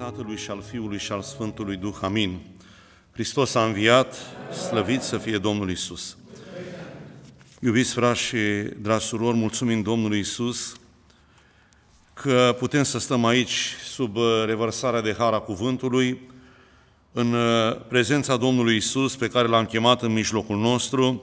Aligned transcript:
Tatălui 0.00 0.36
și 0.36 0.50
al 0.50 0.62
Fiului 0.62 0.98
și 0.98 1.12
al 1.12 1.22
Sfântului 1.22 1.76
Duh. 1.76 1.94
Amin. 2.02 2.38
Hristos 3.12 3.54
a 3.54 3.64
înviat, 3.64 4.14
slăvit 4.68 5.00
să 5.00 5.18
fie 5.18 5.38
Domnul 5.38 5.70
Isus. 5.70 6.16
Iubiți 7.60 7.92
frați 7.92 8.20
și 8.20 8.36
dragi 8.78 9.04
surori, 9.04 9.36
mulțumim 9.36 9.82
Domnului 9.82 10.18
Isus 10.18 10.76
că 12.14 12.56
putem 12.58 12.82
să 12.82 12.98
stăm 12.98 13.24
aici 13.24 13.74
sub 13.84 14.16
revărsarea 14.46 15.00
de 15.00 15.14
hara 15.18 15.38
cuvântului, 15.38 16.20
în 17.12 17.34
prezența 17.88 18.36
Domnului 18.36 18.76
Isus 18.76 19.16
pe 19.16 19.28
care 19.28 19.48
l-am 19.48 19.64
chemat 19.64 20.02
în 20.02 20.12
mijlocul 20.12 20.56
nostru, 20.56 21.22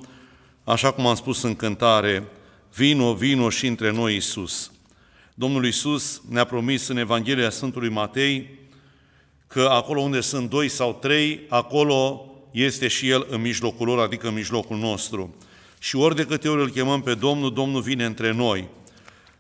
așa 0.63 0.91
cum 0.91 1.05
am 1.05 1.15
spus 1.15 1.41
în 1.41 1.55
cântare, 1.55 2.27
vino, 2.75 3.13
vino 3.13 3.49
și 3.49 3.67
între 3.67 3.91
noi 3.91 4.15
Isus. 4.15 4.71
Domnul 5.33 5.65
Isus 5.65 6.21
ne-a 6.29 6.45
promis 6.45 6.87
în 6.87 6.97
Evanghelia 6.97 7.49
Sfântului 7.49 7.89
Matei 7.89 8.65
că 9.47 9.67
acolo 9.71 10.01
unde 10.01 10.21
sunt 10.21 10.49
doi 10.49 10.69
sau 10.69 10.97
trei, 11.01 11.39
acolo 11.47 12.25
este 12.51 12.87
și 12.87 13.09
El 13.09 13.27
în 13.29 13.41
mijlocul 13.41 13.87
lor, 13.87 13.99
adică 13.99 14.27
în 14.27 14.33
mijlocul 14.33 14.77
nostru. 14.77 15.35
Și 15.79 15.95
ori 15.95 16.15
de 16.15 16.25
câte 16.25 16.49
ori 16.49 16.61
îl 16.61 16.69
chemăm 16.69 17.01
pe 17.01 17.13
Domnul, 17.13 17.53
Domnul 17.53 17.81
vine 17.81 18.05
între 18.05 18.31
noi. 18.31 18.67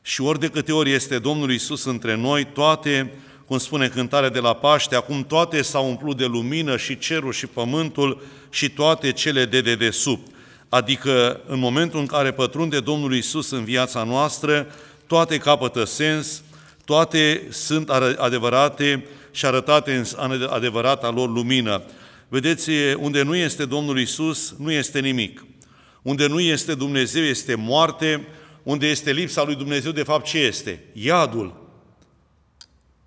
Și 0.01 0.21
ori 0.21 0.39
de 0.39 0.47
câte 0.47 0.71
ori 0.71 0.91
este 0.91 1.19
Domnul 1.19 1.51
Isus 1.51 1.85
între 1.85 2.15
noi, 2.15 2.45
toate, 2.45 3.13
cum 3.45 3.57
spune 3.57 3.87
cântarea 3.87 4.29
de 4.29 4.39
la 4.39 4.53
Paște, 4.53 4.95
acum 4.95 5.23
toate 5.23 5.61
s-au 5.61 5.87
umplut 5.87 6.17
de 6.17 6.25
lumină 6.25 6.77
și 6.77 6.97
cerul 6.97 7.31
și 7.31 7.47
pământul 7.47 8.21
și 8.49 8.69
toate 8.69 9.11
cele 9.11 9.45
de 9.45 9.61
dedesubt. 9.61 10.31
Adică 10.69 11.41
în 11.47 11.59
momentul 11.59 11.99
în 11.99 12.05
care 12.05 12.31
pătrunde 12.31 12.79
Domnul 12.79 13.15
Isus 13.15 13.51
în 13.51 13.63
viața 13.63 14.03
noastră, 14.03 14.67
toate 15.07 15.37
capătă 15.37 15.83
sens, 15.83 16.43
toate 16.85 17.47
sunt 17.49 17.89
adevărate 18.17 19.05
și 19.37 19.45
arătate 19.45 20.03
în 20.17 20.47
adevărata 20.49 21.09
lor 21.09 21.29
lumină. 21.29 21.83
Vedeți, 22.27 22.69
unde 22.99 23.21
nu 23.21 23.35
este 23.35 23.65
Domnul 23.65 23.99
Isus, 23.99 24.55
nu 24.57 24.71
este 24.71 24.99
nimic. 24.99 25.45
Unde 26.01 26.27
nu 26.27 26.39
este 26.39 26.75
Dumnezeu, 26.75 27.23
este 27.23 27.55
moarte. 27.55 28.27
Unde 28.63 28.87
este 28.87 29.11
lipsa 29.11 29.43
lui 29.43 29.55
Dumnezeu, 29.55 29.91
de 29.91 30.03
fapt, 30.03 30.25
ce 30.25 30.37
este? 30.37 30.83
Iadul. 30.93 31.69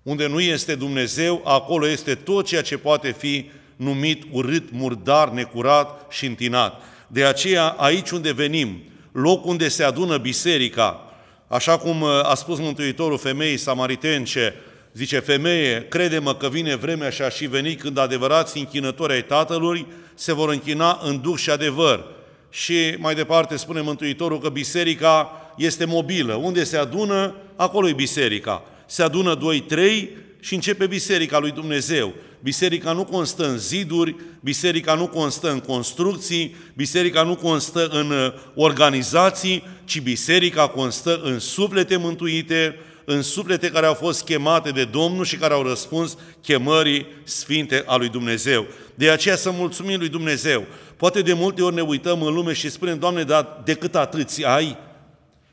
Unde 0.01 0.27
nu 0.27 0.39
este 0.39 0.75
Dumnezeu, 0.75 1.41
acolo 1.45 1.87
este 1.87 2.15
tot 2.15 2.45
ceea 2.45 2.61
ce 2.61 2.77
poate 2.77 3.11
fi 3.11 3.49
numit 3.75 4.23
urât, 4.31 4.71
murdar, 4.71 5.29
necurat 5.29 6.11
și 6.11 6.25
întinat. 6.25 6.81
De 7.07 7.25
aceea, 7.25 7.67
aici 7.67 8.09
unde 8.09 8.31
venim, 8.31 8.83
loc 9.11 9.45
unde 9.45 9.67
se 9.67 9.83
adună 9.83 10.17
biserica, 10.17 11.11
Așa 11.51 11.77
cum 11.77 12.01
uh, 12.01 12.09
a 12.23 12.35
spus 12.35 12.59
Mântuitorul 12.59 13.17
femeii 13.17 13.57
samaritence, 13.57 14.53
zice, 14.93 15.19
femeie, 15.19 15.85
crede-mă 15.89 16.35
că 16.35 16.49
vine 16.49 16.75
vremea 16.75 17.09
și 17.09 17.21
a 17.21 17.29
și 17.29 17.47
veni 17.47 17.75
când 17.75 17.97
adevărați 17.97 18.57
închinători 18.57 19.13
ai 19.13 19.25
Tatălui 19.25 19.87
se 20.13 20.33
vor 20.33 20.49
închina 20.49 20.99
în 21.03 21.21
duh 21.21 21.37
și 21.37 21.49
adevăr. 21.49 22.05
Și 22.49 22.95
mai 22.97 23.15
departe 23.15 23.55
spune 23.55 23.81
Mântuitorul 23.81 24.39
că 24.39 24.49
biserica 24.49 25.31
este 25.57 25.85
mobilă. 25.85 26.33
Unde 26.33 26.63
se 26.63 26.77
adună, 26.77 27.35
acolo 27.55 27.87
e 27.87 27.93
biserica. 27.93 28.63
Se 28.85 29.03
adună 29.03 29.35
doi, 29.35 29.59
trei 29.59 30.09
și 30.39 30.53
începe 30.53 30.87
biserica 30.87 31.39
lui 31.39 31.51
Dumnezeu. 31.51 32.13
Biserica 32.43 32.91
nu 32.91 33.03
constă 33.03 33.47
în 33.47 33.57
ziduri, 33.57 34.15
biserica 34.39 34.93
nu 34.93 35.07
constă 35.07 35.51
în 35.51 35.59
construcții, 35.59 36.55
biserica 36.73 37.23
nu 37.23 37.35
constă 37.35 37.87
în 37.87 38.11
uh, 38.11 38.33
organizații, 38.55 39.63
ci 39.85 40.01
biserica 40.01 40.67
constă 40.67 41.19
în 41.23 41.39
suflete 41.39 41.97
mântuite, 41.97 42.75
în 43.11 43.21
suflete 43.21 43.69
care 43.69 43.85
au 43.85 43.93
fost 43.93 44.23
chemate 44.23 44.69
de 44.69 44.83
Domnul 44.83 45.25
și 45.25 45.37
care 45.37 45.53
au 45.53 45.63
răspuns 45.63 46.17
chemării 46.41 47.07
sfinte 47.23 47.83
a 47.85 47.95
lui 47.95 48.09
Dumnezeu. 48.09 48.65
De 48.95 49.09
aceea 49.09 49.35
să 49.35 49.51
mulțumim 49.51 49.99
lui 49.99 50.09
Dumnezeu. 50.09 50.65
Poate 50.97 51.21
de 51.21 51.33
multe 51.33 51.61
ori 51.61 51.75
ne 51.75 51.81
uităm 51.81 52.21
în 52.21 52.33
lume 52.33 52.53
și 52.53 52.69
spunem, 52.69 52.99
Doamne, 52.99 53.23
dar 53.23 53.61
decât 53.63 53.95
atâți 53.95 54.45
ai? 54.45 54.77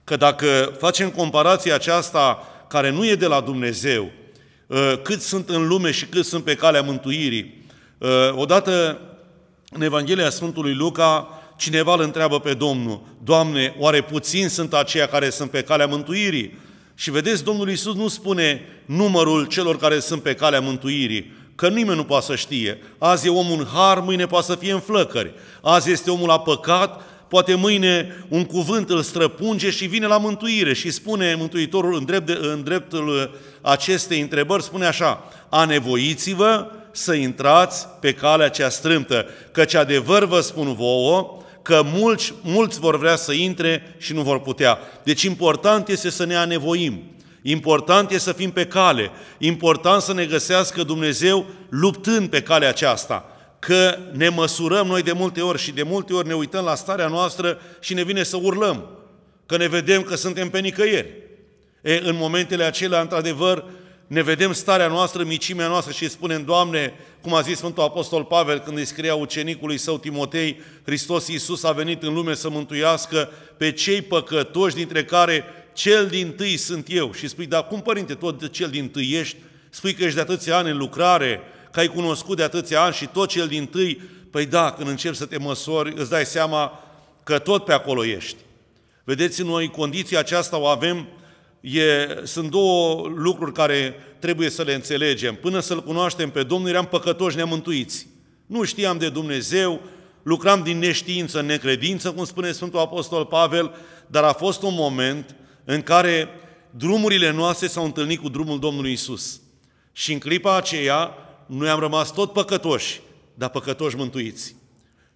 Că 0.05 0.16
dacă 0.16 0.77
facem 0.78 1.10
comparația 1.10 1.75
aceasta 1.75 2.47
care 2.69 2.91
nu 2.91 3.06
e 3.06 3.15
de 3.15 3.27
la 3.27 3.41
Dumnezeu, 3.41 4.10
Uh, 4.69 4.93
cât 5.03 5.21
sunt 5.21 5.49
în 5.49 5.66
lume 5.66 5.91
și 5.91 6.06
cât 6.06 6.25
sunt 6.25 6.44
pe 6.44 6.54
calea 6.54 6.83
mântuirii. 6.83 7.65
Uh, 7.99 8.09
odată, 8.34 9.00
în 9.71 9.83
Evanghelia 9.83 10.31
Sfântului 10.31 10.75
Luca, 10.75 11.28
cineva 11.56 11.94
îl 11.94 12.00
întreabă 12.00 12.41
pe 12.41 12.54
Domnul, 12.54 13.00
Doamne, 13.25 13.75
oare 13.78 14.03
puțini 14.03 14.50
sunt 14.50 14.75
aceia 14.75 15.06
care 15.06 15.31
sunt 15.31 15.50
pe 15.50 15.62
calea 15.62 15.87
mântuirii? 15.87 16.59
Și 17.00 17.10
vedeți, 17.10 17.44
Domnul 17.44 17.69
Iisus 17.69 17.94
nu 17.94 18.09
spune 18.09 18.60
numărul 18.84 19.47
celor 19.47 19.78
care 19.78 19.98
sunt 19.98 20.22
pe 20.22 20.34
calea 20.34 20.60
mântuirii, 20.60 21.32
că 21.54 21.69
nimeni 21.69 21.97
nu 21.97 22.04
poate 22.04 22.25
să 22.25 22.34
știe. 22.34 22.78
Azi 22.98 23.26
e 23.26 23.31
omul 23.31 23.59
în 23.59 23.66
har, 23.72 24.00
mâine 24.00 24.26
poate 24.26 24.47
să 24.47 24.54
fie 24.54 24.72
în 24.72 24.81
flăcări. 24.81 25.34
Azi 25.62 25.91
este 25.91 26.10
omul 26.10 26.26
la 26.26 26.41
păcat, 26.41 27.03
poate 27.28 27.54
mâine 27.54 28.25
un 28.28 28.44
cuvânt 28.44 28.91
îl 28.91 29.03
străpunge 29.03 29.70
și 29.70 29.86
vine 29.86 30.06
la 30.06 30.19
mântuire 30.19 30.75
și 30.75 30.91
spune 30.91 31.34
Mântuitorul 31.34 31.94
în, 31.94 32.04
drept 32.04 32.26
de, 32.26 32.38
în 32.41 32.62
dreptul 32.62 33.38
acestei 33.60 34.20
întrebări, 34.20 34.62
spune 34.62 34.86
așa, 34.86 35.25
anevoiți-vă 35.48 36.70
să 36.91 37.15
intrați 37.15 37.86
pe 38.00 38.15
calea 38.15 38.48
cea 38.48 38.69
strâmtă, 38.69 39.26
căci 39.53 39.75
adevăr 39.75 40.25
vă 40.25 40.41
spun 40.41 40.75
vouă, 40.75 41.42
că 41.69 41.83
mulți, 41.84 42.34
mulți 42.43 42.81
vor 42.81 42.99
vrea 42.99 43.17
să 43.17 43.33
intre 43.33 43.97
și 43.99 44.12
nu 44.12 44.23
vor 44.23 44.41
putea. 44.41 44.79
Deci 45.05 45.23
important 45.23 45.89
este 45.89 46.11
să 46.11 46.25
ne 46.25 46.37
anevoim. 46.37 47.03
Important 47.43 48.11
este 48.11 48.23
să 48.23 48.33
fim 48.33 48.51
pe 48.51 48.67
cale. 48.67 49.11
Important 49.39 50.03
să 50.03 50.12
ne 50.12 50.25
găsească 50.25 50.83
Dumnezeu 50.83 51.47
luptând 51.69 52.28
pe 52.28 52.43
calea 52.43 52.69
aceasta 52.69 53.37
că 53.59 53.99
ne 54.12 54.28
măsurăm 54.28 54.87
noi 54.87 55.03
de 55.03 55.12
multe 55.12 55.41
ori 55.41 55.59
și 55.59 55.73
de 55.73 55.83
multe 55.83 56.12
ori 56.12 56.27
ne 56.27 56.34
uităm 56.34 56.65
la 56.65 56.75
starea 56.75 57.09
noastră 57.09 57.59
și 57.81 57.95
ne 57.95 58.03
vine 58.03 58.23
să 58.23 58.39
urlăm, 58.43 58.89
că 59.47 59.57
ne 59.57 59.69
vedem 59.69 60.03
că 60.03 60.17
suntem 60.17 60.51
pe 60.51 60.59
nicăieri. 60.59 61.09
E, 61.83 62.01
în 62.05 62.17
momentele 62.17 62.65
acelea, 62.65 63.01
într-adevăr, 63.01 63.65
ne 64.09 64.23
vedem 64.23 64.53
starea 64.53 64.89
noastră, 64.89 65.25
micimea 65.25 65.67
noastră 65.69 65.93
și 65.93 66.09
spunem, 66.09 66.45
Doamne, 66.45 66.93
cum 67.21 67.35
a 67.35 67.41
zis 67.41 67.57
Sfântul 67.57 67.83
Apostol 67.83 68.25
Pavel 68.25 68.59
când 68.59 68.77
îi 68.77 68.85
scria 68.85 69.15
ucenicului 69.15 69.79
său 69.79 69.99
Timotei, 69.99 70.61
Hristos 70.85 71.29
Iisus 71.29 71.65
a 71.65 71.73
venit 71.73 72.03
în 72.03 72.15
lume 72.15 72.35
să 72.35 72.49
mântuiască 72.49 73.31
pe 73.57 73.73
cei 73.73 74.03
păcătoși, 74.03 74.75
dintre 74.75 75.05
care 75.05 75.45
cel 75.73 76.07
din 76.07 76.33
tâi 76.33 76.57
sunt 76.57 76.87
eu. 76.91 77.13
Și 77.13 77.29
spui, 77.29 77.47
dar 77.47 77.67
cum, 77.67 77.81
Părinte, 77.81 78.15
tot 78.15 78.51
cel 78.51 78.69
din 78.69 78.89
tâi 78.89 79.13
ești? 79.13 79.37
Spui 79.71 79.95
că 79.95 80.03
ești 80.03 80.15
de 80.15 80.21
atâția 80.21 80.57
ani 80.57 80.71
în 80.71 80.77
lucrare, 80.77 81.41
că 81.73 81.81
ai 81.81 81.89
cunoscut 81.89 82.37
de 82.37 82.43
atâția 82.43 82.83
ani 82.83 82.95
și 82.95 83.07
tot 83.07 83.29
cel 83.29 83.47
din 83.47 83.67
tâi, 83.67 84.01
păi 84.31 84.47
da, 84.47 84.73
când 84.73 84.89
începi 84.89 85.17
să 85.17 85.27
te 85.27 85.39
măsori, 85.39 85.93
îți 85.97 86.11
dai 86.11 86.27
seama 86.27 86.85
că 87.25 87.39
tot 87.39 87.65
pe 87.65 87.73
acolo 87.73 88.05
ești. 88.05 88.37
Vedeți, 89.05 89.43
noi 89.43 89.71
condiția 89.71 90.19
aceasta 90.19 90.59
o 90.59 90.67
avem, 90.67 91.07
e, 91.61 92.09
sunt 92.25 92.51
două 92.51 93.09
lucruri 93.15 93.53
care 93.53 93.95
trebuie 94.19 94.51
să 94.51 94.63
le 94.63 94.75
înțelegem. 94.75 95.35
Până 95.35 95.61
să-L 95.61 95.83
cunoaștem 95.83 96.31
pe 96.31 96.43
Domnul, 96.43 96.69
eram 96.69 96.87
păcătoși 96.87 97.37
neamântuiți. 97.37 98.07
Nu 98.47 98.65
știam 98.65 98.99
de 98.99 99.09
Dumnezeu, 99.09 99.81
lucram 100.23 100.63
din 100.63 100.79
neștiință 100.79 101.39
în 101.39 101.47
necredință, 101.47 102.13
cum 102.13 102.25
spune 102.25 102.53
Sfântul 102.53 102.79
Apostol 102.79 103.25
Pavel, 103.25 103.75
dar 104.07 104.25
a 104.25 104.33
fost 104.33 104.63
un 104.63 104.75
moment 104.75 105.37
în 105.65 105.83
care 105.83 106.29
drumurile 106.71 107.31
noastre 107.31 107.67
s-au 107.67 107.85
întâlnit 107.85 108.21
cu 108.21 108.29
drumul 108.29 108.59
Domnului 108.59 108.93
Isus. 108.93 109.41
Și 109.93 110.13
în 110.13 110.19
clipa 110.19 110.57
aceea, 110.57 111.15
noi 111.47 111.69
am 111.69 111.81
rămas 111.81 112.13
tot 112.13 112.33
păcătoși, 112.33 113.01
dar 113.35 113.49
păcătoși 113.49 113.97
mântuiți. 113.97 114.57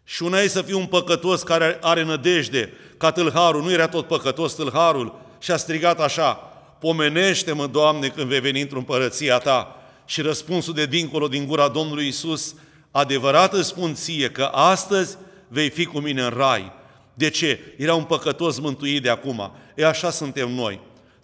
Și 0.04 0.22
una 0.22 0.40
e 0.40 0.48
să 0.48 0.62
fii 0.62 0.74
un 0.74 0.86
păcătos 0.86 1.42
care 1.42 1.78
are 1.80 2.04
nădejde, 2.04 2.72
ca 2.96 3.10
tâlharul, 3.10 3.62
nu 3.62 3.72
era 3.72 3.88
tot 3.88 4.06
păcătos 4.06 4.54
tâlharul, 4.54 5.20
și 5.42 5.50
a 5.50 5.56
strigat 5.56 6.00
așa, 6.00 6.32
pomenește-mă, 6.78 7.66
Doamne, 7.66 8.08
când 8.08 8.28
vei 8.28 8.40
veni 8.40 8.60
într-o 8.60 8.78
împărăția 8.78 9.38
Ta. 9.38 9.76
Și 10.04 10.20
răspunsul 10.20 10.74
de 10.74 10.86
dincolo 10.86 11.28
din 11.28 11.46
gura 11.46 11.68
Domnului 11.68 12.06
Isus, 12.06 12.54
adevărat 12.90 13.52
îți 13.52 13.68
spun 13.68 13.94
ție 13.94 14.30
că 14.30 14.42
astăzi 14.44 15.16
vei 15.48 15.70
fi 15.70 15.84
cu 15.84 15.98
mine 15.98 16.22
în 16.22 16.32
rai. 16.36 16.72
De 17.14 17.30
ce? 17.30 17.74
Era 17.76 17.94
un 17.94 18.04
păcătos 18.04 18.58
mântuit 18.58 19.02
de 19.02 19.08
acum. 19.08 19.52
E 19.74 19.86
așa 19.86 20.10
suntem 20.10 20.50
noi. 20.50 20.80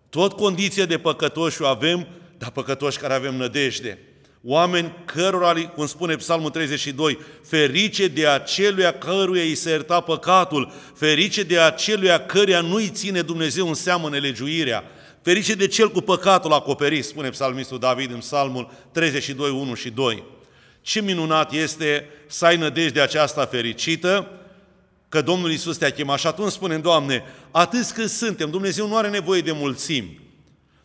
Tot 0.09 0.33
condiție 0.33 0.85
de 0.85 0.99
păcătoși 0.99 1.63
o 1.63 1.67
avem, 1.67 2.07
dar 2.39 2.51
păcătoși 2.51 2.99
care 2.99 3.15
avem 3.15 3.35
nădejde 3.35 3.99
oameni 4.43 4.95
cărora, 5.05 5.53
cum 5.55 5.87
spune 5.87 6.17
Psalmul 6.17 6.51
32, 6.51 7.19
ferice 7.45 8.09
de 8.09 8.27
aceluia 8.27 8.93
căruia 8.93 9.43
îi 9.43 9.55
se 9.55 9.71
ierta 9.71 10.01
păcatul, 10.01 10.73
ferice 10.95 11.43
de 11.43 11.59
aceluia 11.59 12.27
căruia 12.27 12.61
nu-i 12.61 12.89
ține 12.89 13.21
Dumnezeu 13.21 13.69
în 13.69 13.75
seamă 13.75 14.09
nelegiuirea, 14.09 14.85
ferice 15.23 15.55
de 15.55 15.67
cel 15.67 15.91
cu 15.91 16.01
păcatul 16.01 16.53
acoperit, 16.53 17.05
spune 17.05 17.29
psalmistul 17.29 17.79
David 17.79 18.11
în 18.11 18.19
Psalmul 18.19 18.71
32, 18.93 19.51
1 19.51 19.75
și 19.75 19.91
2. 19.91 20.25
Ce 20.81 21.01
minunat 21.01 21.53
este 21.53 22.09
să 22.27 22.47
ai 22.47 22.57
nădejde 22.57 23.01
aceasta 23.01 23.47
fericită, 23.47 24.31
că 25.09 25.23
Domnul 25.23 25.51
Isus 25.51 25.77
te-a 25.77 25.91
chemat. 25.91 26.19
Și 26.19 26.27
atunci 26.27 26.53
spunem, 26.53 26.81
Doamne, 26.81 27.23
atât 27.51 27.91
cât 27.91 28.11
suntem, 28.11 28.51
Dumnezeu 28.51 28.89
nu 28.89 28.97
are 28.97 29.09
nevoie 29.09 29.41
de 29.41 29.53
mulțimi. 29.53 30.28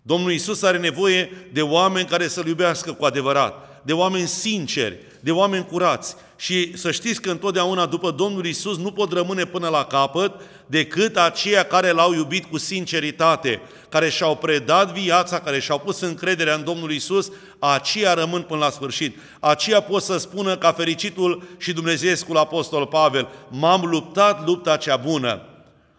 Domnul 0.05 0.31
Isus 0.31 0.61
are 0.61 0.77
nevoie 0.77 1.47
de 1.53 1.61
oameni 1.61 2.07
care 2.07 2.27
să-L 2.27 2.47
iubească 2.47 2.91
cu 2.91 3.05
adevărat, 3.05 3.81
de 3.85 3.93
oameni 3.93 4.27
sinceri, 4.27 4.97
de 5.19 5.31
oameni 5.31 5.65
curați. 5.65 6.15
Și 6.35 6.77
să 6.77 6.91
știți 6.91 7.21
că 7.21 7.31
întotdeauna 7.31 7.85
după 7.85 8.11
Domnul 8.11 8.45
Isus 8.45 8.77
nu 8.77 8.91
pot 8.91 9.11
rămâne 9.11 9.45
până 9.45 9.67
la 9.67 9.85
capăt 9.85 10.31
decât 10.65 11.17
aceia 11.17 11.63
care 11.63 11.91
l-au 11.91 12.13
iubit 12.13 12.45
cu 12.45 12.57
sinceritate, 12.57 13.61
care 13.89 14.09
și-au 14.09 14.35
predat 14.35 14.93
viața, 14.93 15.39
care 15.39 15.59
și-au 15.59 15.79
pus 15.79 15.99
încrederea 15.99 16.53
în 16.53 16.63
Domnul 16.63 16.91
Isus, 16.91 17.31
aceia 17.59 18.13
rămân 18.13 18.41
până 18.41 18.59
la 18.59 18.69
sfârșit. 18.69 19.17
Aceia 19.39 19.81
pot 19.81 20.01
să 20.01 20.17
spună 20.17 20.57
ca 20.57 20.71
fericitul 20.71 21.43
și 21.57 21.73
Dumnezeescul 21.73 22.37
Apostol 22.37 22.85
Pavel, 22.85 23.27
m-am 23.49 23.85
luptat 23.85 24.45
lupta 24.45 24.77
cea 24.77 24.97
bună, 24.97 25.41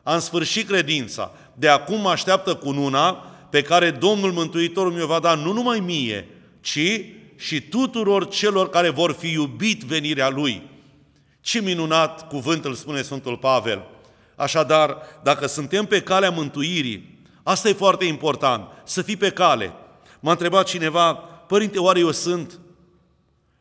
am 0.03 0.21
sfârșit 0.21 0.69
credința, 0.69 1.31
de 1.55 1.69
acum 1.69 2.01
mă 2.01 2.11
așteaptă 2.11 2.55
cununa 2.55 3.34
pe 3.55 3.63
care 3.63 3.91
Domnul 3.91 4.33
Mântuitorul 4.33 4.93
mi-o 4.93 5.07
va 5.07 5.19
da 5.19 5.35
nu 5.35 5.53
numai 5.53 5.81
mie, 5.81 6.29
ci 6.61 7.05
și 7.37 7.61
tuturor 7.61 8.29
celor 8.29 8.71
care 8.71 8.89
vor 8.91 9.13
fi 9.13 9.33
iubit 9.33 9.83
venirea 9.83 10.29
Lui. 10.29 10.63
Ce 11.41 11.61
minunat 11.61 12.29
cuvânt 12.29 12.65
îl 12.65 12.75
spune 12.75 13.03
Sfântul 13.03 13.37
Pavel! 13.37 13.87
Așadar, 14.37 14.97
dacă 15.23 15.47
suntem 15.47 15.85
pe 15.85 16.01
calea 16.01 16.31
mântuirii, 16.31 17.19
asta 17.43 17.69
e 17.69 17.73
foarte 17.73 18.05
important, 18.05 18.69
să 18.85 19.03
fii 19.03 19.17
pe 19.17 19.31
cale. 19.31 19.73
M-a 20.21 20.31
întrebat 20.31 20.67
cineva, 20.67 21.13
Părinte, 21.49 21.79
oare 21.79 21.99
eu 21.99 22.11
sunt? 22.11 22.61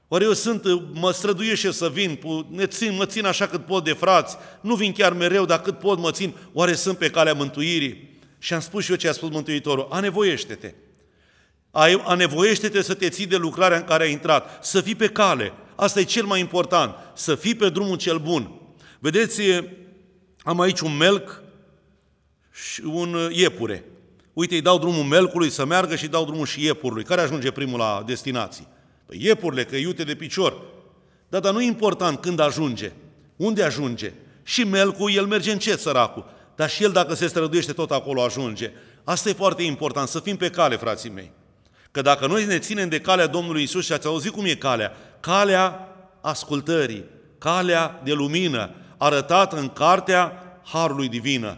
Oare 0.07 0.23
eu 0.23 0.33
sunt, 0.33 0.63
mă 0.93 1.11
străduiește 1.11 1.71
să 1.71 1.89
vin, 1.89 2.19
ne 2.49 2.65
țin, 2.65 2.95
mă 2.95 3.05
țin 3.05 3.25
așa 3.25 3.47
cât 3.47 3.65
pot 3.65 3.83
de 3.83 3.93
frați, 3.93 4.37
nu 4.61 4.75
vin 4.75 4.91
chiar 4.91 5.13
mereu, 5.13 5.45
dar 5.45 5.61
cât 5.61 5.79
pot 5.79 5.99
mă 5.99 6.11
țin, 6.11 6.33
oare 6.53 6.73
sunt 6.73 6.97
pe 6.97 7.09
calea 7.09 7.33
mântuirii? 7.33 8.11
Și 8.43 8.53
am 8.53 8.59
spus 8.59 8.83
și 8.83 8.91
eu 8.91 8.97
ce 8.97 9.07
a 9.07 9.11
spus 9.11 9.29
Mântuitorul, 9.29 9.87
anevoiește-te. 9.89 10.73
Anevoiește-te 12.03 12.81
să 12.81 12.93
te 12.93 13.09
ții 13.09 13.25
de 13.25 13.35
lucrarea 13.35 13.77
în 13.77 13.83
care 13.83 14.03
ai 14.03 14.11
intrat, 14.11 14.65
să 14.65 14.81
fii 14.81 14.95
pe 14.95 15.07
cale. 15.07 15.53
Asta 15.75 15.99
e 15.99 16.03
cel 16.03 16.25
mai 16.25 16.39
important, 16.39 16.95
să 17.15 17.35
fii 17.35 17.55
pe 17.55 17.69
drumul 17.69 17.97
cel 17.97 18.17
bun. 18.17 18.51
Vedeți, 18.99 19.41
am 20.41 20.59
aici 20.59 20.79
un 20.79 20.97
melc 20.97 21.43
și 22.51 22.81
un 22.85 23.29
iepure. 23.31 23.83
Uite, 24.33 24.55
îi 24.55 24.61
dau 24.61 24.79
drumul 24.79 25.03
melcului 25.03 25.49
să 25.49 25.65
meargă 25.65 25.95
și 25.95 26.07
dau 26.07 26.25
drumul 26.25 26.45
și 26.45 26.63
iepurului. 26.63 27.03
Care 27.03 27.21
ajunge 27.21 27.51
primul 27.51 27.79
la 27.79 28.03
destinație? 28.05 28.65
Păi 29.05 29.17
iepurile, 29.21 29.65
că 29.65 29.75
iute 29.75 30.03
de 30.03 30.15
picior. 30.15 30.61
Da, 31.29 31.39
dar 31.39 31.53
nu 31.53 31.61
e 31.61 31.65
important 31.65 32.19
când 32.19 32.39
ajunge. 32.39 32.91
Unde 33.35 33.63
ajunge? 33.63 34.13
Și 34.43 34.63
melcul, 34.63 35.11
el 35.11 35.25
merge 35.25 35.51
încet, 35.51 35.79
săracul. 35.79 36.32
Dar 36.55 36.69
și 36.69 36.83
el, 36.83 36.91
dacă 36.91 37.13
se 37.13 37.27
străduiește, 37.27 37.73
tot 37.73 37.91
acolo 37.91 38.21
ajunge. 38.21 38.71
Asta 39.03 39.29
e 39.29 39.33
foarte 39.33 39.63
important, 39.63 40.07
să 40.07 40.19
fim 40.19 40.37
pe 40.37 40.49
cale, 40.49 40.75
frații 40.75 41.09
mei. 41.09 41.31
Că 41.91 42.01
dacă 42.01 42.27
noi 42.27 42.45
ne 42.45 42.59
ținem 42.59 42.89
de 42.89 42.99
calea 42.99 43.27
Domnului 43.27 43.63
Isus 43.63 43.85
și 43.85 43.93
ați 43.93 44.07
auzit 44.07 44.31
cum 44.31 44.45
e 44.45 44.53
calea, 44.53 44.97
calea 45.19 45.87
ascultării, 46.21 47.05
calea 47.37 48.01
de 48.03 48.13
lumină, 48.13 48.71
arătată 48.97 49.55
în 49.55 49.69
cartea 49.69 50.43
Harului 50.63 51.07
Divină. 51.07 51.57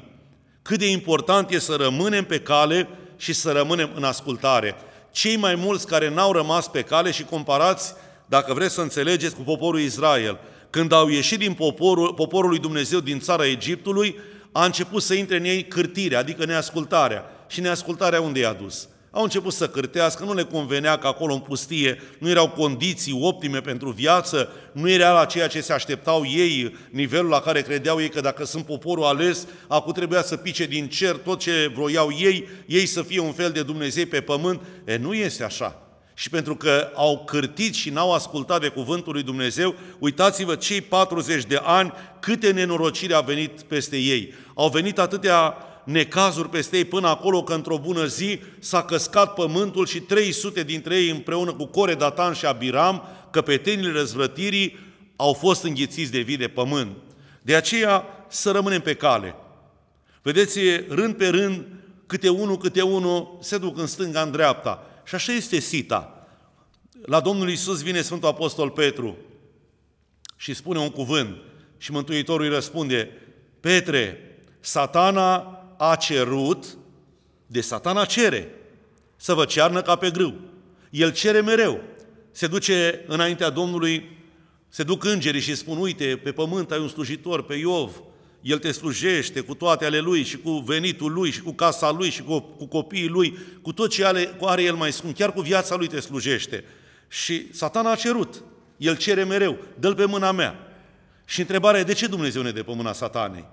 Cât 0.62 0.80
de 0.80 0.90
important 0.90 1.52
e 1.52 1.60
să 1.60 1.76
rămânem 1.76 2.26
pe 2.26 2.40
cale 2.40 2.90
și 3.18 3.34
să 3.34 3.52
rămânem 3.52 3.90
în 3.96 4.04
ascultare. 4.04 4.76
Cei 5.12 5.36
mai 5.36 5.56
mulți 5.56 5.88
care 5.88 6.10
n-au 6.10 6.32
rămas 6.32 6.68
pe 6.68 6.82
cale 6.82 7.12
și 7.12 7.24
comparați, 7.24 7.94
dacă 8.26 8.54
vreți 8.54 8.74
să 8.74 8.82
înțelegeți, 8.82 9.36
cu 9.36 9.42
poporul 9.42 9.80
Israel, 9.80 10.40
când 10.70 10.92
au 10.92 11.08
ieșit 11.08 11.40
din 11.40 11.54
poporul, 11.54 12.14
poporul 12.14 12.50
lui 12.50 12.60
Dumnezeu 12.60 13.00
din 13.00 13.20
țara 13.20 13.46
Egiptului, 13.46 14.16
a 14.58 14.66
început 14.66 15.02
să 15.02 15.14
intre 15.14 15.38
în 15.38 15.44
ei 15.44 15.64
cârtirea, 15.64 16.20
adică 16.20 16.46
neascultarea. 16.46 17.24
Și 17.48 17.62
neascultarea 17.62 18.22
unde 18.22 18.40
i-a 18.40 18.54
dus? 18.54 18.88
Au 19.12 19.24
început 19.24 19.54
să 19.54 19.68
cârtească, 19.68 20.24
nu 20.24 20.34
le 20.34 20.44
convenea 20.44 20.98
că 20.98 21.08
acolo 21.08 21.34
în 21.34 21.40
pustie 21.40 22.02
nu 22.20 22.30
erau 22.30 22.50
condiții 22.50 23.20
optime 23.22 23.62
pentru 23.62 23.90
viață, 23.90 24.50
nu 24.72 24.90
era 24.90 25.12
la 25.12 25.26
ceea 25.26 25.48
ce 25.48 25.62
se 25.62 25.74
așteptau 25.74 26.26
ei, 26.26 26.76
nivelul 26.90 27.30
la 27.30 27.40
care 27.40 27.62
credeau 27.62 28.02
ei 28.02 28.10
că 28.10 28.22
dacă 28.22 28.46
sunt 28.46 28.66
poporul 28.66 29.04
ales, 29.04 29.48
acum 29.68 29.92
trebuia 29.92 30.22
să 30.22 30.36
pice 30.36 30.66
din 30.66 30.88
cer 30.88 31.16
tot 31.16 31.40
ce 31.40 31.72
vroiau 31.74 32.10
ei, 32.20 32.48
ei 32.66 32.86
să 32.86 33.02
fie 33.02 33.20
un 33.20 33.32
fel 33.32 33.52
de 33.52 33.64
Dumnezei 33.64 34.06
pe 34.06 34.22
pământ. 34.22 34.62
E, 34.86 34.98
nu 34.98 35.14
este 35.14 35.44
așa. 35.44 35.85
Și 36.18 36.30
pentru 36.30 36.56
că 36.56 36.92
au 36.94 37.24
cârtit 37.26 37.74
și 37.74 37.90
n-au 37.90 38.14
ascultat 38.14 38.62
de 38.62 38.68
cuvântul 38.68 39.14
lui 39.14 39.24
Dumnezeu, 39.24 39.76
uitați-vă 40.00 40.56
cei 40.56 40.82
40 40.82 41.44
de 41.44 41.60
ani, 41.64 41.94
câte 42.20 42.52
nenorocire 42.52 43.14
a 43.14 43.20
venit 43.20 43.62
peste 43.62 43.98
ei. 43.98 44.34
Au 44.54 44.70
venit 44.70 45.00
atâtea 45.00 45.58
necazuri 45.84 46.50
peste 46.50 46.78
ei 46.78 46.86
până 46.86 47.08
acolo 47.08 47.44
că 47.44 47.54
într-o 47.54 47.78
bună 47.78 48.06
zi 48.06 48.40
s-a 48.60 48.84
căscat 48.84 49.34
pământul 49.34 49.86
și 49.86 50.00
300 50.00 50.64
dintre 50.64 50.96
ei 50.96 51.10
împreună 51.10 51.54
cu 51.54 51.66
Core, 51.66 51.96
Datan 51.96 52.34
și 52.34 52.46
Abiram, 52.46 53.04
căpetenile 53.32 53.92
răzvrătirii, 53.92 54.80
au 55.16 55.34
fost 55.34 55.64
înghițiți 55.64 56.12
de 56.12 56.20
vii 56.20 56.38
de 56.38 56.48
pământ. 56.48 56.96
De 57.42 57.56
aceea 57.56 58.06
să 58.28 58.52
rămânem 58.52 58.82
pe 58.82 58.94
cale. 58.94 59.36
Vedeți, 60.22 60.60
rând 60.90 61.16
pe 61.16 61.28
rând, 61.28 61.66
câte 62.06 62.30
unul, 62.30 62.58
câte 62.58 62.82
unul, 62.82 63.38
se 63.42 63.58
duc 63.58 63.78
în 63.78 63.88
stânga, 63.88 64.22
în 64.22 64.32
dreapta. 64.32 64.88
Și 65.06 65.16
așa 65.16 65.32
este 65.32 65.60
sita. 65.60 66.28
La 67.06 67.20
Domnul 67.20 67.50
Isus 67.50 67.82
vine 67.82 68.02
Sfântul 68.02 68.30
Apostol 68.30 68.70
Petru 68.70 69.18
și 70.36 70.54
spune 70.54 70.80
un 70.80 70.90
cuvânt 70.90 71.38
și 71.78 71.92
Mântuitorul 71.92 72.46
îi 72.46 72.52
răspunde, 72.54 73.10
Petre, 73.60 74.20
satana 74.60 75.60
a 75.78 75.96
cerut, 75.96 76.78
de 77.48 77.62
satana 77.62 78.06
cere, 78.06 78.50
să 79.16 79.34
vă 79.34 79.46
cearnă 79.46 79.82
ca 79.82 79.96
pe 79.96 80.12
grâu. 80.12 80.34
El 80.90 81.12
cere 81.12 81.42
mereu. 81.42 81.82
Se 82.32 82.48
duce 82.48 83.04
înaintea 83.08 83.50
Domnului, 83.50 84.18
se 84.70 84.84
duc 84.84 85.04
îngerii 85.04 85.42
și 85.42 85.56
spun, 85.56 85.78
uite, 85.78 86.20
pe 86.24 86.32
pământ 86.32 86.72
ai 86.72 86.80
un 86.80 86.88
slujitor, 86.88 87.44
pe 87.44 87.54
Iov, 87.54 88.02
el 88.46 88.60
te 88.60 88.72
slujește 88.72 89.40
cu 89.40 89.54
toate 89.54 89.86
ale 89.86 90.00
lui 90.00 90.24
și 90.24 90.38
cu 90.38 90.52
venitul 90.52 91.12
lui 91.12 91.32
și 91.32 91.42
cu 91.42 91.52
casa 91.52 91.92
lui 91.92 92.10
și 92.10 92.22
cu, 92.22 92.40
cu 92.40 92.66
copiii 92.66 93.08
lui, 93.08 93.38
cu 93.62 93.74
tot 93.74 93.90
ce 93.90 94.06
are, 94.06 94.24
cu 94.24 94.46
are 94.46 94.64
el 94.64 94.76
mai 94.76 94.92
scump, 94.92 95.16
chiar 95.16 95.34
cu 95.34 95.42
viața 95.42 95.76
lui 95.76 95.88
te 95.88 96.00
slujește. 96.00 96.64
Și 97.08 97.54
satana 97.54 97.92
a 97.92 97.96
cerut, 97.96 98.44
el 98.78 98.98
cere 98.98 99.24
mereu, 99.24 99.58
dă-l 99.80 99.96
pe 99.96 100.06
mâna 100.06 100.32
mea. 100.32 100.56
Și 101.26 101.40
întrebarea 101.40 101.80
e, 101.80 101.84
de 101.84 101.94
ce 101.94 102.08
Dumnezeu 102.08 102.42
ne 102.42 102.52
dă 102.52 102.64
pe 102.64 102.74
mâna 102.76 102.94
satanei? 102.94 103.46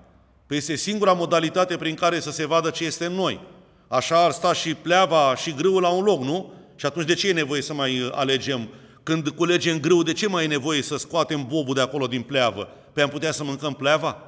Păi 0.47 0.57
este 0.57 0.75
singura 0.75 1.13
modalitate 1.13 1.77
prin 1.77 1.95
care 1.95 2.19
să 2.19 2.31
se 2.31 2.45
vadă 2.45 2.69
ce 2.69 2.85
este 2.85 3.05
în 3.05 3.13
noi. 3.13 3.39
Așa 3.87 4.23
ar 4.23 4.31
sta 4.31 4.53
și 4.53 4.73
pleava 4.73 5.35
și 5.35 5.53
grâul 5.53 5.81
la 5.81 5.89
un 5.89 6.03
loc, 6.03 6.21
nu? 6.23 6.53
Și 6.75 6.85
atunci 6.85 7.05
de 7.05 7.13
ce 7.13 7.27
e 7.27 7.33
nevoie 7.33 7.61
să 7.61 7.73
mai 7.73 7.99
uh, 7.99 8.09
alegem? 8.11 8.69
Când 9.03 9.29
culegem 9.29 9.79
grâu, 9.79 10.03
de 10.03 10.13
ce 10.13 10.27
mai 10.27 10.43
e 10.43 10.47
nevoie 10.47 10.81
să 10.81 10.97
scoatem 10.97 11.45
bobul 11.47 11.73
de 11.73 11.81
acolo 11.81 12.07
din 12.07 12.21
pleavă? 12.21 12.69
Pe 12.93 13.01
am 13.01 13.09
putea 13.09 13.31
să 13.31 13.43
mâncăm 13.43 13.73
pleava? 13.73 14.27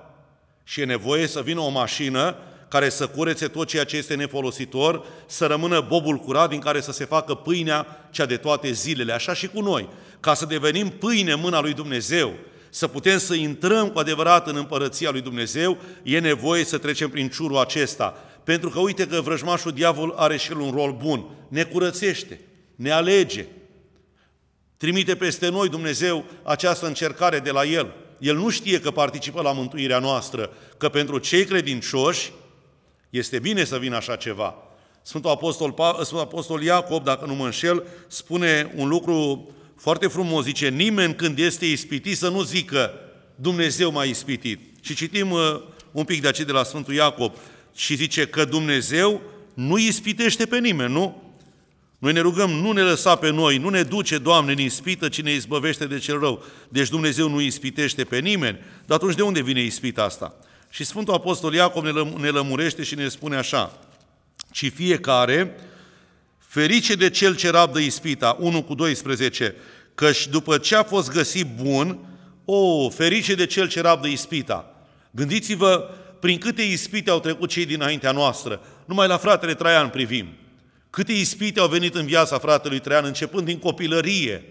Și 0.68 0.82
e 0.82 0.86
nevoie 0.86 1.28
să 1.28 1.42
vină 1.42 1.60
o 1.60 1.70
mașină 1.70 2.36
care 2.68 2.90
să 2.90 3.08
curețe 3.08 3.48
tot 3.48 3.68
ceea 3.68 3.84
ce 3.84 3.98
este 3.98 4.16
nefolositor, 4.16 5.06
să 5.26 5.46
rămână 5.46 5.86
bobul 5.88 6.18
curat 6.18 6.50
din 6.50 6.60
care 6.60 6.82
să 6.82 6.92
se 6.92 7.06
facă 7.06 7.34
pâinea 7.34 8.08
cea 8.12 8.26
de 8.26 8.38
toate 8.38 8.72
zilele, 8.72 9.14
așa 9.14 9.34
și 9.34 9.48
cu 9.48 9.62
noi. 9.62 9.90
Ca 10.20 10.34
să 10.34 10.46
devenim 10.46 10.90
pâine 10.90 11.32
în 11.32 11.40
mâna 11.40 11.62
lui 11.62 11.74
Dumnezeu, 11.74 12.34
să 12.70 12.88
putem 12.88 13.18
să 13.18 13.34
intrăm 13.34 13.90
cu 13.90 14.00
adevărat 14.00 14.48
în 14.48 14.56
împărăția 14.56 15.12
lui 15.12 15.22
Dumnezeu, 15.22 15.78
e 16.04 16.20
nevoie 16.20 16.64
să 16.64 16.78
trecem 16.78 17.10
prin 17.10 17.30
ciurul 17.30 17.58
acesta. 17.58 18.18
Pentru 18.44 18.70
că 18.70 18.80
uite 18.80 19.08
că 19.08 19.22
vrăjmașul 19.22 19.72
diavol 19.72 20.14
are 20.18 20.38
și 20.38 20.52
el 20.52 20.60
un 20.60 20.72
rol 20.72 20.92
bun. 20.92 21.26
Ne 21.48 21.64
curățește, 21.64 22.40
ne 22.76 22.92
alege, 22.92 23.46
trimite 24.78 25.16
peste 25.16 25.50
noi 25.50 25.70
Dumnezeu 25.70 26.26
această 26.44 26.88
încercare 26.88 27.40
de 27.40 27.52
la 27.52 27.64
El. 27.64 27.94
El 28.20 28.36
nu 28.36 28.50
știe 28.50 28.80
că 28.80 28.92
participă 28.92 29.42
la 29.42 29.52
mântuirea 29.52 30.00
noastră, 30.00 30.50
că 30.78 30.90
pentru 30.90 31.18
cei 31.18 31.46
credincioși 31.46 32.32
este 33.10 33.40
bine 33.40 33.64
să 33.64 33.78
vină 33.78 33.96
așa 33.96 34.16
ceva. 34.16 34.56
Sfântul 35.02 35.30
Apostol, 35.30 35.74
Sfântul 35.94 36.20
Apostol 36.20 36.64
Iacob, 36.64 37.04
dacă 37.04 37.26
nu 37.26 37.36
mă 37.36 37.46
înșel, 37.46 37.84
spune 38.08 38.74
un 38.76 38.88
lucru 38.88 39.50
foarte 39.78 40.08
frumos, 40.08 40.44
zice, 40.44 40.70
nimeni 40.70 41.16
când 41.16 41.40
este 41.40 41.66
ispitit 41.66 42.18
să 42.18 42.30
nu 42.30 42.42
zică 42.42 42.94
Dumnezeu 43.36 43.92
m-a 43.92 44.04
ispitit. 44.04 44.60
Și 44.82 44.96
citim 44.96 45.32
uh, 45.32 45.62
un 45.92 46.04
pic 46.04 46.22
de 46.22 46.28
aceea 46.28 46.48
de 46.48 46.54
la 46.54 46.64
Sfântul 46.64 46.94
Iacob 46.94 47.34
și 47.76 47.96
zice 47.96 48.28
că 48.28 48.46
Dumnezeu 48.46 49.22
nu 49.54 49.78
ispitește 49.78 50.46
pe 50.46 50.60
nimeni, 50.60 50.94
nu? 50.94 51.25
Noi 51.98 52.14
ne 52.14 52.20
rugăm, 52.20 52.50
nu 52.50 52.72
ne 52.72 52.82
lăsa 52.82 53.16
pe 53.16 53.30
noi, 53.30 53.58
nu 53.58 53.70
ne 53.70 53.84
duce, 53.84 54.18
Doamne, 54.18 54.52
în 54.52 54.60
ispită, 54.60 55.10
ci 55.10 55.22
ne 55.22 55.32
izbăvește 55.32 55.86
de 55.86 55.98
cel 55.98 56.20
rău. 56.20 56.44
Deci 56.70 56.90
Dumnezeu 56.90 57.30
nu 57.30 57.42
ispitește 57.42 58.04
pe 58.04 58.20
nimeni. 58.20 58.60
Dar 58.86 58.98
atunci 58.98 59.16
de 59.16 59.22
unde 59.22 59.42
vine 59.42 59.62
ispita 59.62 60.04
asta? 60.04 60.34
Și 60.70 60.84
Sfântul 60.84 61.14
Apostol 61.14 61.54
Iacob 61.54 61.84
ne, 61.84 61.92
lăm- 61.92 62.20
ne 62.20 62.30
lămurește 62.30 62.84
și 62.84 62.96
ne 62.96 63.08
spune 63.08 63.36
așa, 63.36 63.80
ci 64.52 64.72
fiecare, 64.76 65.56
ferice 66.38 66.96
de 66.96 67.10
cel 67.10 67.36
ce 67.36 67.50
rabdă 67.50 67.80
ispita, 67.80 68.38
1 68.40 68.64
cu 68.64 68.76
12, 68.76 69.56
căci 69.96 70.28
după 70.28 70.58
ce 70.58 70.76
a 70.76 70.84
fost 70.84 71.12
găsit 71.12 71.46
bun, 71.62 72.00
o, 72.46 72.90
ferice 72.90 73.36
de 73.36 73.46
cel 73.46 73.68
ce 73.68 73.82
rabdă 73.82 74.08
ispita. 74.08 74.76
Gândiți-vă 75.12 75.90
prin 76.20 76.38
câte 76.38 76.62
ispite 76.62 77.10
au 77.10 77.20
trecut 77.20 77.50
cei 77.50 77.66
dinaintea 77.66 78.12
noastră. 78.12 78.62
Numai 78.86 79.08
la 79.08 79.18
fratele 79.18 79.54
Traian 79.54 79.90
privim. 79.90 80.28
Câte 80.96 81.12
ispite 81.12 81.60
au 81.60 81.68
venit 81.68 81.96
în 81.96 82.06
viața 82.06 82.38
fratelui 82.38 82.80
Traian, 82.80 83.06
începând 83.06 83.46
din 83.46 83.60
copilărie. 83.60 84.44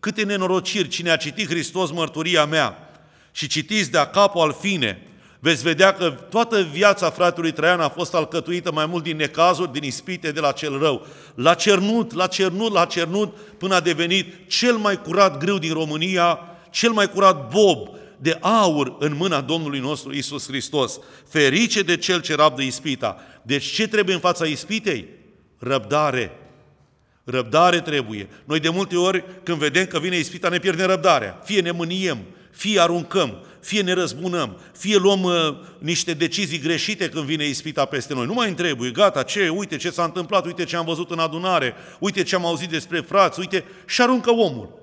Câte 0.00 0.22
nenorociri, 0.22 0.88
cine 0.88 1.10
a 1.10 1.16
citit 1.16 1.48
Hristos 1.48 1.90
mărturia 1.90 2.44
mea 2.44 2.90
și 3.32 3.46
citiți 3.46 3.90
de-a 3.90 4.06
capul 4.06 4.40
al 4.40 4.56
fine, 4.60 5.02
veți 5.40 5.62
vedea 5.62 5.92
că 5.92 6.10
toată 6.10 6.62
viața 6.72 7.10
fratelui 7.10 7.52
Traian 7.52 7.80
a 7.80 7.88
fost 7.88 8.14
alcătuită 8.14 8.72
mai 8.72 8.86
mult 8.86 9.02
din 9.02 9.16
necazuri, 9.16 9.72
din 9.72 9.82
ispite 9.82 10.32
de 10.32 10.40
la 10.40 10.52
cel 10.52 10.78
rău. 10.78 11.06
L-a 11.34 11.54
cernut, 11.54 12.12
l-a 12.12 12.26
cernut, 12.26 12.72
l-a 12.72 12.84
cernut 12.84 13.36
până 13.36 13.74
a 13.74 13.80
devenit 13.80 14.48
cel 14.48 14.76
mai 14.76 15.02
curat 15.02 15.38
grâu 15.38 15.58
din 15.58 15.72
România, 15.72 16.40
cel 16.70 16.90
mai 16.90 17.10
curat 17.10 17.48
bob 17.48 17.88
de 18.18 18.38
aur 18.40 18.96
în 18.98 19.16
mâna 19.16 19.40
Domnului 19.40 19.78
nostru 19.78 20.14
Isus 20.14 20.46
Hristos. 20.46 20.98
Ferice 21.28 21.82
de 21.82 21.96
cel 21.96 22.20
ce 22.20 22.34
rabdă 22.34 22.62
ispita. 22.62 23.16
Deci 23.42 23.64
ce 23.64 23.88
trebuie 23.88 24.14
în 24.14 24.20
fața 24.20 24.44
ispitei? 24.44 25.16
Răbdare. 25.58 26.32
Răbdare 27.24 27.80
trebuie. 27.80 28.28
Noi 28.44 28.60
de 28.60 28.68
multe 28.68 28.96
ori 28.96 29.24
când 29.42 29.58
vedem 29.58 29.86
că 29.86 29.98
vine 29.98 30.16
ispita 30.16 30.48
ne 30.48 30.58
pierdem 30.58 30.86
răbdarea. 30.86 31.40
Fie 31.44 31.60
ne 31.60 31.70
mâniem, 31.70 32.18
fie 32.50 32.80
aruncăm, 32.80 33.44
fie 33.60 33.82
ne 33.82 33.92
răzbunăm, 33.92 34.60
fie 34.78 34.96
luăm 34.96 35.22
uh, 35.22 35.34
niște 35.78 36.12
decizii 36.12 36.58
greșite 36.58 37.08
când 37.08 37.24
vine 37.24 37.44
ispita 37.44 37.84
peste 37.84 38.14
noi. 38.14 38.26
Nu 38.26 38.32
mai 38.32 38.52
trebuie, 38.52 38.90
gata, 38.90 39.22
ce, 39.22 39.48
uite 39.48 39.76
ce 39.76 39.90
s-a 39.90 40.04
întâmplat, 40.04 40.44
uite 40.44 40.64
ce 40.64 40.76
am 40.76 40.84
văzut 40.84 41.10
în 41.10 41.18
adunare, 41.18 41.74
uite 41.98 42.22
ce 42.22 42.34
am 42.34 42.46
auzit 42.46 42.68
despre 42.68 43.00
frați, 43.00 43.40
uite, 43.40 43.64
și 43.86 44.02
aruncă 44.02 44.30
omul. 44.30 44.78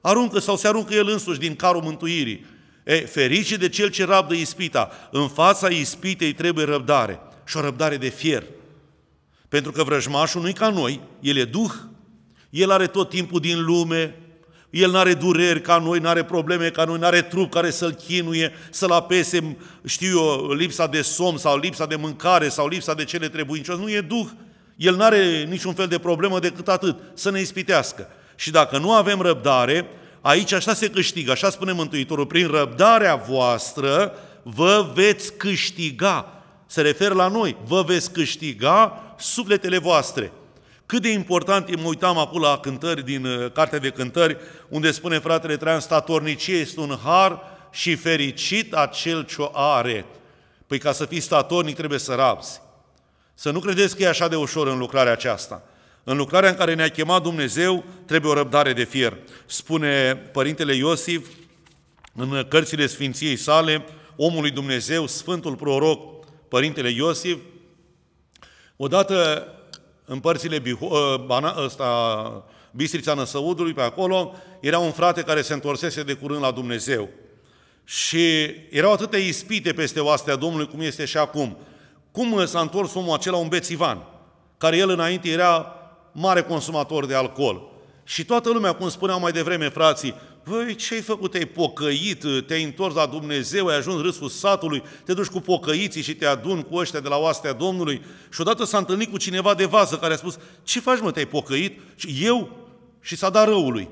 Aruncă 0.00 0.38
sau 0.38 0.56
se 0.56 0.68
aruncă 0.68 0.94
el 0.94 1.08
însuși 1.08 1.38
din 1.38 1.54
carul 1.54 1.82
mântuirii. 1.82 2.46
E, 2.84 2.94
ferice 2.94 3.56
de 3.56 3.68
cel 3.68 3.88
ce 3.88 4.04
rabdă 4.04 4.34
ispita. 4.34 4.90
În 5.10 5.28
fața 5.28 5.68
ispitei 5.68 6.32
trebuie 6.32 6.64
răbdare 6.64 7.20
și 7.46 7.56
o 7.56 7.60
răbdare 7.60 7.96
de 7.96 8.08
fier. 8.08 8.42
Pentru 9.48 9.72
că 9.72 9.82
vrăjmașul 9.82 10.40
nu 10.40 10.48
e 10.48 10.52
ca 10.52 10.68
noi, 10.68 11.00
el 11.20 11.36
e 11.36 11.44
duh, 11.44 11.72
el 12.50 12.70
are 12.70 12.86
tot 12.86 13.08
timpul 13.08 13.40
din 13.40 13.64
lume, 13.64 14.18
el 14.70 14.90
nu 14.90 14.98
are 14.98 15.14
dureri 15.14 15.60
ca 15.60 15.78
noi, 15.78 15.98
nu 15.98 16.08
are 16.08 16.24
probleme 16.24 16.70
ca 16.70 16.84
noi, 16.84 16.98
nu 16.98 17.06
are 17.06 17.22
trup 17.22 17.52
care 17.52 17.70
să-l 17.70 17.92
chinuie, 17.92 18.52
să-l 18.70 18.90
apese, 18.90 19.56
știu 19.84 20.18
eu, 20.18 20.52
lipsa 20.52 20.86
de 20.86 21.02
somn 21.02 21.38
sau 21.38 21.58
lipsa 21.58 21.86
de 21.86 21.96
mâncare 21.96 22.48
sau 22.48 22.68
lipsa 22.68 22.94
de 22.94 23.04
cele 23.04 23.28
trebuincios. 23.28 23.78
Nu 23.78 23.90
e 23.90 24.00
duh. 24.00 24.26
El 24.76 24.94
nu 24.94 25.02
are 25.02 25.46
niciun 25.48 25.74
fel 25.74 25.86
de 25.86 25.98
problemă 25.98 26.38
decât 26.38 26.68
atât, 26.68 26.96
să 27.14 27.30
ne 27.30 27.40
ispitească. 27.40 28.08
Și 28.36 28.50
dacă 28.50 28.78
nu 28.78 28.92
avem 28.92 29.20
răbdare, 29.20 29.86
aici 30.20 30.52
așa 30.52 30.74
se 30.74 30.90
câștigă, 30.90 31.30
așa 31.30 31.50
spune 31.50 31.72
Mântuitorul, 31.72 32.26
prin 32.26 32.46
răbdarea 32.46 33.14
voastră 33.14 34.12
vă 34.42 34.90
veți 34.94 35.32
câștiga. 35.32 36.42
Se 36.66 36.80
referă 36.80 37.14
la 37.14 37.28
noi, 37.28 37.56
vă 37.66 37.82
veți 37.86 38.12
câștiga 38.12 39.03
sufletele 39.18 39.78
voastre. 39.78 40.32
Cât 40.86 41.02
de 41.02 41.08
important 41.08 41.68
e, 41.68 41.76
mă 41.76 41.88
uitam 41.88 42.18
acum 42.18 42.40
la 42.40 42.58
cântări 42.58 43.04
din 43.04 43.24
uh, 43.24 43.52
Cartea 43.52 43.78
de 43.78 43.90
Cântări, 43.90 44.36
unde 44.68 44.90
spune 44.90 45.18
fratele 45.18 45.56
Traian, 45.56 45.80
statornicie 45.80 46.56
este 46.56 46.80
un 46.80 46.98
har 47.04 47.40
și 47.70 47.94
fericit 47.94 48.74
acel 48.74 49.24
ce 49.24 49.42
o 49.42 49.50
are. 49.52 50.04
Păi 50.66 50.78
ca 50.78 50.92
să 50.92 51.04
fii 51.04 51.20
statornic 51.20 51.76
trebuie 51.76 51.98
să 51.98 52.14
rabzi. 52.14 52.60
Să 53.34 53.50
nu 53.50 53.58
credeți 53.58 53.96
că 53.96 54.02
e 54.02 54.08
așa 54.08 54.28
de 54.28 54.36
ușor 54.36 54.66
în 54.66 54.78
lucrarea 54.78 55.12
aceasta. 55.12 55.62
În 56.04 56.16
lucrarea 56.16 56.48
în 56.48 56.56
care 56.56 56.74
ne-a 56.74 56.88
chemat 56.88 57.22
Dumnezeu 57.22 57.84
trebuie 58.06 58.30
o 58.30 58.34
răbdare 58.34 58.72
de 58.72 58.84
fier. 58.84 59.16
Spune 59.46 60.16
Părintele 60.16 60.74
Iosif 60.74 61.26
în 62.14 62.46
cărțile 62.48 62.86
Sfinției 62.86 63.36
sale, 63.36 63.84
omului 64.16 64.50
Dumnezeu, 64.50 65.06
Sfântul 65.06 65.54
Proroc, 65.54 66.24
Părintele 66.48 66.90
Iosif, 66.90 67.36
odată 68.76 69.46
în 70.04 70.20
părțile 70.20 70.62
ă, 70.80 71.54
ăsta, 71.64 72.44
Bistrița 72.70 73.14
Năsăudului, 73.14 73.72
pe 73.72 73.82
acolo, 73.82 74.34
era 74.60 74.78
un 74.78 74.90
frate 74.90 75.22
care 75.22 75.42
se 75.42 75.52
întorsese 75.52 76.02
de 76.02 76.14
curând 76.14 76.42
la 76.42 76.50
Dumnezeu. 76.50 77.08
Și 77.84 78.44
erau 78.70 78.92
atâtea 78.92 79.18
ispite 79.18 79.72
peste 79.72 80.00
oastea 80.00 80.36
Domnului, 80.36 80.68
cum 80.68 80.80
este 80.80 81.04
și 81.04 81.16
acum. 81.16 81.56
Cum 82.10 82.46
s-a 82.46 82.60
întors 82.60 82.94
omul 82.94 83.14
acela 83.14 83.36
un 83.36 83.48
bețivan, 83.48 84.06
care 84.58 84.76
el 84.76 84.90
înainte 84.90 85.28
era 85.28 85.76
mare 86.12 86.42
consumator 86.42 87.06
de 87.06 87.14
alcool. 87.14 87.62
Și 88.04 88.24
toată 88.24 88.50
lumea, 88.50 88.72
cum 88.72 88.88
spuneau 88.88 89.20
mai 89.20 89.32
devreme 89.32 89.68
frații, 89.68 90.14
Păi, 90.44 90.74
ce 90.74 90.94
ai 90.94 91.00
făcut? 91.00 91.30
Te-ai 91.30 91.44
pocăit, 91.44 92.24
te-ai 92.46 92.62
întors 92.62 92.94
la 92.94 93.06
Dumnezeu, 93.06 93.66
ai 93.66 93.76
ajuns 93.76 94.00
râsul 94.00 94.28
satului, 94.28 94.82
te 95.04 95.14
duci 95.14 95.26
cu 95.26 95.40
pocăiții 95.40 96.02
și 96.02 96.14
te 96.14 96.26
adun 96.26 96.62
cu 96.62 96.76
ăștia 96.76 97.00
de 97.00 97.08
la 97.08 97.16
oastea 97.16 97.52
Domnului. 97.52 98.02
Și 98.32 98.40
odată 98.40 98.64
s-a 98.64 98.78
întâlnit 98.78 99.10
cu 99.10 99.16
cineva 99.16 99.54
de 99.54 99.64
vază 99.64 99.96
care 99.96 100.12
a 100.12 100.16
spus, 100.16 100.38
ce 100.62 100.80
faci 100.80 101.00
mă, 101.00 101.10
te-ai 101.10 101.26
pocăit? 101.26 101.80
Și 101.94 102.18
eu? 102.24 102.56
Și 103.00 103.16
s-a 103.16 103.30
dat 103.30 103.46
răului. 103.46 103.88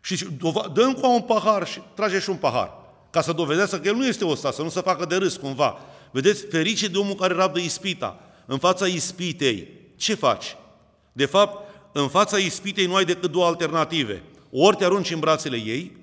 Și 0.00 0.26
dă 0.72 0.92
cu 1.00 1.12
un 1.12 1.20
pahar 1.20 1.66
și 1.66 1.80
trage 1.94 2.20
și 2.20 2.30
un 2.30 2.36
pahar. 2.36 2.72
Ca 3.10 3.20
să 3.20 3.32
dovedească 3.32 3.76
că 3.76 3.88
el 3.88 3.94
nu 3.94 4.06
este 4.06 4.26
ăsta, 4.26 4.50
să 4.50 4.62
nu 4.62 4.68
se 4.68 4.80
facă 4.80 5.04
de 5.04 5.16
râs 5.16 5.36
cumva. 5.36 5.78
Vedeți, 6.10 6.46
ferice 6.46 6.88
de 6.88 6.98
omul 6.98 7.14
care 7.14 7.34
rabdă 7.34 7.58
ispita. 7.58 8.20
În 8.46 8.58
fața 8.58 8.86
ispitei, 8.86 9.68
ce 9.96 10.14
faci? 10.14 10.56
De 11.12 11.26
fapt, 11.26 11.74
în 11.92 12.08
fața 12.08 12.38
ispitei 12.38 12.86
nu 12.86 12.94
ai 12.94 13.04
decât 13.04 13.30
două 13.30 13.46
alternative– 13.46 14.22
ori 14.58 14.76
te 14.76 14.84
arunci 14.84 15.10
în 15.10 15.18
brațele 15.18 15.56
ei, 15.56 15.96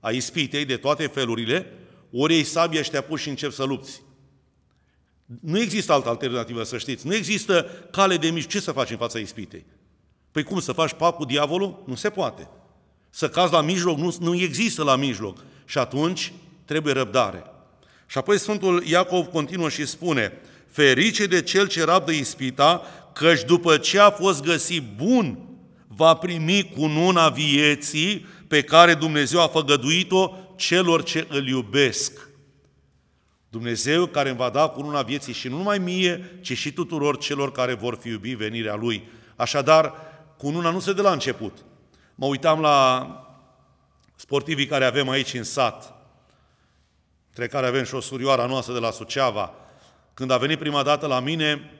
a 0.00 0.10
ispitei 0.10 0.64
de 0.64 0.76
toate 0.76 1.06
felurile, 1.06 1.72
ori 2.12 2.34
ei 2.34 2.44
sabia 2.44 2.82
și 2.82 2.90
te 2.90 2.96
apuci 2.96 3.20
și 3.20 3.28
începi 3.28 3.54
să 3.54 3.64
lupți. 3.64 4.02
Nu 5.40 5.60
există 5.60 5.92
altă 5.92 6.08
alternativă, 6.08 6.62
să 6.62 6.78
știți. 6.78 7.06
Nu 7.06 7.14
există 7.14 7.66
cale 7.90 8.16
de 8.16 8.30
mici. 8.30 8.46
Ce 8.46 8.60
să 8.60 8.72
faci 8.72 8.90
în 8.90 8.96
fața 8.96 9.18
ispitei? 9.18 9.64
Păi 10.30 10.42
cum, 10.42 10.60
să 10.60 10.72
faci 10.72 10.92
pac 10.92 11.14
cu 11.14 11.24
diavolul? 11.24 11.82
Nu 11.86 11.94
se 11.94 12.10
poate. 12.10 12.48
Să 13.10 13.28
cazi 13.28 13.52
la 13.52 13.60
mijloc? 13.60 13.98
Nu, 13.98 14.16
nu 14.20 14.34
există 14.34 14.82
la 14.82 14.96
mijloc. 14.96 15.44
Și 15.64 15.78
atunci 15.78 16.32
trebuie 16.64 16.92
răbdare. 16.92 17.44
Și 18.06 18.18
apoi 18.18 18.38
Sfântul 18.38 18.84
Iacov 18.86 19.26
continuă 19.26 19.68
și 19.68 19.86
spune, 19.86 20.32
ferice 20.70 21.26
de 21.26 21.42
cel 21.42 21.66
ce 21.66 21.84
rabdă 21.84 22.12
ispita, 22.12 22.82
căci 23.12 23.44
după 23.44 23.76
ce 23.76 23.98
a 23.98 24.10
fost 24.10 24.42
găsit 24.42 24.82
bun 24.96 25.47
va 25.98 26.14
primi 26.14 26.72
cununa 26.76 27.28
vieții 27.28 28.26
pe 28.48 28.62
care 28.62 28.94
Dumnezeu 28.94 29.42
a 29.42 29.46
făgăduit-o 29.46 30.30
celor 30.56 31.02
ce 31.02 31.26
îl 31.28 31.46
iubesc. 31.46 32.28
Dumnezeu 33.48 34.06
care 34.06 34.28
îmi 34.28 34.38
va 34.38 34.50
da 34.50 34.68
cununa 34.68 35.02
vieții 35.02 35.32
și 35.32 35.48
nu 35.48 35.56
numai 35.56 35.78
mie, 35.78 36.38
ci 36.40 36.56
și 36.56 36.72
tuturor 36.72 37.18
celor 37.18 37.52
care 37.52 37.74
vor 37.74 37.98
fi 38.00 38.08
iubi 38.08 38.34
venirea 38.34 38.74
Lui. 38.74 39.08
Așadar, 39.36 39.92
cununa 40.36 40.70
nu 40.70 40.80
se 40.80 40.92
dă 40.92 41.02
la 41.02 41.12
început. 41.12 41.58
Mă 42.14 42.26
uitam 42.26 42.60
la 42.60 43.06
sportivii 44.16 44.66
care 44.66 44.84
avem 44.84 45.08
aici 45.08 45.34
în 45.34 45.44
sat, 45.44 45.94
între 47.28 47.46
care 47.46 47.66
avem 47.66 47.84
și 47.84 47.94
o 47.94 48.00
surioară 48.00 48.46
noastră 48.46 48.72
de 48.72 48.80
la 48.80 48.90
Suceava. 48.90 49.54
Când 50.14 50.30
a 50.30 50.36
venit 50.36 50.58
prima 50.58 50.82
dată 50.82 51.06
la 51.06 51.20
mine, 51.20 51.77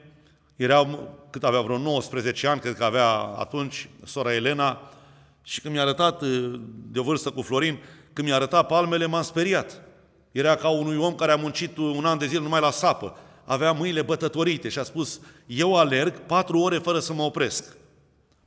erau, 0.59 1.09
cât 1.29 1.43
avea 1.43 1.61
vreo 1.61 1.77
19 1.77 2.47
ani, 2.47 2.59
cred 2.59 2.75
că 2.75 2.83
avea 2.83 3.07
atunci, 3.19 3.89
sora 4.03 4.33
Elena, 4.33 4.91
și 5.43 5.61
când 5.61 5.73
mi-a 5.73 5.83
arătat, 5.83 6.23
de 6.91 6.99
o 6.99 7.03
vârstă 7.03 7.29
cu 7.29 7.41
Florin, 7.41 7.77
când 8.13 8.27
mi-a 8.27 8.35
arătat 8.35 8.67
palmele, 8.67 9.05
m-am 9.05 9.21
speriat. 9.21 9.81
Era 10.31 10.55
ca 10.55 10.67
unui 10.67 10.97
om 10.97 11.15
care 11.15 11.31
a 11.31 11.35
muncit 11.35 11.77
un 11.77 12.05
an 12.05 12.17
de 12.17 12.25
zile 12.25 12.41
numai 12.41 12.59
la 12.59 12.71
sapă. 12.71 13.17
Avea 13.45 13.71
mâinile 13.71 14.01
bătătorite 14.01 14.69
și 14.69 14.79
a 14.79 14.83
spus, 14.83 15.19
eu 15.45 15.75
alerg 15.75 16.13
patru 16.13 16.59
ore 16.59 16.77
fără 16.77 16.99
să 16.99 17.13
mă 17.13 17.21
opresc. 17.21 17.77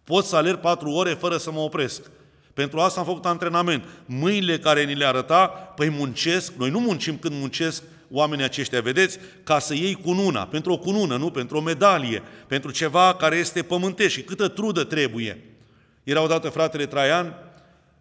Pot 0.05 0.25
să 0.25 0.37
alerg 0.37 0.61
patru 0.61 0.91
ore 0.91 1.13
fără 1.13 1.37
să 1.37 1.51
mă 1.51 1.61
opresc. 1.61 2.11
Pentru 2.55 2.81
asta 2.81 3.01
am 3.01 3.07
făcut 3.07 3.27
antrenament. 3.27 3.85
Mâinile 4.05 4.59
care 4.59 4.85
ni 4.85 4.95
le 4.95 5.05
arăta, 5.05 5.47
păi 5.47 5.89
muncesc, 5.89 6.53
noi 6.53 6.71
nu 6.71 6.81
muncim 6.81 7.17
când 7.19 7.35
muncesc 7.35 7.83
oamenii 8.13 8.45
aceștia, 8.45 8.81
vedeți, 8.81 9.19
ca 9.45 9.59
să 9.59 9.75
iei 9.75 9.95
cununa, 9.95 10.47
pentru 10.47 10.73
o 10.73 10.79
cunună, 10.79 11.17
nu 11.17 11.31
pentru 11.31 11.57
o 11.57 11.61
medalie, 11.61 12.23
pentru 12.47 12.71
ceva 12.71 13.15
care 13.15 13.37
este 13.37 13.63
pământesc 13.63 14.11
și 14.11 14.23
câtă 14.23 14.49
trudă 14.49 14.85
trebuie. 14.85 15.45
Era 16.05 16.23
odată 16.23 16.49
fratele 16.49 16.87
Traian, 16.87 17.35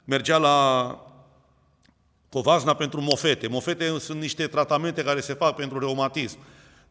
mergea 0.03 0.37
la 0.37 0.95
Covazna 2.29 2.73
pentru 2.73 3.01
mofete. 3.01 3.47
Mofete 3.47 3.99
sunt 3.99 4.19
niște 4.19 4.47
tratamente 4.47 5.03
care 5.03 5.19
se 5.19 5.33
fac 5.33 5.55
pentru 5.55 5.79
reumatism. 5.79 6.37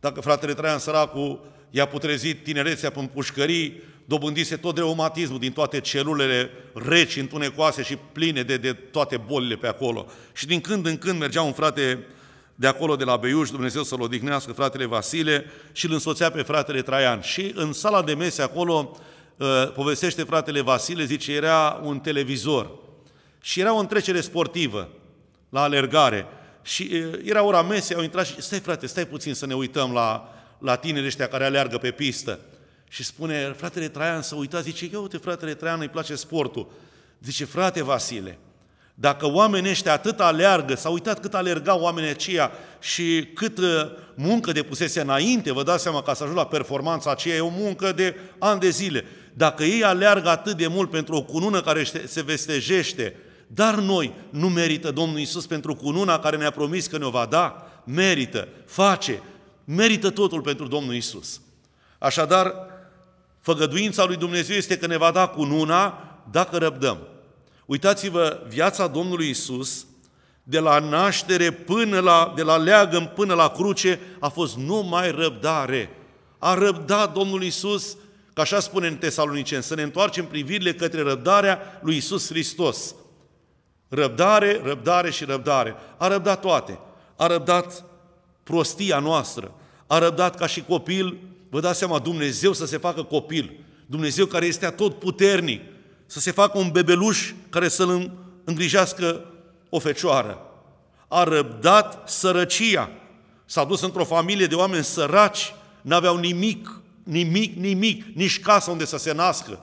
Dacă 0.01 0.21
fratele 0.21 0.55
Traian 0.55 0.79
săracul 0.79 1.41
i-a 1.71 1.87
putrezit 1.87 2.45
tinerețea 2.45 2.93
în 2.95 3.07
pușcării, 3.07 3.83
dobândise 4.05 4.57
tot 4.57 4.77
reumatismul 4.77 5.39
din 5.39 5.53
toate 5.53 5.81
celulele 5.81 6.51
reci, 6.75 7.17
întunecoase 7.17 7.83
și 7.83 7.97
pline 8.13 8.43
de, 8.43 8.57
de 8.57 8.73
toate 8.73 9.17
bolile 9.17 9.57
pe 9.57 9.67
acolo. 9.67 10.07
Și 10.33 10.47
din 10.47 10.61
când 10.61 10.87
în 10.87 10.99
când 10.99 11.19
mergea 11.19 11.43
un 11.43 11.53
frate 11.53 12.07
de 12.61 12.67
acolo, 12.67 12.97
de 12.97 13.05
la 13.05 13.17
Beiuș, 13.17 13.51
Dumnezeu 13.51 13.83
să-l 13.83 14.01
odihnească, 14.01 14.53
fratele 14.53 14.85
Vasile, 14.85 15.45
și 15.73 15.87
îl 15.87 15.93
însoțea 15.93 16.31
pe 16.31 16.43
fratele 16.43 16.83
Traian. 16.83 17.21
Și 17.21 17.53
în 17.55 17.73
sala 17.73 18.03
de 18.03 18.15
mese 18.15 18.43
acolo, 18.43 18.97
uh, 19.37 19.73
povestește 19.75 20.23
fratele 20.23 20.61
Vasile, 20.61 21.05
zice, 21.05 21.33
era 21.33 21.81
un 21.83 21.99
televizor. 22.01 22.71
Și 23.41 23.61
era 23.61 23.75
o 23.75 23.79
întrecere 23.79 24.21
sportivă, 24.21 24.89
la 25.49 25.63
alergare. 25.63 26.27
Și 26.63 26.91
uh, 26.93 27.21
era 27.25 27.43
ora 27.43 27.63
mese, 27.63 27.95
au 27.95 28.03
intrat 28.03 28.27
și, 28.27 28.41
stai 28.43 28.59
frate, 28.59 28.87
stai 28.87 29.07
puțin 29.07 29.35
să 29.35 29.47
ne 29.47 29.55
uităm 29.55 29.93
la, 29.93 30.35
la 30.59 30.77
tinerii 30.77 31.07
ăștia 31.07 31.29
care 31.29 31.45
aleargă 31.45 31.79
pe 31.79 31.91
pistă. 31.91 32.39
Și 32.89 33.05
spune, 33.05 33.55
fratele 33.57 33.89
Traian 33.89 34.23
să 34.23 34.35
uitați, 34.35 34.65
zice, 34.65 34.89
ia 34.93 35.01
uite, 35.01 35.17
fratele 35.17 35.55
Traian 35.55 35.81
îi 35.81 35.89
place 35.89 36.15
sportul. 36.15 36.71
Zice, 37.23 37.45
frate 37.45 37.83
Vasile, 37.83 38.39
dacă 39.01 39.27
oamenii 39.27 39.71
ăștia 39.71 39.93
atât 39.93 40.21
aleargă, 40.21 40.75
s-au 40.75 40.93
uitat 40.93 41.21
cât 41.21 41.35
alergau 41.35 41.81
oamenii 41.81 42.11
aceia 42.11 42.51
și 42.81 43.29
cât 43.35 43.59
uh, 43.59 43.65
muncă 44.15 44.53
depusese 44.53 45.01
înainte, 45.01 45.53
vă 45.53 45.63
dați 45.63 45.83
seama 45.83 46.03
ca 46.03 46.15
să 46.15 46.23
ajung 46.23 46.39
la 46.39 46.47
performanța 46.47 47.11
aceea, 47.11 47.37
e 47.37 47.41
o 47.41 47.49
muncă 47.49 47.93
de 47.93 48.15
ani 48.39 48.61
de 48.61 48.71
zile. 48.71 49.05
Dacă 49.35 49.65
ei 49.65 49.85
aleargă 49.85 50.29
atât 50.29 50.57
de 50.57 50.67
mult 50.67 50.91
pentru 50.91 51.15
o 51.15 51.23
cunună 51.23 51.61
care 51.61 51.85
se 52.07 52.23
vestejește, 52.23 53.17
dar 53.47 53.75
noi 53.75 54.13
nu 54.31 54.49
merită 54.49 54.91
Domnul 54.91 55.19
Isus 55.19 55.47
pentru 55.47 55.75
cununa 55.75 56.19
care 56.19 56.37
ne-a 56.37 56.51
promis 56.51 56.87
că 56.87 56.99
ne-o 56.99 57.11
va 57.11 57.27
da? 57.31 57.71
Merită, 57.85 58.49
face, 58.67 59.23
merită 59.65 60.11
totul 60.11 60.41
pentru 60.41 60.67
Domnul 60.67 60.95
Isus. 60.95 61.41
Așadar, 61.99 62.55
făgăduința 63.41 64.05
lui 64.05 64.17
Dumnezeu 64.17 64.57
este 64.57 64.79
că 64.79 64.87
ne 64.87 64.97
va 64.97 65.11
da 65.11 65.27
cununa 65.27 66.05
dacă 66.31 66.57
răbdăm. 66.57 67.10
Uitați-vă, 67.71 68.43
viața 68.49 68.87
Domnului 68.87 69.29
Isus, 69.29 69.87
de 70.43 70.59
la 70.59 70.79
naștere 70.79 71.51
până 71.51 72.01
la, 72.01 72.33
de 72.37 72.43
la 72.43 72.57
leagăn 72.57 73.13
până 73.15 73.35
la 73.35 73.49
cruce, 73.49 74.01
a 74.21 74.29
fost 74.29 74.57
numai 74.57 75.11
răbdare. 75.11 75.91
A 76.39 76.55
răbdat 76.55 77.13
Domnul 77.13 77.43
Isus, 77.43 77.97
ca 78.33 78.43
așa 78.43 78.61
spune 78.61 78.87
în 78.87 78.97
Tesalonicen, 78.97 79.61
să 79.61 79.75
ne 79.75 79.83
întoarcem 79.83 80.27
privirile 80.27 80.75
către 80.75 81.03
răbdarea 81.03 81.81
lui 81.83 81.97
Isus 81.97 82.29
Hristos. 82.29 82.95
Răbdare, 83.89 84.61
răbdare 84.65 85.11
și 85.11 85.25
răbdare. 85.25 85.75
A 85.99 86.09
răbdat 86.09 86.41
toate. 86.41 86.79
A 87.17 87.27
răbdat 87.27 87.85
prostia 88.43 88.99
noastră. 88.99 89.55
A 89.87 89.99
răbdat 89.99 90.37
ca 90.37 90.47
și 90.47 90.63
copil, 90.63 91.19
vă 91.51 91.61
dați 91.61 91.79
seama, 91.79 91.99
Dumnezeu 91.99 92.53
să 92.53 92.67
se 92.67 92.77
facă 92.77 93.03
copil. 93.03 93.65
Dumnezeu 93.87 94.27
care 94.27 94.47
este 94.47 94.67
tot 94.67 94.99
puternic, 94.99 95.61
să 96.11 96.21
se 96.21 96.31
facă 96.31 96.59
un 96.59 96.71
bebeluș 96.71 97.33
care 97.51 97.69
să-l 97.69 98.11
îngrijească 98.45 99.25
o 99.69 99.79
fecioară. 99.79 100.39
A 101.09 101.25
răbdat 101.25 102.09
sărăcia. 102.09 102.91
S-a 103.45 103.65
dus 103.65 103.81
într-o 103.81 104.05
familie 104.05 104.47
de 104.47 104.55
oameni 104.55 104.85
săraci, 104.85 105.55
n-aveau 105.81 106.17
nimic, 106.17 106.81
nimic, 107.03 107.57
nimic, 107.57 108.05
nici 108.15 108.41
casă 108.41 108.71
unde 108.71 108.85
să 108.85 108.97
se 108.97 109.13
nască. 109.13 109.61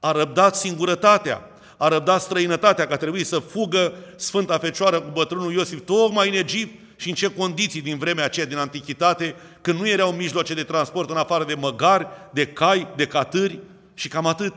A 0.00 0.12
răbdat 0.12 0.56
singurătatea, 0.56 1.42
a 1.76 1.88
răbdat 1.88 2.22
străinătatea, 2.22 2.86
că 2.86 2.92
a 2.92 2.96
trebuit 2.96 3.26
să 3.26 3.38
fugă 3.38 3.92
Sfânta 4.16 4.58
Fecioară 4.58 5.00
cu 5.00 5.10
bătrânul 5.12 5.52
Iosif, 5.52 5.80
tocmai 5.84 6.28
în 6.28 6.34
Egipt 6.34 7.00
și 7.00 7.08
în 7.08 7.14
ce 7.14 7.34
condiții 7.34 7.82
din 7.82 7.98
vremea 7.98 8.24
aceea 8.24 8.46
din 8.46 8.56
antichitate, 8.56 9.34
când 9.60 9.78
nu 9.78 9.88
erau 9.88 10.12
mijloace 10.12 10.54
de 10.54 10.62
transport 10.62 11.10
în 11.10 11.16
afară 11.16 11.44
de 11.44 11.54
măgari, 11.54 12.06
de 12.32 12.46
cai, 12.46 12.88
de 12.96 13.06
catâri 13.06 13.58
și 13.94 14.08
cam 14.08 14.26
atât. 14.26 14.52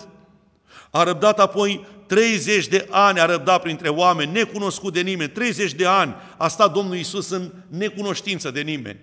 A 0.92 1.04
răbdat 1.04 1.40
apoi 1.40 1.86
30 2.08 2.68
de 2.68 2.88
ani, 2.90 3.20
a 3.20 3.26
răbdat 3.26 3.62
printre 3.62 3.90
oameni, 3.90 4.32
necunoscut 4.32 4.94
de 4.94 5.02
nimeni. 5.02 5.30
30 5.30 5.74
de 5.74 5.86
ani 5.86 6.16
a 6.38 6.48
stat 6.48 6.74
Domnul 6.74 6.96
Isus 6.96 7.30
în 7.30 7.52
necunoștință 7.68 8.52
de 8.52 8.62
nimeni. 8.62 9.00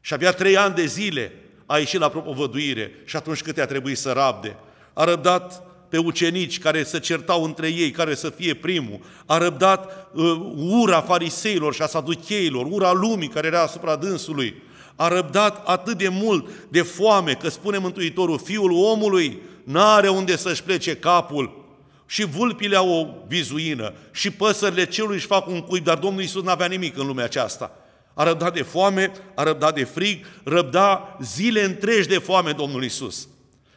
Și 0.00 0.14
abia 0.14 0.32
trei 0.32 0.56
ani 0.56 0.74
de 0.74 0.86
zile 0.86 1.32
a 1.66 1.78
ieșit 1.78 2.00
la 2.00 2.08
propovăduire 2.08 2.90
și 3.04 3.16
atunci 3.16 3.42
câte 3.42 3.60
a 3.60 3.66
trebuit 3.66 3.98
să 3.98 4.12
rabde. 4.12 4.56
A 4.92 5.04
răbdat 5.04 5.62
pe 5.88 5.98
ucenici 5.98 6.58
care 6.58 6.84
să 6.84 6.98
certau 6.98 7.42
între 7.42 7.68
ei, 7.68 7.90
care 7.90 8.14
să 8.14 8.30
fie 8.30 8.54
primul. 8.54 9.00
A 9.26 9.38
răbdat 9.38 10.10
uh, 10.14 10.40
ura 10.56 11.00
fariseilor 11.00 11.74
și 11.74 11.82
a 11.82 11.86
saducheilor, 11.86 12.66
ura 12.70 12.92
lumii 12.92 13.28
care 13.28 13.46
era 13.46 13.62
asupra 13.62 13.96
dânsului. 13.96 14.62
A 14.96 15.08
răbdat 15.08 15.66
atât 15.66 15.98
de 15.98 16.08
mult 16.08 16.48
de 16.68 16.82
foame, 16.82 17.32
că 17.32 17.48
spune 17.48 17.78
Mântuitorul, 17.78 18.38
Fiul 18.38 18.72
omului 18.72 19.42
n-are 19.68 20.08
unde 20.08 20.36
să-și 20.36 20.62
plece 20.62 20.96
capul, 20.96 21.66
și 22.06 22.24
vulpile 22.24 22.76
au 22.76 22.90
o 22.90 23.06
vizuină, 23.26 23.92
și 24.12 24.30
păsările 24.30 24.86
celui 24.86 25.14
își 25.14 25.26
fac 25.26 25.46
un 25.46 25.60
cuib, 25.60 25.84
dar 25.84 25.98
Domnul 25.98 26.20
Iisus 26.20 26.42
n-avea 26.42 26.66
nimic 26.66 26.98
în 26.98 27.06
lumea 27.06 27.24
aceasta. 27.24 27.70
A 28.14 28.24
răbdat 28.24 28.54
de 28.54 28.62
foame, 28.62 29.12
a 29.34 29.42
răbdat 29.42 29.74
de 29.74 29.84
frig, 29.84 30.26
răbda 30.44 31.16
zile 31.20 31.64
întregi 31.64 32.08
de 32.08 32.18
foame 32.18 32.52
Domnul 32.52 32.82
Iisus. 32.82 33.28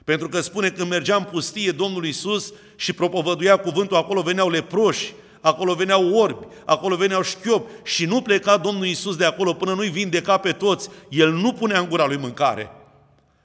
Pentru 0.03 0.29
că 0.29 0.41
spune 0.41 0.69
că 0.69 0.85
mergea 0.85 1.15
în 1.15 1.23
pustie 1.23 1.71
Domnul 1.71 2.05
Iisus 2.05 2.53
și 2.75 2.93
propovăduia 2.93 3.57
cuvântul, 3.57 3.97
acolo 3.97 4.21
veneau 4.21 4.49
leproși, 4.49 5.13
acolo 5.41 5.73
veneau 5.73 6.13
orbi, 6.13 6.45
acolo 6.65 6.95
veneau 6.95 7.21
șchiopi 7.21 7.71
și 7.83 8.05
nu 8.05 8.21
pleca 8.21 8.57
Domnul 8.57 8.85
Iisus 8.85 9.15
de 9.15 9.25
acolo 9.25 9.53
până 9.53 9.73
nu-i 9.73 9.89
vindeca 9.89 10.37
pe 10.37 10.51
toți. 10.51 10.89
El 11.09 11.31
nu 11.31 11.53
punea 11.53 11.79
în 11.79 11.89
gura 11.89 12.05
lui 12.05 12.17
mâncare. 12.17 12.71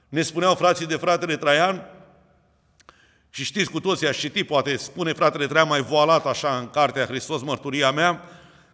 Ne 0.09 0.21
spuneau 0.21 0.55
frații 0.55 0.85
de 0.85 0.95
fratele 0.95 1.37
Traian, 1.37 1.96
și 3.37 3.43
știți 3.43 3.71
cu 3.71 3.79
toții, 3.79 4.07
aș 4.07 4.17
citi, 4.17 4.43
poate 4.43 4.77
spune 4.77 5.13
fratele 5.13 5.47
Traian 5.47 5.67
mai 5.67 5.81
voalat 5.81 6.25
așa 6.25 6.57
în 6.59 6.69
cartea 6.69 7.05
Hristos 7.05 7.41
Mărturia 7.41 7.91
mea, 7.91 8.21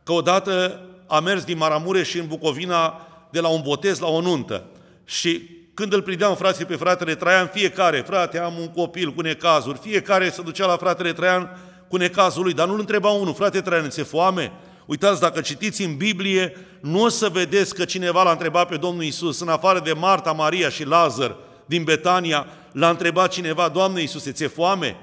că 0.04 0.12
odată 0.12 0.82
a 1.08 1.20
mers 1.20 1.44
din 1.44 1.58
Maramureș 1.58 2.10
și 2.10 2.18
în 2.18 2.28
Bucovina 2.28 3.08
de 3.30 3.40
la 3.40 3.48
un 3.48 3.62
botez 3.64 4.00
la 4.00 4.08
o 4.08 4.22
nuntă. 4.22 4.66
Și 5.06 5.50
când 5.74 5.94
îl 5.94 6.02
prindeam 6.02 6.36
frații 6.36 6.66
pe 6.66 6.76
fratele 6.76 7.16
Traian, 7.16 7.50
fiecare, 7.54 8.04
frate, 8.08 8.40
am 8.40 8.54
un 8.60 8.68
copil 8.68 9.14
cu 9.14 9.22
necazuri, 9.22 9.78
fiecare 9.78 10.30
se 10.30 10.42
ducea 10.42 10.66
la 10.66 10.78
fratele 10.78 11.14
Traian 11.14 11.58
cu 11.88 11.98
necazul 11.98 12.44
lui, 12.44 12.54
dar 12.54 12.68
nu-l 12.68 12.80
întreba 12.80 13.10
unul, 13.10 13.34
frate 13.34 13.62
Traian, 13.62 13.90
ți 13.90 14.02
foame? 14.02 14.52
Uitați, 14.86 15.20
dacă 15.20 15.42
citiți 15.42 15.84
în 15.84 15.96
Biblie, 15.96 16.56
nu 16.82 17.04
o 17.04 17.10
să 17.10 17.30
vedeți 17.30 17.76
că 17.76 17.86
cineva 17.86 18.24
l-a 18.24 18.32
întrebat 18.32 18.68
pe 18.68 18.78
Domnul 18.78 19.04
Isus, 19.04 19.40
în 19.40 19.50
afară 19.50 19.80
de 19.80 19.94
Marta, 19.94 20.32
Maria 20.32 20.70
și 20.70 20.86
Lazar 20.86 21.36
din 21.66 21.84
Betania, 21.84 22.48
l-a 22.72 22.90
întrebat 22.90 23.32
cineva, 23.32 23.70
Doamne 23.70 24.02
Iisuse, 24.02 24.32
ți-e 24.32 24.48
foame? 24.48 24.98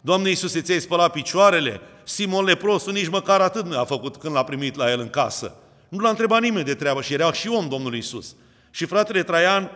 Doamne 0.00 0.28
Iisuse, 0.28 0.60
ți-ai 0.60 0.80
spălat 0.80 1.12
picioarele? 1.12 1.80
Simon 2.04 2.44
leprosul 2.44 2.92
nici 2.92 3.08
măcar 3.08 3.40
atât 3.40 3.66
nu 3.66 3.78
a 3.78 3.84
făcut 3.84 4.16
când 4.16 4.34
l-a 4.34 4.44
primit 4.44 4.76
la 4.76 4.90
el 4.90 5.00
în 5.00 5.08
casă. 5.10 5.54
Nu 5.88 5.98
l-a 5.98 6.08
întrebat 6.08 6.40
nimeni 6.40 6.64
de 6.64 6.74
treabă 6.74 7.02
și 7.02 7.12
era 7.12 7.32
și 7.32 7.48
om 7.48 7.68
Domnul 7.68 7.94
Iisus. 7.94 8.34
Și 8.70 8.84
fratele 8.84 9.22
Traian 9.22 9.70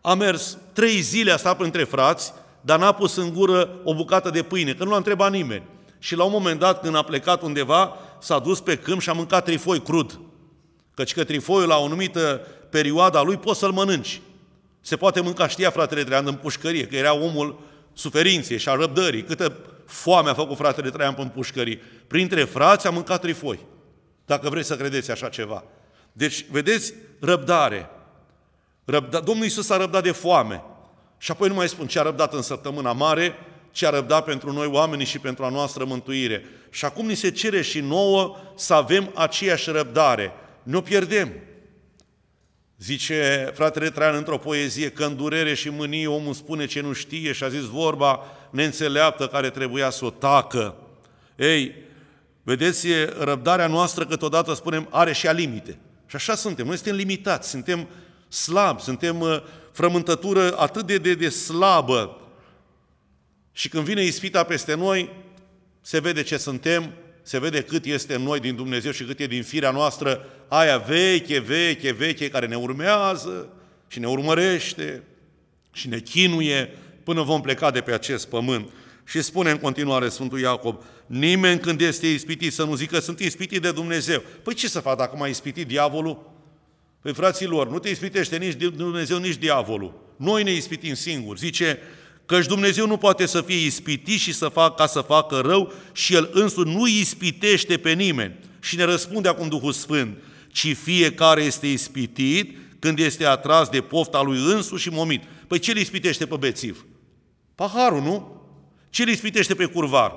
a 0.00 0.14
mers 0.14 0.58
trei 0.72 1.00
zile, 1.00 1.30
a 1.30 1.36
stat 1.36 1.56
printre 1.56 1.84
frați, 1.84 2.32
dar 2.60 2.78
n-a 2.78 2.92
pus 2.92 3.16
în 3.16 3.32
gură 3.32 3.68
o 3.84 3.94
bucată 3.94 4.30
de 4.30 4.42
pâine, 4.42 4.72
că 4.74 4.84
nu 4.84 4.90
l-a 4.90 4.96
întrebat 4.96 5.30
nimeni. 5.30 5.62
Și 5.98 6.16
la 6.16 6.24
un 6.24 6.30
moment 6.30 6.60
dat, 6.60 6.80
când 6.80 6.96
a 6.96 7.02
plecat 7.02 7.42
undeva, 7.42 7.96
s-a 8.20 8.38
dus 8.38 8.60
pe 8.60 8.76
câmp 8.76 9.00
și 9.00 9.10
a 9.10 9.12
mâncat 9.12 9.44
trifoi 9.44 9.82
crud. 9.82 10.20
Căci 10.94 11.14
că 11.14 11.24
trifoiul 11.24 11.68
la 11.68 11.76
o 11.76 11.84
anumită 11.84 12.46
perioadă 12.70 13.18
a 13.18 13.22
lui 13.22 13.36
poți 13.36 13.58
să-l 13.58 13.72
mănânci. 13.72 14.20
Se 14.84 14.96
poate 14.96 15.20
mânca, 15.20 15.48
știa 15.48 15.70
fratele 15.70 16.04
Traian 16.04 16.26
în 16.26 16.34
pușcărie, 16.34 16.86
că 16.86 16.96
era 16.96 17.14
omul 17.14 17.60
suferinței 17.92 18.58
și 18.58 18.68
a 18.68 18.74
răbdării. 18.74 19.22
Câtă 19.22 19.56
foame 19.86 20.30
a 20.30 20.34
făcut 20.34 20.56
fratele 20.56 20.90
Traian 20.90 21.14
în 21.18 21.28
pușcărie. 21.28 21.80
Printre 22.06 22.44
frați 22.44 22.86
a 22.86 22.90
mâncat 22.90 23.20
trifoi. 23.20 23.58
Dacă 24.26 24.48
vreți 24.48 24.68
să 24.68 24.76
credeți 24.76 25.10
așa 25.10 25.28
ceva. 25.28 25.64
Deci, 26.12 26.46
vedeți, 26.50 26.94
răbdare. 27.20 27.90
Răbda, 28.84 29.20
Domnul 29.20 29.44
Iisus 29.44 29.70
a 29.70 29.76
răbdat 29.76 30.02
de 30.02 30.12
foame. 30.12 30.62
Și 31.18 31.30
apoi 31.30 31.48
nu 31.48 31.54
mai 31.54 31.68
spun 31.68 31.86
ce 31.86 31.98
a 31.98 32.02
răbdat 32.02 32.34
în 32.34 32.42
săptămâna 32.42 32.92
mare, 32.92 33.34
ce 33.70 33.86
a 33.86 33.90
răbdat 33.90 34.24
pentru 34.24 34.52
noi 34.52 34.66
oamenii 34.66 35.06
și 35.06 35.18
pentru 35.18 35.44
a 35.44 35.48
noastră 35.48 35.84
mântuire. 35.84 36.44
Și 36.70 36.84
acum 36.84 37.06
ni 37.06 37.14
se 37.14 37.30
cere 37.30 37.62
și 37.62 37.80
nouă 37.80 38.36
să 38.56 38.74
avem 38.74 39.10
aceeași 39.14 39.70
răbdare. 39.70 40.32
Nu 40.62 40.78
o 40.78 40.80
pierdem. 40.80 41.32
Zice 42.84 43.50
fratele 43.54 43.90
Traian 43.90 44.14
într-o 44.14 44.38
poezie 44.38 44.90
că 44.90 45.04
în 45.04 45.16
durere 45.16 45.54
și 45.54 45.68
mânie 45.68 46.06
omul 46.06 46.34
spune 46.34 46.66
ce 46.66 46.80
nu 46.80 46.92
știe 46.92 47.32
și 47.32 47.44
a 47.44 47.48
zis 47.48 47.62
vorba 47.62 48.20
neînțeleaptă 48.50 49.26
care 49.26 49.50
trebuia 49.50 49.90
să 49.90 50.04
o 50.04 50.10
tacă. 50.10 50.76
Ei, 51.36 51.74
vedeți, 52.42 52.86
răbdarea 53.18 53.66
noastră 53.66 54.06
câteodată 54.06 54.54
spunem 54.54 54.88
are 54.90 55.12
și 55.12 55.28
a 55.28 55.32
limite. 55.32 55.78
Și 56.06 56.16
așa 56.16 56.34
suntem, 56.34 56.66
noi 56.66 56.76
suntem 56.76 56.94
limitați, 56.94 57.48
suntem 57.48 57.88
slabi, 58.28 58.82
suntem 58.82 59.20
uh, 59.20 59.42
frământătură 59.72 60.56
atât 60.58 60.86
de, 60.86 60.98
de, 60.98 61.14
de 61.14 61.28
slabă. 61.28 62.20
Și 63.52 63.68
când 63.68 63.84
vine 63.84 64.02
ispita 64.02 64.42
peste 64.42 64.74
noi, 64.74 65.10
se 65.80 66.00
vede 66.00 66.22
ce 66.22 66.36
suntem, 66.36 66.92
se 67.26 67.38
vede 67.38 67.62
cât 67.62 67.84
este 67.84 68.14
în 68.14 68.22
noi 68.22 68.40
din 68.40 68.56
Dumnezeu 68.56 68.90
și 68.90 69.04
cât 69.04 69.20
e 69.20 69.26
din 69.26 69.42
firea 69.42 69.70
noastră 69.70 70.26
aia 70.48 70.78
veche, 70.78 71.38
veche, 71.38 71.92
veche, 71.92 72.28
care 72.28 72.46
ne 72.46 72.56
urmează 72.56 73.48
și 73.88 73.98
ne 73.98 74.06
urmărește 74.06 75.02
și 75.72 75.88
ne 75.88 75.98
chinuie 75.98 76.72
până 77.04 77.22
vom 77.22 77.40
pleca 77.40 77.70
de 77.70 77.80
pe 77.80 77.92
acest 77.92 78.28
pământ. 78.28 78.70
Și 79.04 79.22
spune 79.22 79.50
în 79.50 79.58
continuare 79.58 80.08
Sfântul 80.08 80.40
Iacob, 80.40 80.82
nimeni 81.06 81.60
când 81.60 81.80
este 81.80 82.06
ispitit 82.06 82.52
să 82.52 82.64
nu 82.64 82.74
zică 82.74 82.98
sunt 82.98 83.20
ispitit 83.20 83.62
de 83.62 83.72
Dumnezeu. 83.72 84.22
Păi 84.42 84.54
ce 84.54 84.68
să 84.68 84.80
fac 84.80 84.96
dacă 84.96 85.16
m-a 85.16 85.26
ispitit 85.26 85.66
diavolul? 85.66 86.32
Păi 87.00 87.14
fraților, 87.14 87.70
nu 87.70 87.78
te 87.78 87.88
ispitește 87.88 88.36
nici 88.36 88.54
Dumnezeu, 88.54 89.18
nici 89.18 89.36
diavolul. 89.36 90.00
Noi 90.16 90.42
ne 90.42 90.52
ispitim 90.52 90.94
singuri. 90.94 91.38
Zice, 91.38 91.78
Căci 92.26 92.46
Dumnezeu 92.46 92.86
nu 92.86 92.96
poate 92.96 93.26
să 93.26 93.40
fie 93.40 93.66
ispitit 93.66 94.20
și 94.20 94.32
să 94.32 94.48
facă 94.48 94.74
ca 94.76 94.86
să 94.86 95.00
facă 95.00 95.36
rău 95.36 95.72
și 95.92 96.14
El 96.14 96.30
însuși 96.32 96.68
nu 96.68 96.86
ispitește 96.86 97.76
pe 97.76 97.92
nimeni. 97.92 98.38
Și 98.60 98.76
ne 98.76 98.84
răspunde 98.84 99.28
acum 99.28 99.48
Duhul 99.48 99.72
Sfânt, 99.72 100.16
ci 100.52 100.76
fiecare 100.76 101.42
este 101.42 101.66
ispitit 101.66 102.56
când 102.78 102.98
este 102.98 103.26
atras 103.26 103.68
de 103.68 103.80
pofta 103.80 104.22
lui 104.22 104.38
însuși 104.54 104.82
și 104.82 104.88
momit. 104.88 105.22
Păi 105.22 105.32
Păi 105.46 105.58
ce 105.58 105.70
îl 105.70 105.76
ispitește 105.76 106.26
pe 106.26 106.36
bețiv? 106.36 106.84
Paharul, 107.54 108.02
nu? 108.02 108.42
Ce 108.90 109.02
îl 109.02 109.08
ispitește 109.08 109.54
pe 109.54 109.64
curvar? 109.64 110.12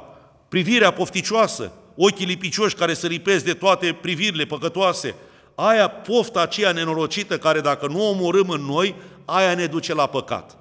Privirea 0.49 0.91
pofticioasă, 0.91 1.71
ochii 1.95 2.25
lipicioși 2.25 2.75
care 2.75 2.93
se 2.93 3.07
lipesc 3.07 3.45
de 3.45 3.53
toate 3.53 3.97
privirile 4.01 4.45
păcătoase, 4.45 5.15
aia 5.55 5.87
pofta 5.87 6.41
aceea 6.41 6.71
nenorocită 6.71 7.37
care 7.37 7.59
dacă 7.59 7.87
nu 7.87 8.01
o 8.01 8.09
omorâm 8.09 8.49
în 8.49 8.61
noi, 8.61 8.95
aia 9.25 9.53
ne 9.53 9.65
duce 9.65 9.93
la 9.93 10.07
păcat. 10.07 10.56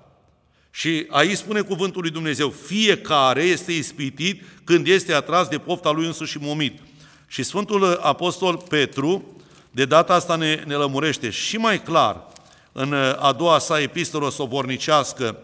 Și 0.77 1.07
aici 1.09 1.37
spune 1.37 1.61
cuvântul 1.61 2.01
lui 2.01 2.11
Dumnezeu, 2.11 2.51
fiecare 2.51 3.43
este 3.43 3.73
ispitit 3.73 4.43
când 4.65 4.87
este 4.87 5.13
atras 5.13 5.49
de 5.49 5.59
pofta 5.59 5.91
lui 5.91 6.07
însuși 6.07 6.39
momit. 6.39 6.79
Și 7.27 7.43
Sfântul 7.43 7.99
Apostol 8.03 8.57
Petru, 8.69 9.37
de 9.71 9.85
data 9.85 10.15
asta 10.15 10.37
ne, 10.37 10.63
ne 10.67 10.75
lămurește 10.75 11.31
și 11.31 11.57
mai 11.57 11.83
clar, 11.83 12.27
în 12.73 12.93
a 13.19 13.33
doua 13.33 13.59
sa 13.59 13.81
epistolă 13.81 14.31
sobornicească, 14.31 15.39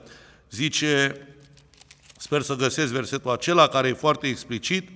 zice, 0.50 1.26
sper 2.16 2.42
să 2.42 2.54
găsesc 2.54 2.92
versetul 2.92 3.30
acela 3.30 3.68
care 3.68 3.88
e 3.88 3.92
foarte 3.92 4.26
explicit, 4.26 4.88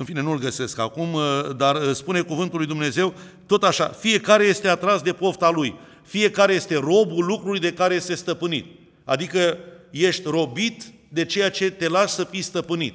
În 0.00 0.04
fine, 0.04 0.22
nu-l 0.22 0.38
găsesc 0.38 0.78
acum, 0.78 1.12
uh, 1.12 1.22
dar 1.56 1.76
uh, 1.76 1.94
spune 1.94 2.20
cuvântul 2.20 2.58
lui 2.58 2.66
Dumnezeu, 2.66 3.14
tot 3.46 3.62
așa, 3.62 3.88
fiecare 3.88 4.44
este 4.44 4.68
atras 4.68 5.02
de 5.02 5.12
pofta 5.12 5.50
lui, 5.50 5.74
fiecare 6.02 6.52
este 6.52 6.76
robul 6.76 7.24
lucrului 7.24 7.60
de 7.60 7.72
care 7.72 7.94
este 7.94 8.14
stăpânit. 8.14 8.66
Adică 9.04 9.58
ești 9.90 10.22
robit 10.24 10.82
de 11.08 11.24
ceea 11.24 11.50
ce 11.50 11.70
te 11.70 11.88
lași 11.88 12.14
să 12.14 12.24
fii 12.24 12.42
stăpânit. 12.42 12.94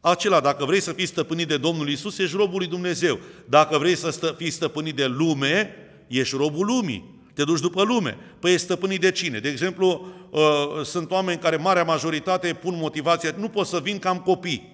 Acela, 0.00 0.40
dacă 0.40 0.64
vrei 0.64 0.80
să 0.80 0.92
fii 0.92 1.06
stăpânit 1.06 1.48
de 1.48 1.56
Domnul 1.56 1.88
Isus, 1.88 2.18
ești 2.18 2.36
robul 2.36 2.58
lui 2.58 2.66
Dumnezeu. 2.66 3.18
Dacă 3.48 3.78
vrei 3.78 3.96
să 3.96 4.10
stă, 4.10 4.34
fii 4.38 4.50
stăpânit 4.50 4.96
de 4.96 5.06
lume, 5.06 5.74
ești 6.06 6.36
robul 6.36 6.66
lumii. 6.66 7.20
Te 7.34 7.44
duci 7.44 7.60
după 7.60 7.82
lume. 7.82 8.16
Păi 8.38 8.52
ești 8.52 8.64
stăpânit 8.64 9.00
de 9.00 9.10
cine? 9.10 9.38
De 9.38 9.48
exemplu, 9.48 10.06
uh, 10.30 10.40
sunt 10.84 11.10
oameni 11.10 11.38
care, 11.38 11.56
marea 11.56 11.84
majoritate, 11.84 12.52
pun 12.52 12.76
motivația, 12.76 13.34
nu 13.38 13.48
pot 13.48 13.66
să 13.66 13.78
vin 13.78 13.98
că 13.98 14.08
am 14.08 14.18
copii. 14.18 14.73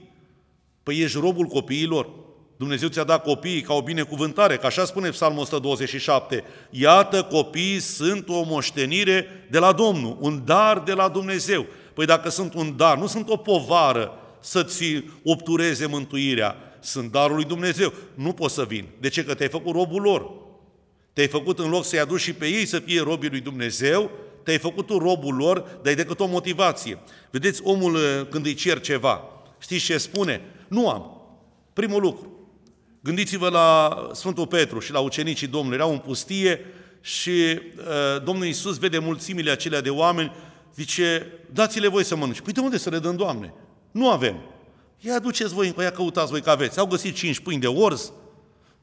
Păi 0.82 0.98
ești 0.98 1.18
robul 1.18 1.46
copiilor. 1.46 2.08
Dumnezeu 2.56 2.88
ți-a 2.88 3.04
dat 3.04 3.22
copiii 3.22 3.60
ca 3.60 3.74
o 3.74 3.82
binecuvântare, 3.82 4.56
că 4.56 4.66
așa 4.66 4.84
spune 4.84 5.08
Psalmul 5.08 5.40
127. 5.40 6.44
Iată, 6.70 7.22
copiii 7.22 7.80
sunt 7.80 8.28
o 8.28 8.42
moștenire 8.42 9.26
de 9.50 9.58
la 9.58 9.72
Domnul, 9.72 10.16
un 10.20 10.42
dar 10.44 10.78
de 10.78 10.92
la 10.92 11.08
Dumnezeu. 11.08 11.66
Păi 11.94 12.06
dacă 12.06 12.28
sunt 12.28 12.54
un 12.54 12.76
dar, 12.76 12.98
nu 12.98 13.06
sunt 13.06 13.28
o 13.28 13.36
povară 13.36 14.12
să-ți 14.40 15.04
obtureze 15.24 15.86
mântuirea, 15.86 16.56
sunt 16.80 17.10
darul 17.10 17.34
lui 17.34 17.44
Dumnezeu. 17.44 17.92
Nu 18.14 18.32
poți 18.32 18.54
să 18.54 18.64
vin. 18.64 18.86
De 19.00 19.08
ce? 19.08 19.24
Că 19.24 19.34
te-ai 19.34 19.48
făcut 19.48 19.74
robul 19.74 20.02
lor. 20.02 20.30
Te-ai 21.12 21.28
făcut 21.28 21.58
în 21.58 21.70
loc 21.70 21.84
să-i 21.84 21.98
aduci 21.98 22.20
și 22.20 22.32
pe 22.32 22.46
ei 22.46 22.66
să 22.66 22.78
fie 22.78 23.02
robii 23.02 23.30
lui 23.30 23.40
Dumnezeu, 23.40 24.10
te-ai 24.44 24.58
făcut 24.58 24.86
tu 24.86 24.98
robul 24.98 25.34
lor, 25.34 25.58
dar 25.58 25.86
ai 25.86 25.94
decât 25.94 26.20
o 26.20 26.26
motivație. 26.26 26.98
Vedeți, 27.30 27.60
omul 27.64 27.98
când 28.30 28.46
îi 28.46 28.54
cer 28.54 28.80
ceva, 28.80 29.24
știți 29.58 29.84
ce 29.84 29.98
spune? 29.98 30.40
Nu 30.70 30.88
am. 30.88 31.22
Primul 31.72 32.00
lucru. 32.00 32.48
Gândiți-vă 33.02 33.48
la 33.48 33.96
Sfântul 34.12 34.46
Petru 34.46 34.78
și 34.78 34.92
la 34.92 35.00
ucenicii 35.00 35.46
Domnului. 35.46 35.76
Erau 35.76 35.92
în 35.92 35.98
pustie 35.98 36.60
și 37.00 37.30
uh, 37.30 38.22
Domnul 38.24 38.44
Iisus 38.46 38.78
vede 38.78 38.98
mulțimile 38.98 39.50
acelea 39.50 39.80
de 39.80 39.90
oameni, 39.90 40.32
zice, 40.74 41.26
dați-le 41.52 41.88
voi 41.88 42.04
să 42.04 42.16
mănânci. 42.16 42.40
Păi 42.40 42.52
de 42.52 42.60
unde 42.60 42.78
să 42.78 42.90
le 42.90 42.98
dăm, 42.98 43.16
Doamne? 43.16 43.54
Nu 43.90 44.10
avem. 44.10 44.36
Ia 44.98 45.14
aduceți 45.14 45.54
voi, 45.54 45.74
ia 45.78 45.90
căutați 45.90 46.30
voi 46.30 46.40
că 46.40 46.50
aveți. 46.50 46.78
Au 46.78 46.86
găsit 46.86 47.14
cinci 47.14 47.40
pâini 47.40 47.60
de 47.60 47.66
orz, 47.66 48.12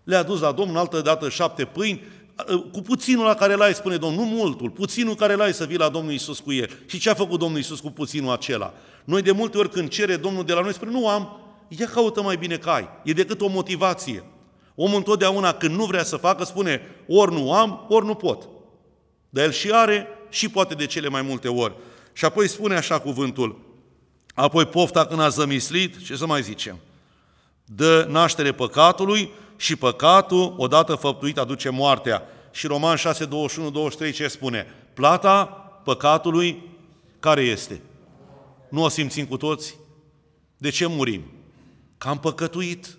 le-a 0.04 0.24
dus 0.24 0.40
la 0.40 0.52
Domnul, 0.52 0.78
altă 0.78 1.02
dată 1.02 1.30
șapte 1.30 1.66
pâini, 1.66 2.04
uh, 2.50 2.64
cu 2.72 2.82
puținul 2.82 3.26
la 3.26 3.34
care 3.34 3.54
l-ai, 3.54 3.74
spune 3.74 3.98
Domnul, 3.98 4.26
nu 4.26 4.32
multul, 4.32 4.70
puținul 4.70 5.16
care 5.16 5.36
l-ai 5.36 5.54
să 5.54 5.66
vii 5.66 5.78
la 5.78 5.90
Domnul 5.90 6.12
Iisus 6.12 6.40
cu 6.40 6.54
el. 6.54 6.70
Și 6.86 7.00
ce 7.00 7.10
a 7.10 7.14
făcut 7.14 7.40
Domnul 7.40 7.58
Iisus 7.58 7.80
cu 7.80 7.92
puținul 7.92 8.32
acela? 8.32 8.74
Noi 9.04 9.22
de 9.22 9.32
multe 9.32 9.58
ori 9.58 9.70
când 9.70 9.90
cere 9.90 10.16
Domnul 10.16 10.44
de 10.44 10.54
la 10.54 10.62
noi, 10.62 10.74
spune, 10.74 10.92
nu 10.92 11.08
am, 11.08 11.47
ia 11.68 11.88
caută 11.88 12.22
mai 12.22 12.38
bine 12.38 12.58
că 12.58 12.70
ai. 12.70 12.90
E 13.04 13.14
decât 13.14 13.42
o 13.42 13.48
motivație. 13.48 14.24
Omul 14.76 14.98
întotdeauna 14.98 15.54
când 15.54 15.76
nu 15.76 15.86
vrea 15.86 16.04
să 16.04 16.18
facă, 16.18 16.44
spune 16.44 16.82
ori 17.08 17.34
nu 17.34 17.54
am, 17.54 17.86
ori 17.90 18.06
nu 18.06 18.16
pot. 18.16 18.48
Dar 19.30 19.44
el 19.44 19.52
și 19.52 19.72
are 19.72 20.08
și 20.30 20.50
poate 20.50 20.74
de 20.74 20.86
cele 20.86 21.08
mai 21.08 21.22
multe 21.22 21.48
ori. 21.48 21.76
Și 22.14 22.26
apoi 22.26 22.48
spune 22.48 22.76
așa 22.76 23.00
cuvântul, 23.00 23.60
apoi 24.34 24.66
pofta 24.66 25.06
când 25.06 25.20
a 25.20 25.28
zămislit, 25.28 26.06
ce 26.06 26.16
să 26.16 26.26
mai 26.26 26.42
zicem? 26.42 26.78
Dă 27.66 28.08
naștere 28.10 28.52
păcatului 28.52 29.32
și 29.56 29.76
păcatul, 29.76 30.54
odată 30.58 30.96
făptuit, 30.96 31.38
aduce 31.38 31.70
moartea. 31.70 32.24
Și 32.52 32.68
Roman 32.68 32.96
6, 32.96 33.26
21, 33.26 33.70
23 33.70 34.12
ce 34.12 34.28
spune? 34.28 34.66
Plata 34.94 35.46
păcatului 35.84 36.64
care 37.20 37.42
este? 37.42 37.82
Nu 38.70 38.84
o 38.84 38.90
simțim 38.90 39.26
cu 39.26 39.38
toți? 39.38 39.78
De 40.58 40.70
ce 40.70 40.86
murim? 40.86 41.37
Că 41.98 42.08
am 42.08 42.20
păcătuit. 42.20 42.98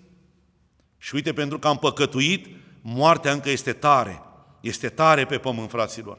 Și 0.97 1.15
uite, 1.15 1.33
pentru 1.33 1.59
că 1.59 1.67
am 1.67 1.77
păcătuit, 1.77 2.47
moartea 2.81 3.31
încă 3.31 3.49
este 3.49 3.73
tare. 3.73 4.21
Este 4.61 4.89
tare 4.89 5.25
pe 5.25 5.37
pământ, 5.37 5.69
fraților. 5.69 6.17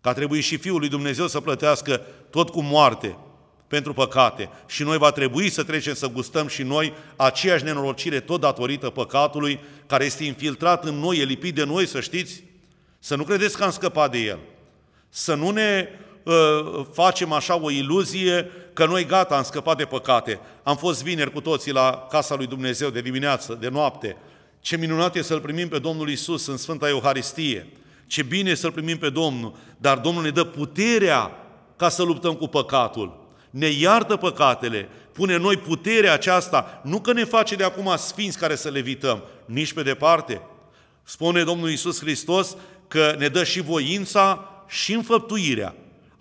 Că 0.00 0.08
a 0.08 0.12
trebuit 0.12 0.44
și 0.44 0.56
Fiul 0.56 0.78
lui 0.78 0.88
Dumnezeu 0.88 1.26
să 1.26 1.40
plătească 1.40 2.00
tot 2.30 2.50
cu 2.50 2.62
moarte 2.62 3.16
pentru 3.68 3.92
păcate. 3.92 4.50
Și 4.66 4.82
noi 4.82 4.98
va 4.98 5.10
trebui 5.10 5.50
să 5.50 5.62
trecem 5.62 5.94
să 5.94 6.08
gustăm 6.08 6.46
și 6.46 6.62
noi 6.62 6.92
aceeași 7.16 7.64
nenorocire 7.64 8.20
tot 8.20 8.40
datorită 8.40 8.90
păcatului 8.90 9.60
care 9.86 10.04
este 10.04 10.24
infiltrat 10.24 10.84
în 10.84 10.94
noi, 10.94 11.18
e 11.18 11.24
lipit 11.24 11.54
de 11.54 11.64
noi, 11.64 11.86
să 11.86 12.00
știți. 12.00 12.42
Să 12.98 13.16
nu 13.16 13.24
credeți 13.24 13.56
că 13.56 13.64
am 13.64 13.70
scăpat 13.70 14.10
de 14.10 14.18
el. 14.18 14.38
Să 15.08 15.34
nu 15.34 15.50
ne 15.50 15.88
uh, 15.90 16.13
facem 16.92 17.32
așa 17.32 17.60
o 17.60 17.70
iluzie 17.70 18.50
că 18.72 18.86
noi 18.86 19.06
gata, 19.06 19.36
am 19.36 19.42
scăpat 19.42 19.76
de 19.76 19.84
păcate. 19.84 20.40
Am 20.62 20.76
fost 20.76 21.02
vineri 21.02 21.30
cu 21.30 21.40
toții 21.40 21.72
la 21.72 22.06
casa 22.10 22.34
lui 22.34 22.46
Dumnezeu 22.46 22.90
de 22.90 23.00
dimineață, 23.00 23.58
de 23.60 23.68
noapte. 23.68 24.16
Ce 24.60 24.76
minunat 24.76 25.16
e 25.16 25.22
să-L 25.22 25.40
primim 25.40 25.68
pe 25.68 25.78
Domnul 25.78 26.10
Isus 26.10 26.46
în 26.46 26.56
Sfânta 26.56 26.88
Euharistie. 26.88 27.72
Ce 28.06 28.22
bine 28.22 28.50
e 28.50 28.54
să-L 28.54 28.72
primim 28.72 28.98
pe 28.98 29.10
Domnul, 29.10 29.54
dar 29.76 29.98
Domnul 29.98 30.22
ne 30.22 30.30
dă 30.30 30.44
puterea 30.44 31.30
ca 31.76 31.88
să 31.88 32.02
luptăm 32.02 32.34
cu 32.34 32.46
păcatul. 32.46 33.22
Ne 33.50 33.66
iartă 33.66 34.16
păcatele, 34.16 34.88
pune 35.12 35.36
noi 35.36 35.56
puterea 35.56 36.12
aceasta, 36.12 36.80
nu 36.84 37.00
că 37.00 37.12
ne 37.12 37.24
face 37.24 37.54
de 37.54 37.64
acum 37.64 37.94
sfinți 37.96 38.38
care 38.38 38.54
să 38.54 38.68
le 38.68 38.78
evităm, 38.78 39.22
nici 39.44 39.72
pe 39.72 39.82
departe. 39.82 40.40
Spune 41.02 41.42
Domnul 41.42 41.70
Isus 41.70 42.00
Hristos 42.00 42.56
că 42.88 43.14
ne 43.18 43.28
dă 43.28 43.44
și 43.44 43.60
voința 43.60 44.48
și 44.68 44.92
înfăptuirea. 44.92 45.74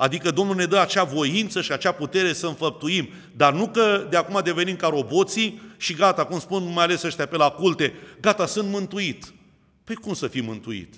Adică 0.03 0.31
Domnul 0.31 0.55
ne 0.55 0.65
dă 0.65 0.79
acea 0.79 1.03
voință 1.03 1.61
și 1.61 1.71
acea 1.71 1.91
putere 1.91 2.33
să 2.33 2.47
înfăptuim, 2.47 3.09
dar 3.35 3.53
nu 3.53 3.67
că 3.67 4.07
de 4.09 4.17
acum 4.17 4.41
devenim 4.43 4.75
ca 4.75 4.87
roboții 4.87 5.61
și 5.77 5.93
gata, 5.93 6.25
cum 6.25 6.39
spun 6.39 6.71
mai 6.73 6.83
ales 6.83 7.03
ăștia 7.03 7.25
pe 7.25 7.37
la 7.37 7.49
culte, 7.49 7.93
gata, 8.21 8.45
sunt 8.45 8.69
mântuit. 8.69 9.33
Păi 9.83 9.95
cum 9.95 10.13
să 10.13 10.27
fii 10.27 10.41
mântuit? 10.41 10.93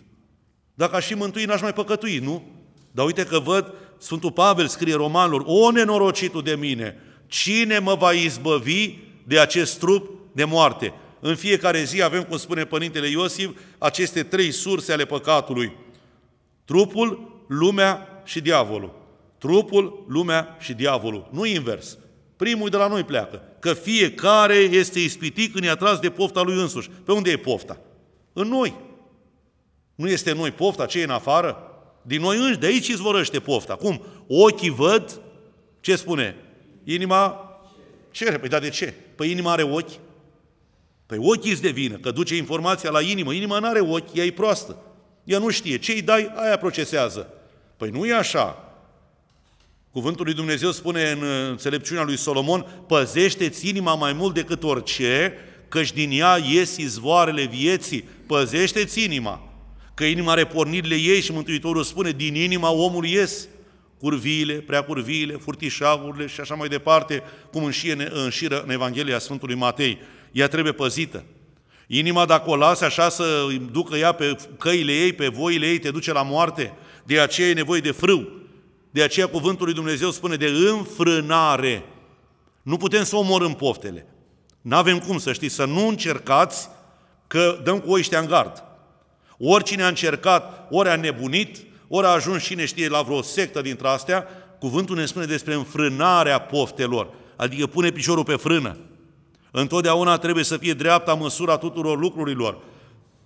Dacă 0.74 0.96
aș 0.96 1.06
fi 1.06 1.14
mântuit, 1.14 1.48
n-aș 1.48 1.62
mai 1.62 1.74
păcătui, 1.74 2.18
nu? 2.18 2.44
Dar 2.92 3.06
uite 3.06 3.24
că 3.24 3.40
văd, 3.40 3.74
Sfântul 3.98 4.32
Pavel 4.32 4.68
scrie 4.68 4.96
romanilor, 4.96 5.44
o 5.46 5.72
nenorocitul 5.72 6.42
de 6.42 6.56
mine, 6.56 6.98
cine 7.28 7.80
mă 7.80 7.96
va 7.96 8.12
izbăvi 8.12 8.98
de 9.24 9.40
acest 9.40 9.80
trup 9.80 10.10
de 10.32 10.44
moarte? 10.44 10.94
În 11.20 11.36
fiecare 11.36 11.84
zi 11.84 12.02
avem, 12.02 12.24
cum 12.24 12.38
spune 12.38 12.66
Părintele 12.66 13.08
Iosif, 13.08 13.50
aceste 13.78 14.24
trei 14.24 14.52
surse 14.52 14.94
ale 14.94 15.06
păcatului. 15.06 15.74
Trupul, 16.66 17.44
lumea 17.48 18.10
și 18.26 18.42
diavolul. 18.42 18.94
Trupul, 19.38 20.06
lumea 20.08 20.58
și 20.60 20.74
diavolul. 20.74 21.30
Nu 21.32 21.46
invers. 21.46 21.98
Primul 22.36 22.70
de 22.70 22.78
la 22.78 22.88
noi 22.88 23.04
pleacă. 23.04 23.42
Că 23.60 23.74
fiecare 23.74 24.56
este 24.56 25.00
ispitit 25.00 25.52
când 25.54 25.64
e 25.66 25.70
atras 25.70 26.00
de 26.00 26.10
pofta 26.10 26.42
lui 26.42 26.62
însuși. 26.62 26.90
Pe 26.90 27.12
unde 27.12 27.32
e 27.32 27.38
pofta? 27.38 27.78
În 28.34 28.48
noi. 28.48 28.74
Nu 29.96 30.10
este 30.10 30.32
în 30.32 30.38
noi 30.38 30.52
pofta, 30.52 30.86
ce 30.86 31.00
e 31.00 31.04
în 31.04 31.10
afară? 31.10 31.58
Din 32.02 32.22
noi 32.22 32.38
înși, 32.38 32.58
de 32.58 32.66
aici 32.66 32.88
izvorăște 32.88 33.40
pofta. 33.40 33.76
Cum? 33.76 34.02
Ochii 34.28 34.70
văd, 34.70 35.22
ce 35.82 35.96
spune? 35.96 36.36
Inima 36.84 37.50
cere. 38.12 38.40
Păi 38.40 38.50
da, 38.50 38.60
de 38.60 38.70
ce? 38.70 38.94
Păi 39.16 39.32
inima 39.32 39.52
are 39.52 39.64
ochi. 39.64 40.00
Păi 41.06 41.18
ochii 41.22 41.52
îți 41.52 41.62
devină, 41.62 41.98
că 41.98 42.12
duce 42.12 42.36
informația 42.36 42.90
la 42.90 43.02
inimă. 43.02 43.34
Inima 43.34 43.60
nu 43.60 43.68
are 43.68 43.80
ochi, 43.80 44.16
ea 44.16 44.24
e 44.24 44.32
proastă. 44.32 44.78
Ea 45.24 45.40
nu 45.40 45.50
știe. 45.50 45.78
Ce 45.78 45.92
îi 45.92 46.02
dai, 46.02 46.32
aia 46.36 46.58
procesează. 46.58 47.30
Păi 47.78 47.90
nu 47.90 48.06
e 48.06 48.14
așa. 48.14 48.60
Cuvântul 49.92 50.26
lui 50.26 50.34
Dumnezeu 50.34 50.72
spune 50.72 51.12
în 51.12 51.24
înțelepciunea 51.50 52.04
lui 52.04 52.18
Solomon, 52.18 52.66
păzește-ți 52.88 53.70
inima 53.70 53.96
mai 53.96 54.14
mult 54.14 54.34
decât 54.34 54.64
orice, 54.64 55.34
căci 55.68 55.94
din 55.94 56.12
ea 56.12 56.38
ies 56.52 56.78
izvoarele 56.78 57.46
vieții. 57.46 58.08
Păzește-ți 58.28 59.04
inima, 59.04 59.54
că 59.94 60.04
inima 60.04 60.32
are 60.32 60.46
pornirile 60.46 60.96
ei 60.96 61.22
și 61.22 61.32
Mântuitorul 61.32 61.84
spune, 61.84 62.12
din 62.12 62.36
inima 62.36 62.72
omului 62.72 63.12
ies 63.12 63.48
curviile, 64.00 64.54
prea 64.54 64.84
curviile, 64.84 65.34
furtișagurile 65.34 66.28
și 66.28 66.40
așa 66.40 66.56
mai 66.56 66.68
departe, 66.68 67.24
cum 67.52 67.64
înșire, 67.64 68.10
înșiră 68.12 68.62
în 68.62 68.70
Evanghelia 68.70 69.20
Sfântului 69.20 69.56
Matei. 69.56 69.98
Ea 70.32 70.48
trebuie 70.48 70.74
păzită. 70.74 71.24
Inima, 71.88 72.26
dacă 72.26 72.50
o 72.50 72.56
lasă 72.56 72.86
așa 72.86 73.10
să 73.10 73.48
ducă 73.72 73.96
ea 73.96 74.12
pe 74.12 74.36
căile 74.58 74.92
ei, 74.92 75.14
pe 75.14 75.28
voile 75.28 75.68
ei, 75.68 75.80
te 75.80 75.92
duce 75.92 76.12
la 76.12 76.22
moarte. 76.22 76.74
De 77.06 77.20
aceea 77.20 77.50
e 77.50 77.54
nevoie 77.54 77.82
de 77.82 77.92
frâu. 77.92 78.28
De 78.92 79.04
aceea 79.04 79.28
cuvântul 79.28 79.66
lui 79.66 79.74
Dumnezeu 79.74 80.12
spune 80.12 80.36
de 80.36 80.46
înfrânare. 80.46 81.84
Nu 82.62 82.78
putem 82.78 83.04
să 83.04 83.16
omorâm 83.16 83.54
poftele. 83.54 84.08
Nu 84.62 84.76
avem 84.76 85.00
cum 85.00 85.18
să 85.18 85.34
știți, 85.34 85.56
să 85.56 85.66
nu 85.66 85.88
încercați 85.88 86.70
că 87.28 87.60
dăm 87.64 87.80
cu 87.80 87.92
oiștea 87.92 88.20
în 88.20 88.26
gard. 88.26 88.64
Oricine 89.38 89.84
a 89.84 89.88
încercat, 89.88 90.68
ori 90.70 90.90
a 90.90 90.96
nebunit, 90.96 91.58
ori 91.88 92.06
a 92.06 92.10
ajuns 92.10 92.44
cine 92.44 92.66
știe 92.66 92.88
la 92.88 93.02
vreo 93.02 93.22
sectă 93.22 93.62
dintre 93.62 93.88
astea, 93.88 94.28
cuvântul 94.60 94.96
ne 94.96 95.06
spune 95.06 95.26
despre 95.26 95.54
înfrânarea 95.54 96.40
poftelor, 96.40 97.10
adică 97.36 97.68
pune 97.68 97.92
piciorul 97.92 98.24
pe 98.24 98.36
frână. 98.36 98.78
Întotdeauna 99.52 100.18
trebuie 100.18 100.44
să 100.44 100.58
fie 100.58 100.74
dreapta 100.74 101.14
măsura 101.14 101.58
tuturor 101.58 102.00
lucrurilor. 102.00 102.58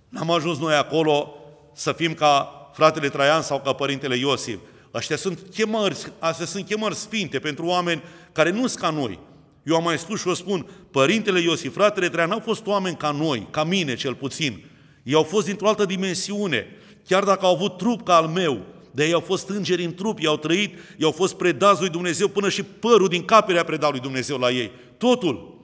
N-am 0.08 0.30
ajuns 0.30 0.58
noi 0.58 0.74
acolo 0.74 1.34
să 1.72 1.92
fim 1.92 2.14
ca 2.14 2.59
fratele 2.80 3.08
Traian 3.08 3.42
sau 3.42 3.60
ca 3.60 3.72
părintele 3.72 4.16
Iosif. 4.16 4.58
Astea 4.90 5.16
sunt 5.16 5.38
chemări, 5.54 6.12
astea 6.18 6.46
sunt 6.46 6.66
chemări 6.66 6.94
sfinte 6.94 7.38
pentru 7.38 7.66
oameni 7.66 8.02
care 8.32 8.50
nu 8.50 8.66
sunt 8.66 8.80
ca 8.80 8.90
noi. 8.90 9.18
Eu 9.62 9.76
am 9.76 9.82
mai 9.82 9.98
spus 9.98 10.20
și 10.20 10.28
o 10.28 10.34
spun, 10.34 10.66
părintele 10.90 11.40
Iosif, 11.40 11.72
fratele 11.72 12.08
Traian, 12.08 12.30
au 12.30 12.40
fost 12.40 12.66
oameni 12.66 12.96
ca 12.96 13.10
noi, 13.10 13.46
ca 13.50 13.64
mine 13.64 13.96
cel 13.96 14.14
puțin. 14.14 14.64
Ei 15.02 15.14
au 15.14 15.22
fost 15.22 15.46
dintr-o 15.46 15.68
altă 15.68 15.84
dimensiune, 15.84 16.66
chiar 17.06 17.24
dacă 17.24 17.46
au 17.46 17.54
avut 17.54 17.76
trup 17.76 18.04
ca 18.04 18.14
al 18.14 18.26
meu, 18.26 18.60
de 18.90 19.04
ei 19.04 19.12
au 19.12 19.20
fost 19.20 19.48
îngeri 19.48 19.84
în 19.84 19.94
trup, 19.94 20.20
i-au 20.20 20.36
trăit, 20.36 20.78
i-au 20.96 21.12
fost 21.12 21.34
predați 21.34 21.80
lui 21.80 21.90
Dumnezeu, 21.90 22.28
până 22.28 22.48
și 22.48 22.62
părul 22.62 23.08
din 23.08 23.24
capere 23.24 23.58
a 23.58 23.64
predat 23.64 23.90
lui 23.90 24.00
Dumnezeu 24.00 24.38
la 24.38 24.50
ei. 24.50 24.70
Totul. 24.98 25.59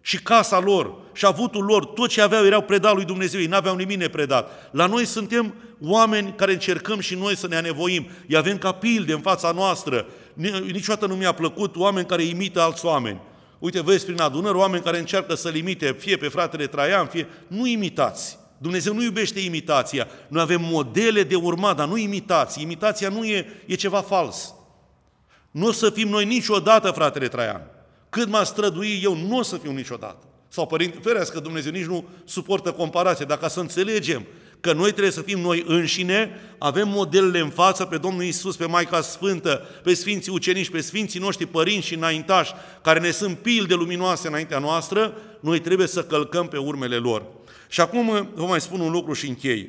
Și 0.00 0.22
casa 0.22 0.58
lor, 0.58 0.94
și 1.12 1.24
avutul 1.24 1.64
lor, 1.64 1.84
tot 1.84 2.08
ce 2.08 2.20
aveau 2.20 2.44
erau 2.44 2.62
predat 2.62 2.94
lui 2.94 3.04
Dumnezeu, 3.04 3.40
ei 3.40 3.46
n-aveau 3.46 3.76
nimic 3.76 3.98
nepredat. 3.98 4.70
La 4.72 4.86
noi 4.86 5.04
suntem 5.04 5.54
oameni 5.82 6.34
care 6.36 6.52
încercăm 6.52 7.00
și 7.00 7.14
noi 7.14 7.36
să 7.36 7.46
ne 7.48 7.56
anevoim. 7.56 8.06
Îi 8.28 8.36
avem 8.36 8.58
ca 8.58 8.72
pilde 8.72 9.12
în 9.12 9.20
fața 9.20 9.52
noastră. 9.52 10.06
Niciodată 10.72 11.06
nu 11.06 11.14
mi-a 11.14 11.32
plăcut 11.32 11.76
oameni 11.76 12.06
care 12.06 12.22
imită 12.22 12.60
alți 12.60 12.84
oameni. 12.84 13.20
Uite, 13.58 13.82
vezi 13.82 14.04
prin 14.04 14.20
adunări 14.20 14.56
oameni 14.56 14.82
care 14.82 14.98
încearcă 14.98 15.34
să-l 15.34 15.54
imite, 15.54 15.96
fie 15.98 16.16
pe 16.16 16.28
fratele 16.28 16.66
Traian, 16.66 17.06
fie... 17.06 17.28
Nu 17.46 17.66
imitați. 17.66 18.38
Dumnezeu 18.58 18.94
nu 18.94 19.02
iubește 19.02 19.40
imitația. 19.40 20.08
Noi 20.28 20.42
avem 20.42 20.60
modele 20.62 21.22
de 21.22 21.34
urmat, 21.34 21.76
dar 21.76 21.86
nu 21.86 21.96
imitații. 21.96 22.62
Imitația 22.62 23.08
nu 23.08 23.24
e, 23.24 23.46
e 23.66 23.74
ceva 23.74 24.00
fals. 24.00 24.54
Nu 25.50 25.66
o 25.66 25.72
să 25.72 25.90
fim 25.90 26.08
noi 26.08 26.24
niciodată, 26.24 26.90
fratele 26.90 27.28
Traian. 27.28 27.62
Cât 28.10 28.28
m-a 28.28 28.44
strădui 28.44 29.00
eu, 29.02 29.16
nu 29.16 29.36
o 29.36 29.42
să 29.42 29.56
fiu 29.56 29.70
niciodată. 29.70 30.24
Sau 30.48 30.66
părinte, 30.66 30.98
ferească 31.02 31.40
Dumnezeu, 31.40 31.72
nici 31.72 31.84
nu 31.84 32.08
suportă 32.24 32.72
comparație, 32.72 33.24
dacă 33.24 33.48
să 33.48 33.60
înțelegem 33.60 34.26
că 34.60 34.72
noi 34.72 34.90
trebuie 34.90 35.12
să 35.12 35.20
fim 35.20 35.40
noi 35.40 35.64
înșine, 35.66 36.40
avem 36.58 36.88
modelele 36.88 37.38
în 37.38 37.50
față 37.50 37.84
pe 37.84 37.98
Domnul 37.98 38.22
Isus, 38.22 38.56
pe 38.56 38.66
Maica 38.66 39.00
Sfântă, 39.00 39.66
pe 39.82 39.94
Sfinții 39.94 40.32
Ucenici, 40.32 40.70
pe 40.70 40.80
Sfinții 40.80 41.20
noștri 41.20 41.46
părinți 41.46 41.86
și 41.86 41.94
înaintași, 41.94 42.52
care 42.82 43.00
ne 43.00 43.10
sunt 43.10 43.38
pilde 43.38 43.74
luminoase 43.74 44.28
înaintea 44.28 44.58
noastră, 44.58 45.12
noi 45.40 45.60
trebuie 45.60 45.86
să 45.86 46.04
călcăm 46.04 46.48
pe 46.48 46.56
urmele 46.56 46.96
lor. 46.96 47.26
Și 47.68 47.80
acum 47.80 48.30
vă 48.34 48.44
mai 48.44 48.60
spun 48.60 48.80
un 48.80 48.90
lucru 48.90 49.12
și 49.12 49.28
închei. 49.28 49.68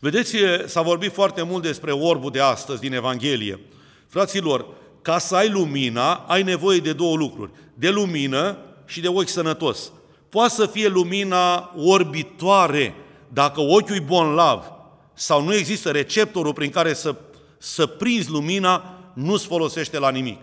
Vedeți, 0.00 0.36
s-a 0.66 0.82
vorbit 0.82 1.12
foarte 1.12 1.42
mult 1.42 1.62
despre 1.62 1.92
orbul 1.92 2.30
de 2.30 2.40
astăzi 2.40 2.80
din 2.80 2.92
Evanghelie. 2.92 3.60
Fraților, 4.08 4.66
ca 5.04 5.18
să 5.18 5.36
ai 5.36 5.50
lumina, 5.50 6.14
ai 6.14 6.42
nevoie 6.42 6.78
de 6.78 6.92
două 6.92 7.16
lucruri. 7.16 7.50
De 7.74 7.90
lumină 7.90 8.58
și 8.84 9.00
de 9.00 9.08
ochi 9.08 9.28
sănătos. 9.28 9.92
Poate 10.28 10.54
să 10.54 10.66
fie 10.66 10.88
lumina 10.88 11.72
orbitoare, 11.76 12.94
dacă 13.28 13.60
ochiul 13.60 13.96
e 13.96 14.00
bonlav 14.00 14.72
sau 15.14 15.42
nu 15.42 15.54
există 15.54 15.90
receptorul 15.90 16.52
prin 16.52 16.70
care 16.70 16.94
să, 16.94 17.14
să 17.58 17.86
prinzi 17.86 18.30
lumina, 18.30 18.98
nu-ți 19.14 19.46
folosește 19.46 19.98
la 19.98 20.10
nimic. 20.10 20.40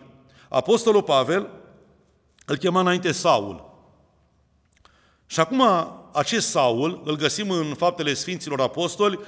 Apostolul 0.50 1.04
Pavel 1.04 1.50
îl 2.46 2.58
chema 2.58 2.80
înainte 2.80 3.12
Saul. 3.12 3.70
Și 5.26 5.40
acum 5.40 5.64
acest 6.14 6.50
Saul 6.50 7.02
îl 7.06 7.16
găsim 7.16 7.50
în 7.50 7.74
faptele 7.74 8.14
Sfinților 8.14 8.62
Apostoli 8.62 9.20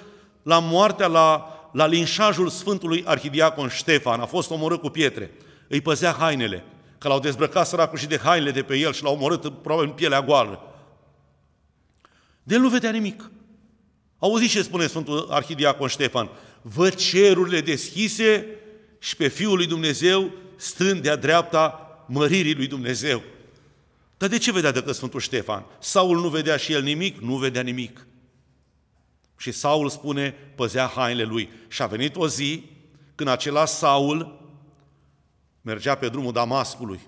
la 0.43 0.59
moartea, 0.59 1.07
la, 1.07 1.53
la 1.73 1.85
linșajul 1.85 2.49
Sfântului 2.49 3.03
Arhidiacon 3.05 3.69
Ștefan. 3.69 4.19
A 4.19 4.25
fost 4.25 4.49
omorât 4.49 4.81
cu 4.81 4.89
pietre. 4.89 5.31
Îi 5.67 5.81
păzea 5.81 6.11
hainele, 6.11 6.63
că 6.97 7.07
l-au 7.07 7.19
dezbrăcat 7.19 7.67
săracul 7.67 7.97
și 7.97 8.07
de 8.07 8.17
hainele 8.17 8.51
de 8.51 8.63
pe 8.63 8.77
el 8.77 8.93
și 8.93 9.03
l-au 9.03 9.13
omorât 9.13 9.41
probabil 9.61 9.89
în 9.89 9.95
pielea 9.95 10.21
goală. 10.21 10.61
De 12.43 12.53
el 12.53 12.61
nu 12.61 12.69
vedea 12.69 12.91
nimic. 12.91 13.31
Auziți 14.19 14.51
ce 14.51 14.61
spune 14.61 14.87
Sfântul 14.87 15.27
Arhidiacon 15.29 15.87
Ștefan? 15.87 16.29
Văd 16.61 16.95
cerurile 16.95 17.61
deschise 17.61 18.45
și 18.99 19.15
pe 19.15 19.27
Fiul 19.27 19.55
lui 19.55 19.67
Dumnezeu 19.67 20.31
stând 20.55 21.01
de-a 21.01 21.15
dreapta 21.15 21.79
măririi 22.07 22.55
lui 22.55 22.67
Dumnezeu. 22.67 23.21
Dar 24.17 24.29
de 24.29 24.37
ce 24.37 24.51
vedea 24.51 24.71
decât 24.71 24.95
Sfântul 24.95 25.19
Ștefan? 25.19 25.65
Saul 25.79 26.19
nu 26.19 26.27
vedea 26.27 26.57
și 26.57 26.73
el 26.73 26.81
nimic? 26.81 27.19
Nu 27.19 27.35
vedea 27.35 27.61
nimic. 27.61 28.05
Și 29.43 29.51
Saul 29.51 29.89
spune, 29.89 30.31
păzea 30.31 30.85
hainele 30.85 31.23
lui. 31.23 31.49
Și 31.67 31.81
a 31.81 31.87
venit 31.87 32.15
o 32.15 32.27
zi 32.27 32.63
când 33.15 33.29
acela 33.29 33.65
Saul 33.65 34.39
mergea 35.61 35.95
pe 35.95 36.09
drumul 36.09 36.31
Damascului. 36.31 36.99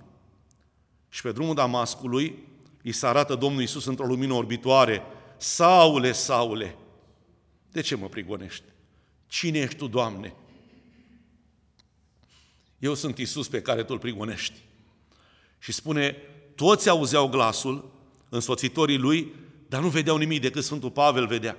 Și 1.09 1.21
pe 1.21 1.31
drumul 1.31 1.55
Damascului 1.55 2.47
îi 2.83 2.91
se 2.91 3.07
arată 3.07 3.35
Domnul 3.35 3.61
Iisus 3.61 3.85
într-o 3.85 4.05
lumină 4.05 4.33
orbitoare. 4.33 5.01
Saule, 5.37 6.11
Saule, 6.11 6.75
de 7.71 7.81
ce 7.81 7.95
mă 7.95 8.07
prigonești? 8.07 8.63
Cine 9.27 9.59
ești 9.59 9.77
tu, 9.77 9.87
Doamne? 9.87 10.33
Eu 12.79 12.93
sunt 12.93 13.17
Isus 13.17 13.47
pe 13.47 13.61
care 13.61 13.83
tu 13.83 13.93
îl 13.93 13.99
prigonești. 13.99 14.59
Și 15.59 15.71
spune, 15.71 16.15
toți 16.55 16.89
auzeau 16.89 17.27
glasul, 17.27 17.91
însoțitorii 18.29 18.97
lui, 18.97 19.33
dar 19.67 19.81
nu 19.81 19.87
vedeau 19.87 20.17
nimic 20.17 20.41
decât 20.41 20.63
Sfântul 20.63 20.91
Pavel 20.91 21.27
vedea. 21.27 21.57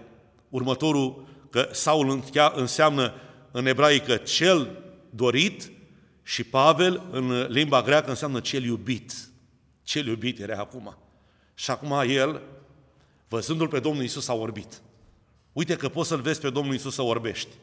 Următorul, 0.56 1.26
că 1.50 1.68
Saul 1.72 2.22
înseamnă 2.54 3.14
în 3.50 3.66
ebraică 3.66 4.16
cel 4.16 4.82
dorit 5.10 5.70
și 6.22 6.44
Pavel 6.44 7.02
în 7.10 7.46
limba 7.48 7.82
greacă 7.82 8.10
înseamnă 8.10 8.40
cel 8.40 8.64
iubit. 8.64 9.12
Cel 9.82 10.06
iubit 10.06 10.40
era 10.40 10.58
acum. 10.58 10.96
Și 11.54 11.70
acum 11.70 11.92
el, 12.08 12.42
văzându-l 13.28 13.68
pe 13.68 13.78
Domnul 13.78 14.04
Isus, 14.04 14.28
a 14.28 14.34
orbit. 14.34 14.82
Uite 15.52 15.76
că 15.76 15.88
poți 15.88 16.08
să-L 16.08 16.20
vezi 16.20 16.40
pe 16.40 16.50
Domnul 16.50 16.74
Isus 16.74 16.94
să 16.94 17.02
orbești. 17.02 17.54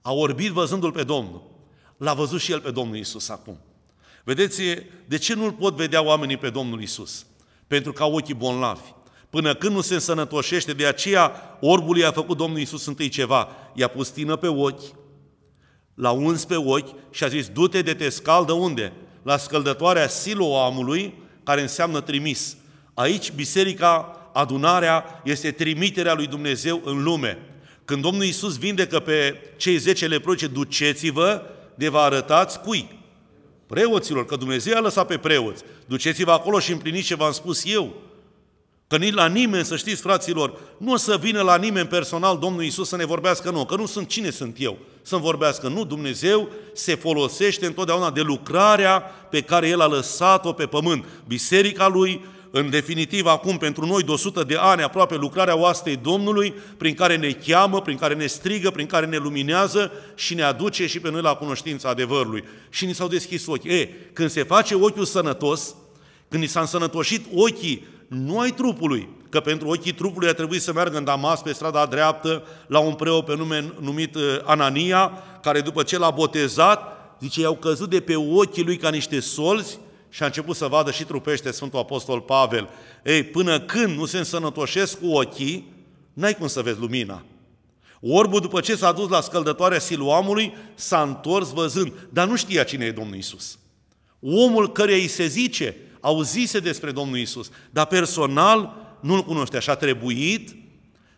A 0.00 0.12
orbit 0.12 0.50
văzându-L 0.50 0.92
pe 0.92 1.02
Domnul. 1.02 1.42
L-a 1.96 2.14
văzut 2.14 2.40
și 2.40 2.52
el 2.52 2.60
pe 2.60 2.70
Domnul 2.70 2.96
Isus 2.96 3.28
acum. 3.28 3.58
Vedeți, 4.24 4.62
de 5.06 5.18
ce 5.18 5.34
nu-L 5.34 5.52
pot 5.52 5.74
vedea 5.74 6.02
oamenii 6.02 6.36
pe 6.36 6.50
Domnul 6.50 6.82
Isus? 6.82 7.26
Pentru 7.66 7.92
că 7.92 8.02
au 8.02 8.14
ochii 8.14 8.34
bonlavi. 8.34 8.94
Până 9.36 9.54
când 9.54 9.74
nu 9.74 9.80
se 9.80 9.94
însănătoșește, 9.94 10.72
de 10.72 10.86
aceea 10.86 11.32
orbului 11.60 12.04
a 12.04 12.12
făcut 12.12 12.36
Domnul 12.36 12.58
Isus 12.58 12.86
întâi 12.86 13.08
ceva. 13.08 13.48
I-a 13.74 13.88
pus 13.88 14.08
tină 14.08 14.36
pe 14.36 14.46
ochi, 14.46 14.82
l-a 15.94 16.10
uns 16.10 16.44
pe 16.44 16.56
ochi 16.56 16.94
și 17.10 17.24
a 17.24 17.28
zis, 17.28 17.48
du-te 17.48 17.82
de 17.82 17.94
te 17.94 18.08
scaldă 18.08 18.52
unde? 18.52 18.92
La 19.22 19.36
scăldătoarea 19.36 20.08
Siloamului, 20.08 21.14
care 21.42 21.60
înseamnă 21.60 22.00
trimis. 22.00 22.56
Aici 22.94 23.32
biserica 23.32 24.20
adunarea 24.32 25.20
este 25.24 25.50
trimiterea 25.50 26.14
lui 26.14 26.26
Dumnezeu 26.26 26.80
în 26.84 27.02
lume. 27.02 27.38
Când 27.84 28.02
Domnul 28.02 28.24
Iisus 28.24 28.58
vindecă 28.58 28.98
pe 28.98 29.36
cei 29.56 29.76
zece 29.76 30.06
leproci, 30.06 30.44
duceți-vă 30.44 31.42
de 31.74 31.88
vă 31.88 31.98
arătați 31.98 32.60
cui? 32.60 33.00
Preoților, 33.66 34.26
că 34.26 34.36
Dumnezeu 34.36 34.76
a 34.76 34.80
lăsat 34.80 35.06
pe 35.06 35.16
preoți. 35.16 35.62
Duceți-vă 35.86 36.32
acolo 36.32 36.58
și 36.58 36.72
împliniți 36.72 37.06
ce 37.06 37.14
v-am 37.14 37.32
spus 37.32 37.62
eu. 37.64 38.04
Că 38.88 38.96
nici 38.96 39.14
la 39.14 39.26
nimeni, 39.26 39.64
să 39.64 39.76
știți, 39.76 40.00
fraților, 40.00 40.58
nu 40.78 40.92
o 40.92 40.96
să 40.96 41.16
vină 41.20 41.42
la 41.42 41.56
nimeni 41.56 41.86
personal 41.86 42.38
Domnul 42.38 42.62
Iisus 42.62 42.88
să 42.88 42.96
ne 42.96 43.04
vorbească 43.04 43.50
nu, 43.50 43.64
că 43.64 43.76
nu 43.76 43.86
sunt 43.86 44.08
cine 44.08 44.30
sunt 44.30 44.56
eu 44.58 44.78
să-mi 45.06 45.22
vorbească. 45.22 45.68
Nu, 45.68 45.84
Dumnezeu 45.84 46.48
se 46.72 46.94
folosește 46.94 47.66
întotdeauna 47.66 48.10
de 48.10 48.20
lucrarea 48.20 48.98
pe 49.30 49.40
care 49.40 49.68
El 49.68 49.80
a 49.80 49.86
lăsat-o 49.86 50.52
pe 50.52 50.66
pământ. 50.66 51.04
Biserica 51.26 51.88
Lui 51.88 52.24
în 52.50 52.70
definitiv 52.70 53.26
acum 53.26 53.56
pentru 53.56 53.86
noi 53.86 54.02
de 54.02 54.10
100 54.10 54.42
de 54.42 54.56
ani 54.60 54.82
aproape 54.82 55.16
lucrarea 55.16 55.56
oastei 55.56 55.96
Domnului, 55.96 56.54
prin 56.76 56.94
care 56.94 57.16
ne 57.16 57.32
cheamă, 57.32 57.80
prin 57.80 57.96
care 57.96 58.14
ne 58.14 58.26
strigă, 58.26 58.70
prin 58.70 58.86
care 58.86 59.06
ne 59.06 59.16
luminează 59.16 59.92
și 60.14 60.34
ne 60.34 60.42
aduce 60.42 60.86
și 60.86 61.00
pe 61.00 61.10
noi 61.10 61.20
la 61.20 61.34
cunoștința 61.34 61.88
adevărului. 61.88 62.44
Și 62.70 62.86
ni 62.86 62.94
s-au 62.94 63.08
deschis 63.08 63.46
ochii. 63.46 63.70
E, 63.70 63.88
când 64.12 64.30
se 64.30 64.42
face 64.42 64.74
ochiul 64.74 65.04
sănătos, 65.04 65.74
când 66.28 66.42
ni 66.42 66.48
s-a 66.48 66.60
însănătoșit 66.60 67.26
ochii, 67.34 67.86
nu 68.08 68.38
ai 68.38 68.50
trupului, 68.50 69.08
că 69.28 69.36
că 69.36 69.42
pentru 69.42 69.68
ochii 69.68 69.92
trupului 69.92 70.28
a 70.28 70.32
trebuit 70.32 70.62
să 70.62 70.72
meargă 70.72 70.96
în 70.96 71.04
Damas 71.04 71.42
pe 71.42 71.52
strada 71.52 71.86
dreaptă 71.86 72.42
la 72.66 72.78
un 72.78 72.94
preot 72.94 73.24
pe 73.24 73.36
nume 73.36 73.72
numit 73.80 74.14
uh, 74.14 74.22
Anania, 74.44 75.12
care 75.42 75.60
după 75.60 75.82
ce 75.82 75.98
l-a 75.98 76.10
botezat, 76.10 76.82
zice, 77.20 77.40
i-au 77.40 77.56
căzut 77.56 77.90
de 77.90 78.00
pe 78.00 78.16
ochii 78.16 78.64
lui 78.64 78.76
ca 78.76 78.90
niște 78.90 79.20
solzi 79.20 79.78
și 80.08 80.22
a 80.22 80.26
început 80.26 80.56
să 80.56 80.66
vadă 80.66 80.90
și 80.90 81.04
trupește 81.04 81.50
Sfântul 81.50 81.78
Apostol 81.78 82.20
Pavel. 82.20 82.68
Ei, 83.04 83.22
până 83.22 83.60
când 83.60 83.96
nu 83.96 84.04
se 84.04 84.18
însănătoșesc 84.18 85.00
cu 85.00 85.06
ochii, 85.06 85.72
n-ai 86.12 86.34
cum 86.34 86.46
să 86.46 86.62
vezi 86.62 86.78
lumina. 86.80 87.24
Orbul, 88.00 88.40
după 88.40 88.60
ce 88.60 88.76
s-a 88.76 88.92
dus 88.92 89.08
la 89.08 89.20
scăldătoarea 89.20 89.78
siluamului, 89.78 90.54
s-a 90.74 91.02
întors 91.02 91.52
văzând, 91.52 91.92
dar 92.12 92.28
nu 92.28 92.36
știa 92.36 92.64
cine 92.64 92.84
e 92.84 92.90
Domnul 92.90 93.16
Isus. 93.16 93.58
Omul 94.20 94.72
căreia 94.72 94.98
îi 94.98 95.08
se 95.08 95.26
zice, 95.26 95.76
auzise 96.06 96.60
despre 96.60 96.90
Domnul 96.90 97.18
Isus, 97.18 97.50
dar 97.70 97.86
personal 97.86 98.74
nu-L 99.00 99.22
cunoștea 99.22 99.60
și 99.60 99.70
a 99.70 99.74
trebuit 99.74 100.56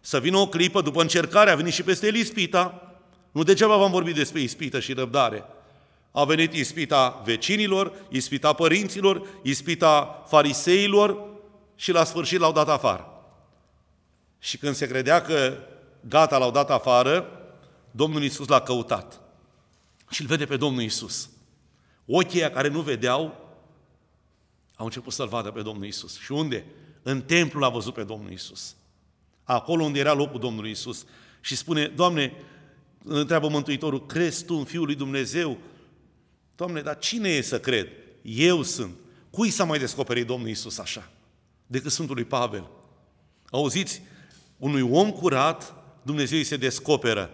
să 0.01 0.21
vină 0.21 0.37
o 0.37 0.49
clipă, 0.49 0.81
după 0.81 1.01
încercare, 1.01 1.51
a 1.51 1.55
venit 1.55 1.73
și 1.73 1.83
peste 1.83 2.07
el 2.07 2.15
ispita, 2.15 2.93
nu 3.33 3.43
degeaba 3.43 3.77
v-am 3.77 3.91
vorbit 3.91 4.15
despre 4.15 4.41
ispită 4.41 4.81
și 4.81 4.93
răbdare. 4.93 5.45
A 6.13 6.25
venit 6.25 6.55
ispita 6.55 7.23
vecinilor, 7.25 7.93
ispita 8.09 8.53
părinților, 8.53 9.27
ispita 9.43 10.25
fariseilor 10.29 11.25
și 11.77 11.93
la 11.93 12.05
sfârșit 12.05 12.39
l-au 12.39 12.53
dat 12.53 12.69
afară. 12.69 13.07
Și 14.39 14.59
când 14.59 14.75
se 14.75 14.87
credea 14.87 15.23
că 15.23 15.57
gata, 16.01 16.39
l-au 16.39 16.51
dat 16.51 16.71
afară, 16.71 17.27
Domnul 17.91 18.23
Iisus 18.23 18.49
l-a 18.49 18.61
căutat. 18.61 19.21
Și 20.11 20.21
îl 20.21 20.27
vede 20.27 20.45
pe 20.45 20.57
Domnul 20.57 20.83
Iisus. 20.83 21.31
Ochii 22.07 22.51
care 22.51 22.69
nu 22.69 22.81
vedeau 22.81 23.48
au 24.79 24.85
început 24.85 25.13
să-L 25.13 25.29
vadă 25.29 25.51
pe 25.51 25.63
Domnul 25.63 25.87
Isus. 25.87 26.19
Și 26.19 26.33
unde? 26.33 26.65
În 27.03 27.23
templu 27.23 27.61
l-a 27.61 27.69
văzut 27.69 27.95
pe 27.95 28.03
Domnul 28.03 28.33
Isus. 28.33 28.75
Acolo 29.45 29.85
unde 29.85 29.99
era 29.99 30.13
locul 30.13 30.41
Domnului 30.41 30.71
Isus. 30.71 31.05
Și 31.41 31.57
spune, 31.57 31.87
Doamne, 31.87 32.33
întreabă 33.05 33.49
Mântuitorul, 33.49 34.07
crezi 34.07 34.45
Tu 34.45 34.55
în 34.55 34.65
Fiul 34.65 34.85
lui 34.85 34.95
Dumnezeu? 34.95 35.59
Doamne, 36.57 36.81
dar 36.81 36.99
cine 36.99 37.29
e 37.29 37.41
să 37.41 37.61
cred? 37.61 37.89
Eu 38.23 38.63
sunt. 38.63 38.95
Cui 39.31 39.51
s-a 39.51 39.65
mai 39.65 39.79
descoperit 39.79 40.27
Domnul 40.27 40.49
Isus 40.49 40.79
așa? 40.79 41.11
Decât 41.67 41.93
Sfântului 41.93 42.25
Pavel. 42.25 42.69
Auziți, 43.51 44.03
unui 44.57 44.83
om 44.83 45.11
curat, 45.11 45.75
Dumnezeu 46.03 46.39
îi 46.39 46.45
se 46.45 46.57
descoperă. 46.57 47.31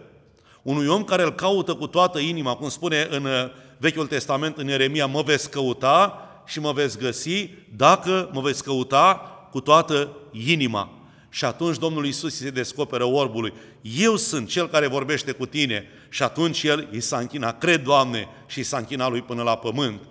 Unui 0.61 0.87
om 0.87 1.03
care 1.03 1.23
îl 1.23 1.35
caută 1.35 1.75
cu 1.75 1.87
toată 1.87 2.19
inima, 2.19 2.55
cum 2.55 2.69
spune 2.69 3.07
în 3.09 3.25
uh, 3.25 3.49
Vechiul 3.77 4.07
Testament, 4.07 4.57
în 4.57 4.67
Ieremia, 4.67 5.05
mă 5.05 5.21
veți 5.21 5.49
căuta 5.49 6.24
și 6.45 6.59
mă 6.59 6.71
veți 6.71 6.97
găsi 6.97 7.49
dacă 7.75 8.29
mă 8.33 8.41
veți 8.41 8.63
căuta 8.63 9.15
cu 9.51 9.59
toată 9.59 10.17
inima. 10.31 10.89
Și 11.29 11.45
atunci 11.45 11.77
Domnul 11.77 12.05
Isus 12.05 12.35
se 12.35 12.49
descoperă 12.49 13.03
orbului. 13.03 13.53
Eu 13.81 14.15
sunt 14.15 14.49
cel 14.49 14.67
care 14.67 14.87
vorbește 14.87 15.31
cu 15.31 15.45
tine. 15.45 15.87
Și 16.09 16.23
atunci 16.23 16.63
el 16.63 16.87
îi 16.91 17.01
s-a 17.01 17.17
închinat. 17.17 17.59
Cred, 17.59 17.83
Doamne, 17.83 18.27
și 18.47 18.57
îi 18.57 18.63
s-a 18.63 18.77
închinat 18.77 19.09
lui 19.09 19.21
până 19.21 19.43
la 19.43 19.57
pământ. 19.57 20.01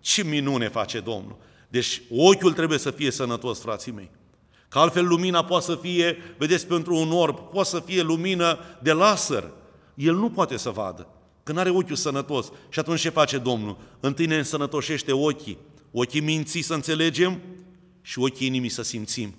Ce 0.00 0.24
minune 0.24 0.68
face 0.68 1.00
Domnul! 1.00 1.36
Deci 1.68 2.02
ochiul 2.10 2.52
trebuie 2.52 2.78
să 2.78 2.90
fie 2.90 3.10
sănătos, 3.10 3.60
frații 3.60 3.92
mei. 3.92 4.10
Că 4.68 4.78
altfel 4.78 5.06
lumina 5.06 5.44
poate 5.44 5.64
să 5.64 5.78
fie, 5.80 6.16
vedeți, 6.38 6.66
pentru 6.66 6.94
un 6.94 7.12
orb, 7.12 7.38
poate 7.38 7.68
să 7.68 7.80
fie 7.80 8.02
lumină 8.02 8.58
de 8.82 8.92
laser. 8.92 9.50
El 9.94 10.14
nu 10.14 10.30
poate 10.30 10.56
să 10.56 10.70
vadă, 10.70 11.06
că 11.42 11.52
nu 11.52 11.58
are 11.58 11.70
ochiul 11.70 11.96
sănătos. 11.96 12.52
Și 12.68 12.78
atunci 12.78 13.00
ce 13.00 13.08
face 13.08 13.38
Domnul? 13.38 13.76
Întâi 14.00 14.26
ne 14.26 14.36
însănătoșește 14.36 15.12
ochii. 15.12 15.58
Ochii 15.96 16.20
minții 16.20 16.62
să 16.62 16.74
înțelegem 16.74 17.40
și 18.02 18.18
ochii 18.18 18.46
inimii 18.46 18.68
să 18.68 18.82
simțim. 18.82 19.34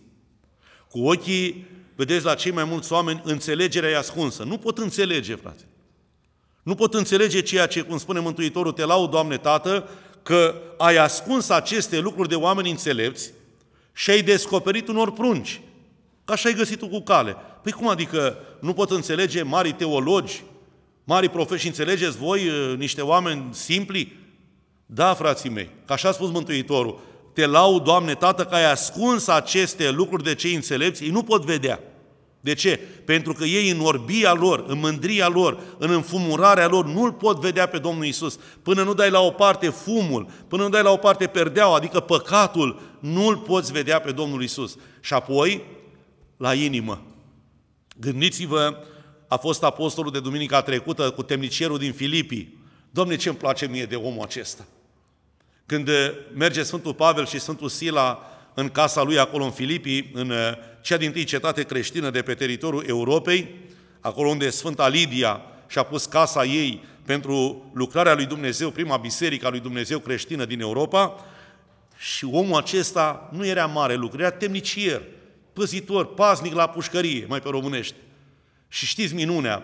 Cu 0.90 1.00
ochii, 1.00 1.66
vedeți, 1.96 2.26
la 2.26 2.36
cei 2.36 2.52
mai 2.52 2.64
mulți 2.64 2.92
oameni, 2.92 3.22
înțelegerea 3.24 3.90
e 3.90 3.98
ascunsă. 3.98 4.44
Nu 4.44 4.58
pot 4.58 4.78
înțelege, 4.78 5.36
frate. 5.36 5.64
Nu 6.64 6.76
pot 6.76 6.94
înțelege 6.94 7.42
ceea 7.42 7.68
ce, 7.68 7.82
cum 7.82 7.98
spune 7.98 8.20
Mântuitorul, 8.20 8.72
te 8.72 8.86
laud, 8.86 9.10
Doamne 9.10 9.38
Tată, 9.38 9.90
că 10.24 10.56
ai 10.78 10.98
ascuns 10.98 11.50
aceste 11.50 12.00
lucruri 12.00 12.30
de 12.30 12.36
oameni 12.36 12.70
înțelepți 12.70 13.32
și 13.94 14.10
ai 14.10 14.22
descoperit 14.22 14.88
unor 14.88 15.12
prunci. 15.12 15.62
Ca 16.26 16.34
așa 16.34 16.50
ai 16.50 16.56
găsit 16.56 16.80
tu 16.80 16.88
cu 16.88 17.02
cale. 17.02 17.36
Păi 17.64 17.72
cum 17.72 17.88
adică 17.88 18.38
nu 18.60 18.74
pot 18.74 18.92
înțelege 18.92 19.44
mari 19.44 19.74
teologi, 19.74 20.44
mari 21.04 21.30
profeși, 21.30 21.68
înțelegeți 21.68 22.18
voi 22.18 22.48
uh, 22.48 22.78
niște 22.78 23.02
oameni 23.02 23.48
simpli? 23.52 24.24
Da, 24.86 25.14
frații 25.14 25.50
mei, 25.50 25.70
ca 25.86 25.94
așa 25.94 26.10
a 26.10 26.12
spus 26.12 26.30
Mântuitorul, 26.30 27.00
te 27.34 27.46
lau, 27.46 27.80
Doamne, 27.80 28.16
Tată, 28.16 28.46
că 28.46 28.56
ai 28.56 28.72
ascuns 28.72 29.28
aceste 29.28 29.90
lucruri 29.90 30.24
de 30.24 30.36
cei 30.36 30.54
înțelepți, 30.54 31.04
ei 31.04 31.10
nu 31.10 31.24
pot 31.24 31.46
vedea. 31.46 31.80
De 32.40 32.54
ce? 32.54 32.80
Pentru 33.06 33.34
că 33.34 33.44
ei 33.44 33.70
în 33.70 33.80
orbia 33.80 34.34
lor, 34.34 34.64
în 34.68 34.80
mândria 34.80 35.28
lor, 35.28 35.60
în 35.78 35.92
înfumurarea 35.92 36.68
lor, 36.68 36.86
nu-L 36.86 37.12
pot 37.12 37.40
vedea 37.40 37.66
pe 37.66 37.78
Domnul 37.78 38.06
Isus. 38.06 38.40
Până 38.62 38.84
nu 38.84 38.94
dai 38.94 39.10
la 39.10 39.20
o 39.20 39.32
parte 39.32 39.70
fumul, 39.70 40.28
până 40.48 40.64
nu 40.64 40.70
dai 40.70 40.84
la 40.84 40.92
o 40.92 40.98
parte 40.98 41.28
perdeaua, 41.28 41.76
adică 41.76 42.00
păcatul, 42.00 42.82
nu-L 43.00 43.38
poți 43.38 43.72
vedea 43.72 44.00
pe 44.00 44.12
Domnul 44.12 44.44
Isus. 44.44 44.78
Și 45.00 45.14
apoi, 45.14 45.64
la 46.38 46.54
inimă. 46.54 47.02
Gândiți-vă, 48.00 48.78
a 49.28 49.38
fost 49.38 49.64
apostolul 49.64 50.12
de 50.12 50.20
duminica 50.20 50.62
trecută 50.62 51.12
cu 51.12 51.24
temnicierul 51.24 51.78
din 51.78 51.94
Filipii. 51.94 52.60
Domne, 52.92 53.16
ce 53.16 53.30
îmi 53.30 53.38
place 53.38 53.68
mie 53.68 53.86
de 53.86 53.96
omul 53.96 54.24
acesta. 54.24 54.66
Când 55.66 55.90
merge 56.34 56.64
Sfântul 56.64 56.94
Pavel 56.94 57.26
și 57.26 57.40
Sfântul 57.40 57.70
Sila 57.70 58.20
în 58.54 58.70
casa 58.70 59.04
lui 59.04 59.20
acolo 59.20 59.44
în 59.44 59.52
Filipii, 59.52 60.12
în 60.14 60.30
uh, 60.30 60.38
cea 60.82 60.98
din 60.98 61.12
tâi 61.12 61.24
cetate 61.24 61.64
creștină 61.64 62.10
de 62.10 62.22
pe 62.22 62.34
teritoriul 62.34 62.84
Europei, 62.88 63.56
acolo 64.00 64.30
unde 64.30 64.50
Sfânta 64.50 64.88
Lidia 64.88 65.42
și-a 65.68 65.84
pus 65.84 66.06
casa 66.06 66.46
ei 66.46 66.84
pentru 67.06 67.66
lucrarea 67.74 68.14
lui 68.14 68.26
Dumnezeu, 68.26 68.70
prima 68.70 68.98
biserică 68.98 69.46
a 69.46 69.50
lui 69.50 69.60
Dumnezeu 69.60 70.00
creștină 70.00 70.46
din 70.46 70.60
Europa, 70.60 71.26
și 71.98 72.26
omul 72.26 72.58
acesta 72.58 73.30
nu 73.32 73.46
era 73.46 73.66
mare 73.66 73.96
lucru, 73.96 74.22
era 74.22 74.32
temnicier, 74.32 75.02
păzitor, 75.54 76.14
paznic 76.14 76.54
la 76.54 76.68
pușcărie, 76.68 77.26
mai 77.28 77.40
pe 77.40 77.50
românește. 77.50 77.98
Și 78.68 78.86
știți 78.86 79.14
minunea, 79.14 79.64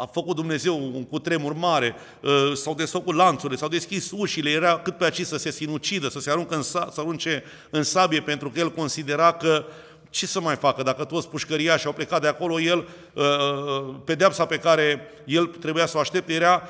a 0.00 0.06
făcut 0.06 0.36
Dumnezeu 0.36 0.76
un 0.94 1.04
cutremur 1.04 1.52
mare, 1.52 1.94
uh, 2.20 2.52
s-au 2.54 2.74
desfăcut 2.74 3.14
lanțurile, 3.14 3.58
s-au 3.58 3.68
deschis 3.68 4.10
ușile, 4.10 4.50
era 4.50 4.78
cât 4.78 4.96
pe 4.96 5.04
aici 5.04 5.26
să 5.26 5.36
se 5.36 5.50
sinucidă, 5.50 6.08
să 6.08 6.20
se 6.20 6.30
aruncă 6.30 6.54
în, 6.54 6.62
să 6.62 6.92
arunce 6.96 7.44
în 7.70 7.82
sabie, 7.82 8.20
pentru 8.20 8.50
că 8.50 8.58
el 8.58 8.72
considera 8.72 9.32
că 9.32 9.64
ce 10.10 10.26
să 10.26 10.40
mai 10.40 10.56
facă? 10.56 10.82
Dacă 10.82 11.04
toți 11.04 11.28
pușcăriașii 11.28 11.86
au 11.86 11.92
plecat 11.92 12.20
de 12.20 12.28
acolo, 12.28 12.60
el, 12.60 12.88
uh, 13.12 13.24
uh, 13.24 13.94
pedeapsa 14.04 14.46
pe 14.46 14.58
care 14.58 15.00
el 15.24 15.46
trebuia 15.46 15.86
să 15.86 15.96
o 15.96 16.00
aștepte 16.00 16.32
era 16.32 16.62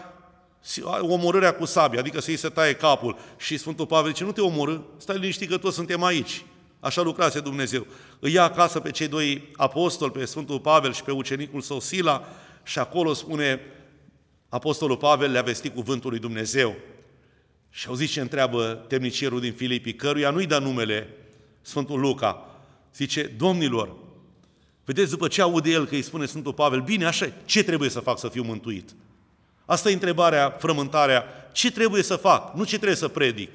omorârea 1.00 1.54
cu 1.54 1.64
sabie, 1.64 1.98
adică 1.98 2.20
să-i 2.20 2.36
se 2.36 2.48
taie 2.48 2.72
capul. 2.72 3.16
Și 3.38 3.56
Sfântul 3.56 3.86
Pavel 3.86 4.10
zice, 4.10 4.24
nu 4.24 4.32
te 4.32 4.40
omorâ, 4.40 4.76
stai 4.96 5.18
liniștit 5.18 5.48
că 5.50 5.56
toți 5.56 5.74
suntem 5.74 6.02
aici. 6.02 6.44
Așa 6.80 7.02
lucrase 7.02 7.40
Dumnezeu. 7.40 7.86
Îi 8.18 8.32
ia 8.32 8.42
acasă 8.42 8.80
pe 8.80 8.90
cei 8.90 9.08
doi 9.08 9.52
apostoli, 9.56 10.12
pe 10.12 10.24
Sfântul 10.24 10.60
Pavel 10.60 10.92
și 10.92 11.02
pe 11.02 11.10
ucenicul 11.10 11.60
său 11.60 11.80
Sila, 11.80 12.26
și 12.62 12.78
acolo 12.78 13.12
spune 13.12 13.60
Apostolul 14.48 14.96
Pavel 14.96 15.30
le-a 15.30 15.42
vestit 15.42 15.74
cuvântul 15.74 16.10
lui 16.10 16.18
Dumnezeu. 16.18 16.76
Și 17.70 17.88
au 17.88 17.94
zis 17.94 18.10
ce 18.10 18.20
întreabă 18.20 18.84
temnicierul 18.88 19.40
din 19.40 19.52
Filipii, 19.52 19.94
căruia 19.94 20.30
nu-i 20.30 20.46
dă 20.46 20.58
numele 20.58 21.08
Sfântul 21.62 22.00
Luca. 22.00 22.44
Zice, 22.94 23.22
domnilor, 23.22 23.96
vedeți 24.84 25.10
după 25.10 25.28
ce 25.28 25.42
aude 25.42 25.70
el 25.70 25.86
că 25.86 25.94
îi 25.94 26.02
spune 26.02 26.26
Sfântul 26.26 26.52
Pavel, 26.52 26.80
bine, 26.80 27.04
așa, 27.04 27.32
ce 27.44 27.62
trebuie 27.62 27.88
să 27.88 28.00
fac 28.00 28.18
să 28.18 28.28
fiu 28.28 28.42
mântuit? 28.42 28.94
Asta 29.64 29.90
e 29.90 29.92
întrebarea, 29.92 30.50
frământarea, 30.58 31.24
ce 31.52 31.70
trebuie 31.70 32.02
să 32.02 32.16
fac, 32.16 32.54
nu 32.54 32.64
ce 32.64 32.76
trebuie 32.76 32.96
să 32.96 33.08
predic. 33.08 33.50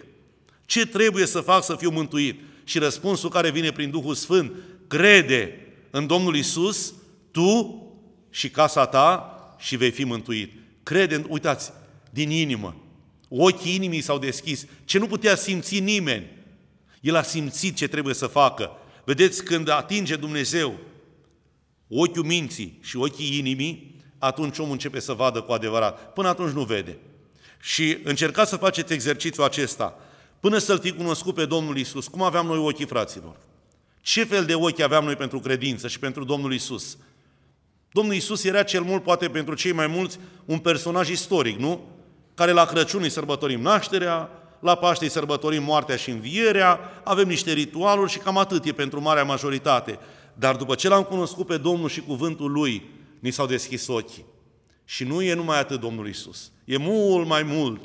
Ce 0.65 0.85
trebuie 0.85 1.25
să 1.25 1.41
fac 1.41 1.63
să 1.63 1.75
fiu 1.75 1.89
mântuit? 1.89 2.39
Și 2.63 2.79
răspunsul 2.79 3.29
care 3.29 3.51
vine 3.51 3.71
prin 3.71 3.89
Duhul 3.89 4.13
Sfânt, 4.13 4.51
crede 4.87 5.59
în 5.89 6.07
Domnul 6.07 6.35
Isus, 6.35 6.93
tu 7.31 7.84
și 8.35 8.49
casa 8.49 8.85
ta 8.85 9.39
și 9.57 9.75
vei 9.75 9.91
fi 9.91 10.03
mântuit. 10.03 10.53
Crede, 10.83 11.25
uitați, 11.27 11.71
din 12.09 12.29
inimă. 12.29 12.75
Ochii 13.29 13.75
inimii 13.75 14.01
s-au 14.01 14.19
deschis. 14.19 14.65
Ce 14.85 14.97
nu 14.97 15.07
putea 15.07 15.35
simți 15.35 15.79
nimeni. 15.79 16.29
El 17.01 17.15
a 17.15 17.21
simțit 17.21 17.75
ce 17.75 17.87
trebuie 17.87 18.13
să 18.13 18.27
facă. 18.27 18.71
Vedeți, 19.03 19.43
când 19.43 19.69
atinge 19.69 20.15
Dumnezeu 20.15 20.79
ochiul 21.87 22.23
minții 22.23 22.79
și 22.81 22.97
ochii 22.97 23.37
inimii, 23.37 24.01
atunci 24.17 24.57
omul 24.57 24.71
începe 24.71 24.99
să 24.99 25.13
vadă 25.13 25.41
cu 25.41 25.51
adevărat. 25.51 26.13
Până 26.13 26.27
atunci 26.27 26.53
nu 26.53 26.63
vede. 26.63 26.97
Și 27.61 27.97
încercați 28.03 28.49
să 28.49 28.55
faceți 28.55 28.93
exercițiul 28.93 29.45
acesta. 29.45 29.99
Până 30.39 30.57
să-L 30.57 30.79
fi 30.79 30.91
cunoscut 30.91 31.35
pe 31.35 31.45
Domnul 31.45 31.77
Isus, 31.77 32.07
cum 32.07 32.21
aveam 32.21 32.45
noi 32.45 32.57
ochii 32.57 32.85
fraților? 32.85 33.35
Ce 34.01 34.23
fel 34.23 34.45
de 34.45 34.55
ochi 34.55 34.79
aveam 34.79 35.03
noi 35.03 35.15
pentru 35.15 35.39
credință 35.39 35.87
și 35.87 35.99
pentru 35.99 36.23
Domnul 36.23 36.53
Isus? 36.53 36.97
Domnul 37.95 38.15
Isus 38.15 38.43
era 38.43 38.63
cel 38.63 38.81
mult, 38.81 39.03
poate 39.03 39.27
pentru 39.27 39.55
cei 39.55 39.71
mai 39.71 39.87
mulți, 39.87 40.19
un 40.45 40.59
personaj 40.59 41.09
istoric, 41.09 41.57
nu? 41.57 41.81
Care 42.33 42.51
la 42.51 42.65
Crăciun 42.65 43.01
îi 43.01 43.09
sărbătorim 43.09 43.61
nașterea, 43.61 44.29
la 44.59 44.75
Paște 44.75 45.03
îi 45.03 45.09
sărbătorim 45.09 45.63
moartea 45.63 45.95
și 45.95 46.09
învierea, 46.09 46.79
avem 47.03 47.27
niște 47.27 47.53
ritualuri 47.53 48.11
și 48.11 48.17
cam 48.17 48.37
atât 48.37 48.65
e 48.65 48.71
pentru 48.71 49.01
marea 49.01 49.23
majoritate. 49.23 49.99
Dar 50.33 50.55
după 50.55 50.75
ce 50.75 50.87
l-am 50.87 51.03
cunoscut 51.03 51.47
pe 51.47 51.57
Domnul 51.57 51.89
și 51.89 52.01
cuvântul 52.01 52.51
Lui, 52.51 52.89
ni 53.19 53.31
s-au 53.31 53.45
deschis 53.45 53.87
ochii. 53.87 54.25
Și 54.85 55.03
nu 55.03 55.21
e 55.21 55.33
numai 55.33 55.59
atât 55.59 55.79
Domnul 55.79 56.07
Isus. 56.07 56.51
E 56.65 56.77
mult 56.77 57.27
mai 57.27 57.43
mult 57.43 57.81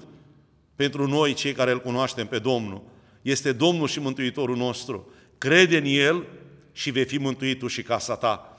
pentru 0.76 1.08
noi, 1.08 1.32
cei 1.34 1.52
care 1.52 1.70
îl 1.70 1.80
cunoaștem 1.80 2.26
pe 2.26 2.38
Domnul. 2.38 2.82
Este 3.22 3.52
Domnul 3.52 3.88
și 3.88 4.00
Mântuitorul 4.00 4.56
nostru. 4.56 5.12
Crede 5.38 5.76
în 5.76 5.84
El 5.86 6.26
și 6.72 6.90
vei 6.90 7.04
fi 7.04 7.18
mântuit 7.18 7.58
tu 7.58 7.66
și 7.66 7.82
casa 7.82 8.16
ta. 8.16 8.49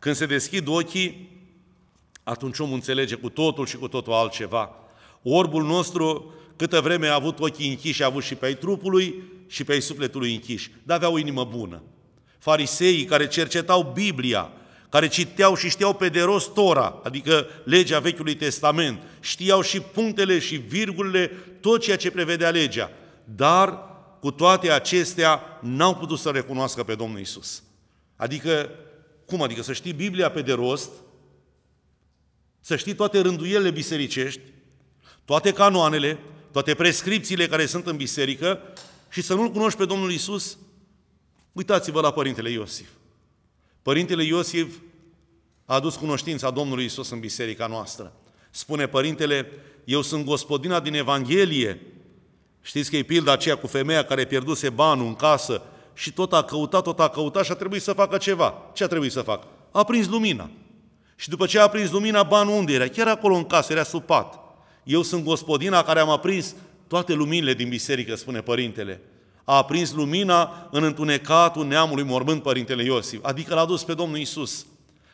Când 0.00 0.14
se 0.14 0.26
deschid 0.26 0.68
ochii, 0.68 1.28
atunci 2.22 2.58
omul 2.58 2.74
înțelege 2.74 3.14
cu 3.14 3.28
totul 3.28 3.66
și 3.66 3.76
cu 3.76 3.88
totul 3.88 4.12
altceva. 4.12 4.70
Orbul 5.22 5.64
nostru, 5.64 6.34
câtă 6.56 6.80
vreme 6.80 7.06
a 7.06 7.14
avut 7.14 7.40
ochii 7.40 7.68
închiși, 7.68 8.02
a 8.02 8.06
avut 8.06 8.22
și 8.22 8.34
pe 8.34 8.46
ai 8.46 8.54
trupului 8.54 9.22
și 9.46 9.64
pe 9.64 9.72
ai 9.72 9.80
sufletului 9.80 10.34
închiși, 10.34 10.70
dar 10.82 10.96
avea 10.96 11.10
o 11.10 11.18
inimă 11.18 11.44
bună. 11.44 11.82
Fariseii 12.38 13.04
care 13.04 13.28
cercetau 13.28 13.92
Biblia, 13.94 14.52
care 14.88 15.08
citeau 15.08 15.54
și 15.54 15.70
știau 15.70 15.94
pe 15.94 16.08
de 16.08 16.22
rost 16.22 16.52
Tora, 16.52 17.00
adică 17.02 17.46
legea 17.64 17.98
Vechiului 17.98 18.34
Testament, 18.34 19.02
știau 19.20 19.60
și 19.60 19.80
punctele 19.80 20.38
și 20.38 20.56
virgulele, 20.56 21.26
tot 21.60 21.80
ceea 21.80 21.96
ce 21.96 22.10
prevedea 22.10 22.50
legea, 22.50 22.90
dar 23.24 23.78
cu 24.20 24.30
toate 24.30 24.70
acestea 24.70 25.42
n-au 25.60 25.96
putut 25.96 26.18
să 26.18 26.30
recunoască 26.30 26.82
pe 26.82 26.94
Domnul 26.94 27.20
Isus. 27.20 27.62
Adică, 28.16 28.70
cum 29.30 29.42
adică 29.42 29.62
să 29.62 29.72
știi 29.72 29.92
Biblia 29.92 30.30
pe 30.30 30.42
de 30.42 30.52
rost, 30.52 30.90
să 32.60 32.76
știi 32.76 32.94
toate 32.94 33.20
rânduielile 33.20 33.70
bisericești, 33.70 34.40
toate 35.24 35.52
canoanele, 35.52 36.18
toate 36.52 36.74
prescripțiile 36.74 37.46
care 37.46 37.66
sunt 37.66 37.86
în 37.86 37.96
biserică 37.96 38.60
și 39.10 39.22
să 39.22 39.34
nu-L 39.34 39.50
cunoști 39.50 39.78
pe 39.78 39.84
Domnul 39.84 40.12
Isus? 40.12 40.58
Uitați-vă 41.52 42.00
la 42.00 42.12
Părintele 42.12 42.50
Iosif. 42.50 42.88
Părintele 43.82 44.24
Iosif 44.24 44.74
a 45.64 45.74
adus 45.74 45.96
cunoștința 45.96 46.50
Domnului 46.50 46.84
Isus 46.84 47.10
în 47.10 47.20
biserica 47.20 47.66
noastră. 47.66 48.12
Spune 48.50 48.86
Părintele, 48.86 49.52
eu 49.84 50.02
sunt 50.02 50.24
gospodina 50.24 50.80
din 50.80 50.94
Evanghelie. 50.94 51.80
Știți 52.62 52.90
că 52.90 52.96
e 52.96 53.02
pilda 53.02 53.32
aceea 53.32 53.56
cu 53.56 53.66
femeia 53.66 54.04
care 54.04 54.26
pierduse 54.26 54.70
banul 54.70 55.06
în 55.06 55.14
casă 55.14 55.62
și 56.00 56.12
tot 56.12 56.32
a 56.32 56.42
căutat, 56.42 56.82
tot 56.82 57.00
a 57.00 57.08
căutat 57.08 57.44
și 57.44 57.50
a 57.50 57.54
trebuit 57.54 57.82
să 57.82 57.92
facă 57.92 58.16
ceva. 58.16 58.54
Ce 58.72 58.84
a 58.84 58.86
trebuit 58.86 59.12
să 59.12 59.20
facă? 59.20 59.46
A 59.70 59.84
prins 59.84 60.08
lumina. 60.08 60.50
Și 61.16 61.28
după 61.28 61.46
ce 61.46 61.58
a 61.58 61.68
prins 61.68 61.90
lumina, 61.90 62.22
banul 62.22 62.54
unde 62.54 62.72
era? 62.72 62.86
Chiar 62.86 63.08
acolo 63.08 63.34
în 63.34 63.44
casă, 63.44 63.72
era 63.72 63.82
supat. 63.82 64.38
Eu 64.84 65.02
sunt 65.02 65.24
gospodina 65.24 65.82
care 65.82 66.00
am 66.00 66.08
aprins 66.08 66.54
toate 66.86 67.12
luminile 67.12 67.54
din 67.54 67.68
biserică, 67.68 68.16
spune 68.16 68.40
Părintele. 68.40 69.00
A 69.44 69.56
aprins 69.56 69.92
lumina 69.92 70.68
în 70.70 70.82
întunecatul 70.82 71.66
neamului 71.66 72.04
mormânt 72.04 72.42
Părintele 72.42 72.84
Iosif, 72.84 73.20
adică 73.22 73.54
l-a 73.54 73.64
dus 73.64 73.84
pe 73.84 73.94
Domnul 73.94 74.18
Isus. 74.18 74.66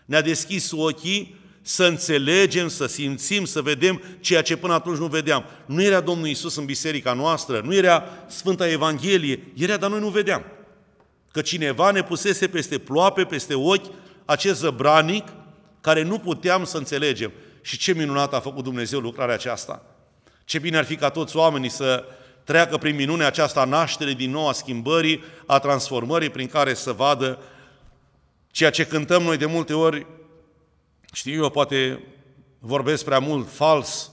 Ne-a 0.04 0.22
deschis 0.22 0.70
ochii 0.70 1.34
să 1.62 1.84
înțelegem, 1.84 2.68
să 2.68 2.86
simțim, 2.86 3.44
să 3.44 3.62
vedem 3.62 4.02
ceea 4.20 4.42
ce 4.42 4.56
până 4.56 4.72
atunci 4.72 4.98
nu 4.98 5.06
vedeam. 5.06 5.44
Nu 5.66 5.82
era 5.82 6.00
Domnul 6.00 6.28
Isus 6.28 6.56
în 6.56 6.64
biserica 6.64 7.12
noastră, 7.12 7.60
nu 7.64 7.74
era 7.74 8.04
Sfânta 8.28 8.68
Evanghelie, 8.68 9.52
era, 9.56 9.76
dar 9.76 9.90
noi 9.90 10.00
nu 10.00 10.08
vedeam. 10.08 10.44
Că 11.36 11.42
cineva 11.42 11.90
ne 11.90 12.02
pusese 12.02 12.48
peste 12.48 12.78
ploape, 12.78 13.24
peste 13.24 13.54
ochi, 13.54 13.92
acest 14.24 14.58
zăbranic 14.58 15.28
care 15.80 16.02
nu 16.02 16.18
puteam 16.18 16.64
să 16.64 16.76
înțelegem. 16.76 17.32
Și 17.60 17.78
ce 17.78 17.92
minunat 17.92 18.34
a 18.34 18.40
făcut 18.40 18.64
Dumnezeu 18.64 19.00
lucrarea 19.00 19.34
aceasta. 19.34 19.82
Ce 20.44 20.58
bine 20.58 20.76
ar 20.76 20.84
fi 20.84 20.96
ca 20.96 21.10
toți 21.10 21.36
oamenii 21.36 21.68
să 21.68 22.04
treacă 22.44 22.76
prin 22.76 22.94
minunea 22.94 23.26
aceasta 23.26 23.60
a 23.60 23.64
nașterii 23.64 24.14
din 24.14 24.30
nou, 24.30 24.48
a 24.48 24.52
schimbării, 24.52 25.22
a 25.46 25.58
transformării, 25.58 26.30
prin 26.30 26.46
care 26.46 26.74
să 26.74 26.92
vadă 26.92 27.38
ceea 28.50 28.70
ce 28.70 28.86
cântăm 28.86 29.22
noi 29.22 29.36
de 29.36 29.46
multe 29.46 29.74
ori, 29.74 30.06
știu 31.12 31.42
eu, 31.42 31.50
poate 31.50 32.04
vorbesc 32.58 33.04
prea 33.04 33.18
mult, 33.18 33.48
fals, 33.52 34.10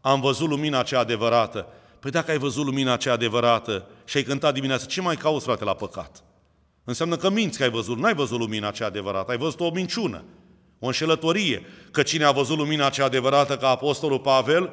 am 0.00 0.20
văzut 0.20 0.48
lumina 0.48 0.82
cea 0.82 0.98
adevărată. 0.98 1.66
Păi 1.98 2.10
dacă 2.10 2.30
ai 2.30 2.38
văzut 2.38 2.64
lumina 2.64 2.96
cea 2.96 3.12
adevărată 3.12 3.86
și 4.04 4.16
ai 4.16 4.22
cântat 4.22 4.54
dimineața, 4.54 4.84
ce 4.84 5.00
mai 5.00 5.16
cauți, 5.16 5.44
frate, 5.44 5.64
la 5.64 5.74
păcat? 5.74 6.25
Înseamnă 6.88 7.16
că 7.16 7.30
minți 7.30 7.58
că 7.58 7.62
ai 7.64 7.70
văzut, 7.70 7.98
n-ai 7.98 8.14
văzut 8.14 8.38
lumina 8.38 8.70
cea 8.70 8.86
adevărată, 8.86 9.30
ai 9.30 9.36
văzut 9.36 9.60
o 9.60 9.70
minciună, 9.70 10.24
o 10.78 10.86
înșelătorie. 10.86 11.62
Că 11.90 12.02
cine 12.02 12.24
a 12.24 12.30
văzut 12.30 12.56
lumina 12.56 12.88
cea 12.88 13.04
adevărată 13.04 13.56
ca 13.56 13.68
Apostolul 13.68 14.18
Pavel, 14.18 14.70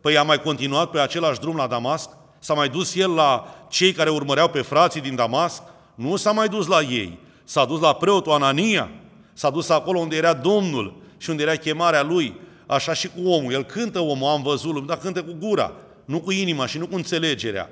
păi 0.00 0.16
a 0.16 0.22
mai 0.22 0.40
continuat 0.40 0.90
pe 0.90 0.98
același 0.98 1.40
drum 1.40 1.56
la 1.56 1.66
Damasc? 1.66 2.08
S-a 2.38 2.54
mai 2.54 2.68
dus 2.68 2.94
el 2.94 3.14
la 3.14 3.54
cei 3.68 3.92
care 3.92 4.10
urmăreau 4.10 4.48
pe 4.48 4.60
frații 4.60 5.00
din 5.00 5.14
Damasc? 5.14 5.62
Nu 5.94 6.16
s-a 6.16 6.32
mai 6.32 6.48
dus 6.48 6.66
la 6.66 6.80
ei. 6.80 7.18
S-a 7.44 7.64
dus 7.64 7.80
la 7.80 7.94
preotul 7.94 8.32
Anania, 8.32 8.90
s-a 9.32 9.50
dus 9.50 9.68
acolo 9.68 9.98
unde 9.98 10.16
era 10.16 10.32
Domnul 10.32 10.96
și 11.16 11.30
unde 11.30 11.42
era 11.42 11.54
chemarea 11.54 12.02
lui. 12.02 12.40
Așa 12.66 12.92
și 12.92 13.08
cu 13.08 13.28
omul. 13.28 13.52
El 13.52 13.64
cântă 13.64 14.00
omul, 14.00 14.28
am 14.28 14.42
văzut, 14.42 14.86
dar 14.86 14.98
cântă 14.98 15.22
cu 15.22 15.36
gura, 15.38 15.72
nu 16.04 16.20
cu 16.20 16.30
inima 16.32 16.66
și 16.66 16.78
nu 16.78 16.86
cu 16.86 16.94
înțelegerea. 16.94 17.70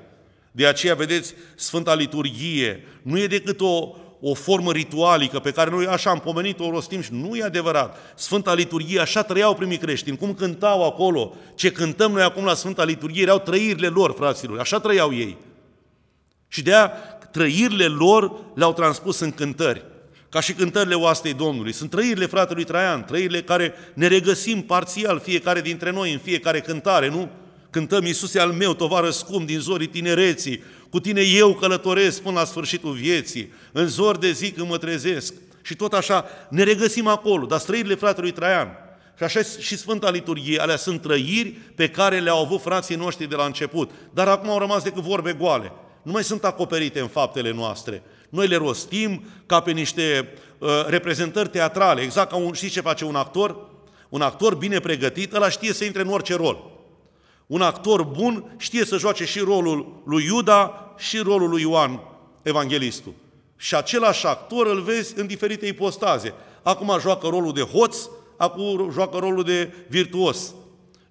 De 0.55 0.67
aceea, 0.67 0.95
vedeți, 0.95 1.33
Sfânta 1.55 1.95
Liturghie 1.95 2.83
nu 3.01 3.19
e 3.19 3.27
decât 3.27 3.61
o, 3.61 3.95
o 4.19 4.33
formă 4.33 4.71
ritualică 4.71 5.39
pe 5.39 5.51
care 5.51 5.69
noi 5.69 5.87
așa 5.87 6.09
am 6.09 6.19
pomenit-o, 6.19 6.65
o 6.65 6.69
rostim 6.69 7.01
și 7.01 7.09
nu 7.13 7.35
e 7.35 7.43
adevărat. 7.43 7.97
Sfânta 8.15 8.53
Liturghie, 8.53 8.99
așa 8.99 9.23
trăiau 9.23 9.55
primii 9.55 9.77
creștini, 9.77 10.17
cum 10.17 10.33
cântau 10.33 10.85
acolo, 10.85 11.35
ce 11.55 11.71
cântăm 11.71 12.11
noi 12.11 12.23
acum 12.23 12.43
la 12.45 12.53
Sfânta 12.53 12.83
Liturghie, 12.83 13.21
erau 13.21 13.39
trăirile 13.39 13.87
lor, 13.87 14.13
fraților, 14.17 14.59
așa 14.59 14.79
trăiau 14.79 15.13
ei. 15.13 15.37
Și 16.47 16.61
de 16.61 16.73
aia 16.73 16.87
trăirile 17.31 17.85
lor 17.85 18.31
le-au 18.53 18.73
transpus 18.73 19.19
în 19.19 19.31
cântări, 19.31 19.83
ca 20.29 20.39
și 20.39 20.53
cântările 20.53 20.95
oastei 20.95 21.33
Domnului. 21.33 21.73
Sunt 21.73 21.89
trăirile 21.89 22.25
fratelui 22.25 22.63
Traian, 22.63 23.05
trăirile 23.05 23.41
care 23.41 23.73
ne 23.93 24.07
regăsim 24.07 24.61
parțial 24.61 25.19
fiecare 25.19 25.61
dintre 25.61 25.91
noi 25.91 26.11
în 26.13 26.19
fiecare 26.19 26.59
cântare, 26.59 27.09
nu? 27.09 27.29
Cântăm 27.75 28.05
Iisuse 28.05 28.39
al 28.39 28.51
meu, 28.51 28.73
tovară 28.73 29.09
scump 29.09 29.47
din 29.47 29.59
zorii 29.59 29.87
tinereții, 29.87 30.63
cu 30.89 30.99
tine 30.99 31.21
eu 31.21 31.53
călătoresc 31.53 32.21
până 32.21 32.39
la 32.39 32.45
sfârșitul 32.45 32.91
vieții, 32.91 33.53
în 33.71 33.87
zor 33.87 34.17
de 34.17 34.31
zi 34.31 34.51
când 34.51 34.69
mă 34.69 34.77
trezesc. 34.77 35.33
Și 35.61 35.75
tot 35.75 35.93
așa 35.93 36.25
ne 36.49 36.63
regăsim 36.63 37.07
acolo, 37.07 37.45
dar 37.45 37.61
trăirile 37.61 37.95
fratelui 37.95 38.31
Traian. 38.31 38.67
Și 39.17 39.23
așa 39.23 39.41
și 39.59 39.77
Sfânta 39.77 40.09
Liturghie, 40.09 40.59
alea 40.59 40.75
sunt 40.75 41.01
trăiri 41.01 41.49
pe 41.75 41.89
care 41.89 42.19
le-au 42.19 42.43
avut 42.43 42.61
frații 42.61 42.95
noștri 42.95 43.29
de 43.29 43.35
la 43.35 43.45
început, 43.45 43.91
dar 44.13 44.27
acum 44.27 44.49
au 44.49 44.59
rămas 44.59 44.83
decât 44.83 45.01
vorbe 45.01 45.33
goale. 45.33 45.71
Nu 46.01 46.11
mai 46.11 46.23
sunt 46.23 46.43
acoperite 46.43 46.99
în 46.99 47.07
faptele 47.07 47.51
noastre. 47.51 48.03
Noi 48.29 48.47
le 48.47 48.55
rostim 48.55 49.23
ca 49.45 49.59
pe 49.59 49.71
niște 49.71 50.33
uh, 50.57 50.69
reprezentări 50.87 51.49
teatrale, 51.49 52.01
exact 52.01 52.29
ca 52.29 52.35
un, 52.35 52.53
știți 52.53 52.73
ce 52.73 52.81
face 52.81 53.05
un 53.05 53.15
actor? 53.15 53.57
Un 54.09 54.21
actor 54.21 54.55
bine 54.55 54.79
pregătit, 54.79 55.33
ăla 55.33 55.49
știe 55.49 55.73
să 55.73 55.83
intre 55.83 56.01
în 56.01 56.09
orice 56.09 56.35
rol. 56.35 56.74
Un 57.47 57.61
actor 57.61 58.03
bun 58.03 58.55
știe 58.57 58.85
să 58.85 58.97
joace 58.97 59.25
și 59.25 59.39
rolul 59.39 60.01
lui 60.05 60.25
Iuda 60.25 60.93
și 60.97 61.17
rolul 61.17 61.49
lui 61.49 61.61
Ioan, 61.61 62.01
evanghelistul. 62.41 63.13
Și 63.57 63.75
același 63.75 64.25
actor 64.25 64.67
îl 64.67 64.81
vezi 64.81 65.19
în 65.19 65.27
diferite 65.27 65.65
ipostaze. 65.65 66.33
Acum 66.63 66.97
joacă 66.99 67.27
rolul 67.27 67.53
de 67.53 67.61
hoț, 67.61 67.97
acum 68.37 68.91
joacă 68.91 69.17
rolul 69.17 69.43
de 69.43 69.73
virtuos. 69.87 70.53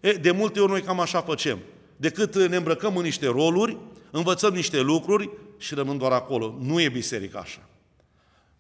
E, 0.01 0.13
de 0.13 0.31
multe 0.31 0.61
ori 0.61 0.71
noi 0.71 0.83
cam 0.83 1.01
așa 1.01 1.21
facem. 1.21 1.59
Decât 1.97 2.49
ne 2.49 2.57
îmbrăcăm 2.57 2.97
în 2.97 3.03
niște 3.03 3.27
roluri, 3.27 3.77
învățăm 4.11 4.55
niște 4.55 4.81
lucruri 4.81 5.31
și 5.59 5.75
rămân 5.75 5.99
doar 5.99 6.13
acolo. 6.13 6.55
Nu 6.61 6.81
e 6.81 6.89
biserica 6.89 7.39
așa. 7.39 7.61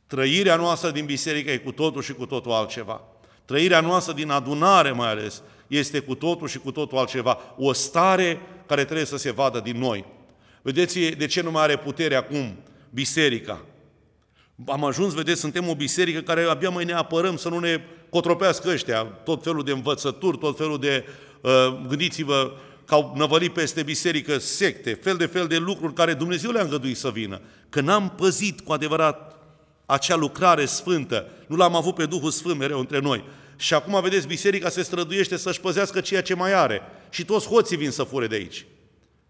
Trăirea 0.06 0.56
noastră 0.56 0.90
din 0.90 1.04
biserică 1.04 1.50
e 1.50 1.56
cu 1.56 1.72
totul 1.72 2.02
și 2.02 2.12
cu 2.12 2.26
totul 2.26 2.52
altceva. 2.52 3.00
Trăirea 3.44 3.80
noastră 3.80 4.12
din 4.12 4.30
adunare 4.30 4.90
mai 4.90 5.08
ales 5.08 5.42
este 5.76 5.98
cu 5.98 6.14
totul 6.14 6.48
și 6.48 6.58
cu 6.58 6.70
totul 6.70 6.98
altceva. 6.98 7.38
O 7.56 7.72
stare 7.72 8.40
care 8.66 8.84
trebuie 8.84 9.06
să 9.06 9.16
se 9.16 9.32
vadă 9.32 9.60
din 9.60 9.78
noi. 9.78 10.04
Vedeți 10.62 10.98
de 10.98 11.26
ce 11.26 11.42
nu 11.42 11.50
mai 11.50 11.62
are 11.62 11.76
putere 11.76 12.14
acum 12.14 12.56
biserica? 12.90 13.64
Am 14.66 14.84
ajuns, 14.84 15.14
vedeți, 15.14 15.40
suntem 15.40 15.68
o 15.68 15.74
biserică 15.74 16.20
care 16.20 16.42
abia 16.42 16.70
mai 16.70 16.84
ne 16.84 16.92
apărăm 16.92 17.36
să 17.36 17.48
nu 17.48 17.58
ne 17.58 17.80
cotropească 18.08 18.68
ăștia, 18.68 19.02
tot 19.02 19.42
felul 19.42 19.62
de 19.62 19.72
învățături, 19.72 20.38
tot 20.38 20.56
felul 20.56 20.78
de, 20.78 21.04
uh, 21.40 21.50
gândiți-vă, 21.88 22.52
că 22.84 22.94
au 22.94 23.12
năvălit 23.16 23.52
peste 23.52 23.82
biserică 23.82 24.38
secte, 24.38 24.98
fel 25.02 25.16
de 25.16 25.26
fel 25.26 25.46
de 25.46 25.56
lucruri 25.56 25.94
care 25.94 26.14
Dumnezeu 26.14 26.50
le-a 26.50 26.62
îngăduit 26.62 26.96
să 26.96 27.10
vină. 27.10 27.40
Că 27.68 27.80
n-am 27.80 28.12
păzit 28.16 28.60
cu 28.60 28.72
adevărat 28.72 29.38
acea 29.86 30.16
lucrare 30.16 30.64
sfântă, 30.64 31.30
nu 31.46 31.56
l-am 31.56 31.74
avut 31.74 31.94
pe 31.94 32.06
Duhul 32.06 32.30
Sfânt 32.30 32.58
mereu 32.58 32.78
între 32.78 32.98
noi. 32.98 33.24
Și 33.56 33.74
acum, 33.74 34.00
vedeți, 34.00 34.26
biserica 34.26 34.68
se 34.68 34.82
străduiește 34.82 35.36
să-și 35.36 35.60
păzească 35.60 36.00
ceea 36.00 36.22
ce 36.22 36.34
mai 36.34 36.52
are. 36.52 36.82
Și 37.10 37.24
toți 37.24 37.48
hoții 37.48 37.76
vin 37.76 37.90
să 37.90 38.02
fure 38.02 38.26
de 38.26 38.34
aici. 38.34 38.66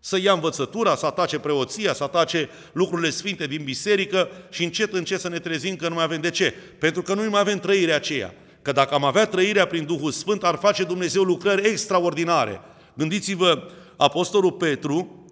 Să 0.01 0.19
ia 0.19 0.33
învățătura, 0.33 0.95
să 0.95 1.07
atace 1.07 1.39
preoția, 1.39 1.93
să 1.93 2.03
atace 2.03 2.49
lucrurile 2.73 3.11
sfinte 3.11 3.47
din 3.47 3.65
biserică 3.65 4.29
și 4.51 4.65
încet, 4.65 4.93
încet 4.93 5.21
să 5.21 5.29
ne 5.29 5.39
trezim 5.39 5.77
că 5.77 5.89
nu 5.89 5.95
mai 5.95 6.05
avem 6.05 6.21
de 6.21 6.31
ce. 6.31 6.55
Pentru 6.79 7.03
că 7.03 7.15
nu 7.15 7.31
mai 7.31 7.41
avem 7.41 7.59
trăirea 7.59 7.97
aceea. 7.97 8.35
Că 8.63 8.73
dacă 8.73 8.95
am 8.95 9.05
avea 9.05 9.27
trăirea 9.27 9.67
prin 9.67 9.85
Duhul 9.85 10.11
Sfânt, 10.11 10.45
ar 10.45 10.57
face 10.57 10.85
Dumnezeu 10.85 11.23
lucrări 11.23 11.69
extraordinare. 11.69 12.61
Gândiți-vă, 12.95 13.71
Apostolul 13.97 14.53
Petru 14.53 15.27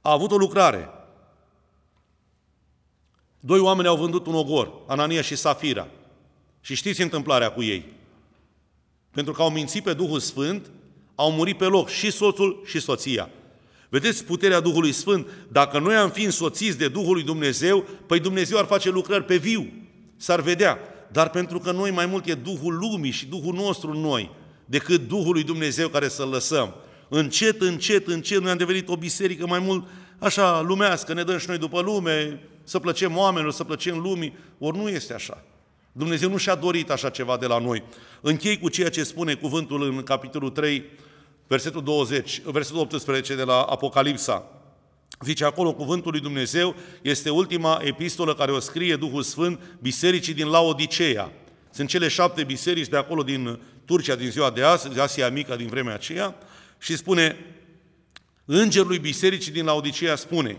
a 0.00 0.12
avut 0.12 0.30
o 0.30 0.36
lucrare. 0.36 0.88
Doi 3.40 3.58
oameni 3.58 3.88
au 3.88 3.96
vândut 3.96 4.26
un 4.26 4.34
ogor, 4.34 4.72
Anania 4.86 5.22
și 5.22 5.36
Safira. 5.36 5.88
Și 6.64 6.74
știți 6.74 7.02
întâmplarea 7.02 7.50
cu 7.50 7.62
ei. 7.62 7.84
Pentru 9.10 9.32
că 9.32 9.42
au 9.42 9.50
mințit 9.50 9.82
pe 9.82 9.92
Duhul 9.92 10.20
Sfânt, 10.20 10.70
au 11.14 11.32
murit 11.32 11.56
pe 11.56 11.64
loc 11.64 11.88
și 11.88 12.10
soțul 12.10 12.62
și 12.66 12.80
soția. 12.80 13.30
Vedeți 13.88 14.24
puterea 14.24 14.60
Duhului 14.60 14.92
Sfânt? 14.92 15.26
Dacă 15.48 15.78
noi 15.78 15.94
am 15.94 16.10
fi 16.10 16.22
însoțiți 16.22 16.78
de 16.78 16.88
Duhul 16.88 17.12
lui 17.12 17.22
Dumnezeu, 17.22 17.84
păi 18.06 18.20
Dumnezeu 18.20 18.58
ar 18.58 18.64
face 18.64 18.90
lucrări 18.90 19.24
pe 19.24 19.36
viu, 19.36 19.72
s-ar 20.16 20.40
vedea. 20.40 20.78
Dar 21.10 21.30
pentru 21.30 21.58
că 21.58 21.72
noi 21.72 21.90
mai 21.90 22.06
mult 22.06 22.26
e 22.26 22.34
Duhul 22.34 22.78
lumii 22.78 23.10
și 23.10 23.26
Duhul 23.26 23.54
nostru 23.54 23.90
în 23.90 24.00
noi, 24.00 24.30
decât 24.64 25.08
Duhul 25.08 25.32
lui 25.32 25.42
Dumnezeu 25.42 25.88
care 25.88 26.08
să-L 26.08 26.28
lăsăm. 26.28 26.74
Încet, 27.08 27.60
încet, 27.60 28.06
încet, 28.06 28.40
noi 28.40 28.50
am 28.50 28.56
devenit 28.56 28.88
o 28.88 28.96
biserică 28.96 29.46
mai 29.46 29.58
mult 29.58 29.86
așa 30.18 30.60
lumească, 30.60 31.12
ne 31.12 31.22
dăm 31.22 31.38
și 31.38 31.48
noi 31.48 31.58
după 31.58 31.80
lume, 31.80 32.40
să 32.64 32.78
plăcem 32.78 33.16
oamenilor, 33.16 33.52
să 33.52 33.64
plăcem 33.64 33.98
lumii, 33.98 34.36
ori 34.58 34.76
nu 34.76 34.88
este 34.88 35.14
așa. 35.14 35.44
Dumnezeu 35.92 36.30
nu 36.30 36.36
și-a 36.36 36.54
dorit 36.54 36.90
așa 36.90 37.10
ceva 37.10 37.36
de 37.36 37.46
la 37.46 37.58
noi. 37.58 37.82
Închei 38.20 38.58
cu 38.58 38.68
ceea 38.68 38.90
ce 38.90 39.04
spune 39.04 39.34
cuvântul 39.34 39.82
în 39.82 40.02
capitolul 40.02 40.50
3, 40.50 40.84
versetul 41.46 41.82
20, 41.82 42.40
versetul 42.44 42.80
18 42.80 43.34
de 43.34 43.42
la 43.42 43.62
Apocalipsa. 43.62 44.46
Zice 45.20 45.44
acolo, 45.44 45.74
cuvântul 45.74 46.10
lui 46.10 46.20
Dumnezeu 46.20 46.74
este 47.02 47.30
ultima 47.30 47.80
epistolă 47.84 48.34
care 48.34 48.52
o 48.52 48.58
scrie 48.58 48.96
Duhul 48.96 49.22
Sfânt 49.22 49.60
bisericii 49.80 50.34
din 50.34 50.46
Laodiceea. 50.46 51.32
Sunt 51.70 51.88
cele 51.88 52.08
șapte 52.08 52.44
biserici 52.44 52.88
de 52.88 52.96
acolo 52.96 53.22
din 53.22 53.60
Turcia 53.84 54.14
din 54.14 54.30
ziua 54.30 54.50
de 54.50 54.62
azi, 54.62 55.00
Asia 55.00 55.28
Mică 55.28 55.56
din 55.56 55.66
vremea 55.66 55.94
aceea, 55.94 56.36
și 56.78 56.96
spune, 56.96 57.36
Îngerului 58.44 58.98
bisericii 58.98 59.52
din 59.52 59.64
Laodiceea 59.64 60.16
spune, 60.16 60.56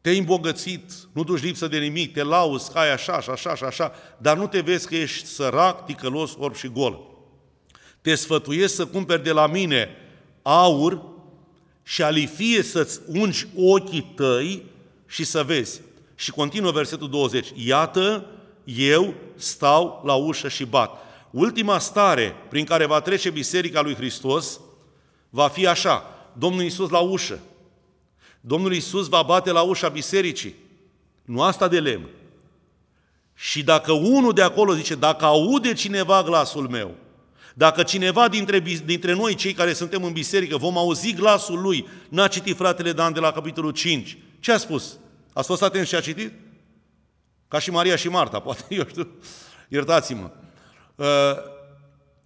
te-ai 0.00 0.18
îmbogățit, 0.18 0.92
nu 1.12 1.24
duci 1.24 1.42
lipsă 1.42 1.66
de 1.66 1.78
nimic, 1.78 2.12
te 2.12 2.22
lauzi, 2.22 2.70
ai 2.74 2.92
așa 2.92 3.20
și 3.20 3.30
așa 3.30 3.54
și 3.54 3.64
așa, 3.64 3.92
dar 4.18 4.36
nu 4.36 4.46
te 4.46 4.60
vezi 4.60 4.86
că 4.86 4.94
ești 4.94 5.26
sărac, 5.26 5.86
ticălos, 5.86 6.34
orb 6.38 6.54
și 6.54 6.68
gol. 6.68 7.00
Te 8.00 8.14
sfătuiesc 8.14 8.74
să 8.74 8.86
cumperi 8.86 9.22
de 9.22 9.32
la 9.32 9.46
mine 9.46 9.88
aur 10.42 11.02
și 11.82 12.02
alifie 12.02 12.62
să-ți 12.62 13.00
ungi 13.06 13.46
ochii 13.56 14.12
tăi 14.16 14.62
și 15.06 15.24
să 15.24 15.42
vezi. 15.42 15.80
Și 16.14 16.30
continuă 16.30 16.70
versetul 16.70 17.10
20. 17.10 17.52
Iată, 17.54 18.26
eu 18.64 19.14
stau 19.36 20.02
la 20.04 20.14
ușă 20.14 20.48
și 20.48 20.64
bat. 20.64 20.90
Ultima 21.30 21.78
stare 21.78 22.34
prin 22.48 22.64
care 22.64 22.86
va 22.86 23.00
trece 23.00 23.30
Biserica 23.30 23.80
lui 23.80 23.94
Hristos 23.94 24.60
va 25.30 25.48
fi 25.48 25.66
așa. 25.66 26.04
Domnul 26.32 26.62
Iisus 26.62 26.90
la 26.90 26.98
ușă. 26.98 27.38
Domnul 28.40 28.72
Iisus 28.72 29.08
va 29.08 29.22
bate 29.22 29.50
la 29.50 29.60
ușa 29.60 29.88
bisericii. 29.88 30.54
Nu 31.24 31.42
asta 31.42 31.68
de 31.68 31.80
lemn. 31.80 32.08
Și 33.34 33.62
dacă 33.62 33.92
unul 33.92 34.32
de 34.32 34.42
acolo 34.42 34.74
zice, 34.74 34.94
dacă 34.94 35.24
aude 35.24 35.72
cineva 35.72 36.22
glasul 36.22 36.68
meu, 36.68 36.94
dacă 37.54 37.82
cineva 37.82 38.28
dintre, 38.28 38.58
dintre 38.84 39.12
noi, 39.12 39.34
cei 39.34 39.52
care 39.52 39.72
suntem 39.72 40.04
în 40.04 40.12
biserică, 40.12 40.56
vom 40.56 40.78
auzi 40.78 41.12
glasul 41.12 41.60
lui, 41.60 41.88
n-a 42.08 42.28
citit 42.28 42.56
fratele 42.56 42.92
Dan 42.92 43.12
de 43.12 43.20
la 43.20 43.32
capitolul 43.32 43.70
5, 43.70 44.18
ce 44.40 44.52
a 44.52 44.56
spus? 44.56 44.98
A 45.32 45.42
fost 45.42 45.62
atent 45.62 45.86
și 45.86 45.94
a 45.94 46.00
citit? 46.00 46.32
Ca 47.48 47.58
și 47.58 47.70
Maria 47.70 47.96
și 47.96 48.08
Marta, 48.08 48.40
poate, 48.46 48.64
eu 48.68 48.84
știu, 48.88 49.08
iertați-mă. 49.68 50.30
Uh, 50.94 51.06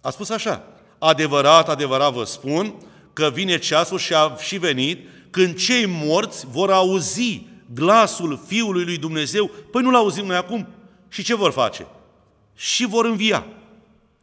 a 0.01 0.09
spus 0.09 0.29
așa, 0.29 0.63
adevărat, 0.97 1.69
adevărat 1.69 2.13
vă 2.13 2.23
spun 2.23 2.75
că 3.13 3.29
vine 3.33 3.57
ceasul 3.57 3.97
și 3.97 4.13
a 4.13 4.35
și 4.35 4.57
venit 4.57 5.07
când 5.35 5.55
cei 5.55 5.85
morți 5.85 6.45
vor 6.51 6.71
auzi 6.71 7.45
glasul 7.73 8.43
Fiului 8.47 8.83
lui 8.83 8.97
Dumnezeu, 8.97 9.51
păi 9.71 9.81
nu-L 9.81 9.95
auzim 9.95 10.25
noi 10.25 10.35
acum. 10.35 10.67
Și 11.09 11.23
ce 11.23 11.35
vor 11.35 11.51
face? 11.51 11.87
Și 12.55 12.85
vor 12.85 13.05
învia. 13.05 13.45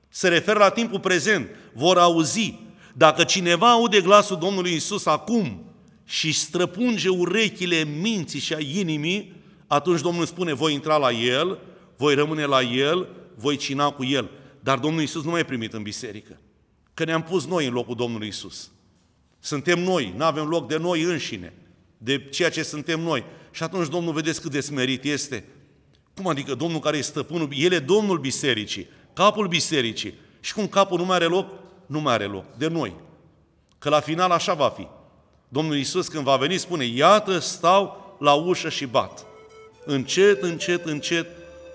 Se 0.09 0.29
referă 0.29 0.59
la 0.59 0.69
timpul 0.69 1.01
prezent. 1.01 1.49
Vor 1.73 1.99
auzi. 1.99 2.59
Dacă 2.95 3.25
cineva 3.25 3.71
aude 3.71 4.01
glasul 4.01 4.39
Domnului 4.39 4.75
Isus 4.75 5.07
acum 5.07 5.63
și 6.05 6.33
străpunge 6.33 7.09
urechile 7.09 7.85
minții 7.85 8.41
și 8.41 8.55
a 8.55 8.59
inimii, 8.59 9.33
atunci 9.67 10.01
Domnul 10.01 10.27
spune, 10.27 10.53
voi 10.53 10.73
intra 10.73 10.97
la 10.97 11.11
El, 11.11 11.59
voi 11.97 12.15
rămâne 12.15 12.45
la 12.45 12.63
El, 12.63 13.09
voi 13.35 13.57
cina 13.57 13.91
cu 13.91 14.05
El. 14.05 14.31
Dar 14.61 14.79
Domnul 14.79 15.03
Isus 15.03 15.25
nu 15.25 15.31
mai 15.31 15.41
e 15.41 15.45
primit 15.45 15.73
în 15.73 15.83
biserică. 15.83 16.41
Că 16.95 17.05
ne-am 17.05 17.23
pus 17.23 17.47
noi 17.47 17.67
în 17.67 17.73
locul 17.73 17.95
Domnului 17.95 18.29
Isus. 18.29 18.71
Suntem 19.45 19.81
noi, 19.81 20.15
nu 20.17 20.25
avem 20.25 20.47
loc 20.47 20.69
de 20.69 20.77
noi 20.77 21.03
înșine, 21.03 21.53
de 21.99 22.25
ceea 22.25 22.51
ce 22.51 22.63
suntem 22.63 23.01
noi. 23.01 23.25
Și 23.51 23.63
atunci 23.63 23.89
Domnul, 23.89 24.13
vedeți 24.13 24.41
cât 24.41 24.51
de 24.51 24.61
smerit 24.61 25.05
este? 25.05 25.45
Cum 26.15 26.29
adică 26.29 26.55
Domnul 26.55 26.81
care 26.81 26.97
e 26.97 27.01
stăpânul, 27.01 27.49
El 27.53 27.73
e 27.73 27.79
Domnul 27.79 28.19
bisericii, 28.19 28.89
capul 29.13 29.49
bisericii. 29.49 30.15
Și 30.41 30.55
cum 30.55 30.69
capul 30.69 30.99
nu 30.99 31.05
mai 31.05 31.17
are 31.17 31.25
loc? 31.25 31.51
Nu 31.87 32.01
mai 32.01 32.13
are 32.13 32.25
loc, 32.25 32.45
de 32.57 32.69
noi. 32.69 32.95
Că 33.79 33.89
la 33.89 34.01
final 34.01 34.31
așa 34.31 34.55
va 34.55 34.69
fi. 34.69 34.87
Domnul 35.49 35.77
Iisus 35.77 36.09
când 36.09 36.25
va 36.25 36.37
veni 36.37 36.59
spune, 36.59 36.85
iată 36.85 37.39
stau 37.39 38.17
la 38.21 38.33
ușă 38.33 38.69
și 38.69 38.87
bat. 38.87 39.27
Încet, 39.85 40.43
încet, 40.43 40.85
încet 40.85 41.27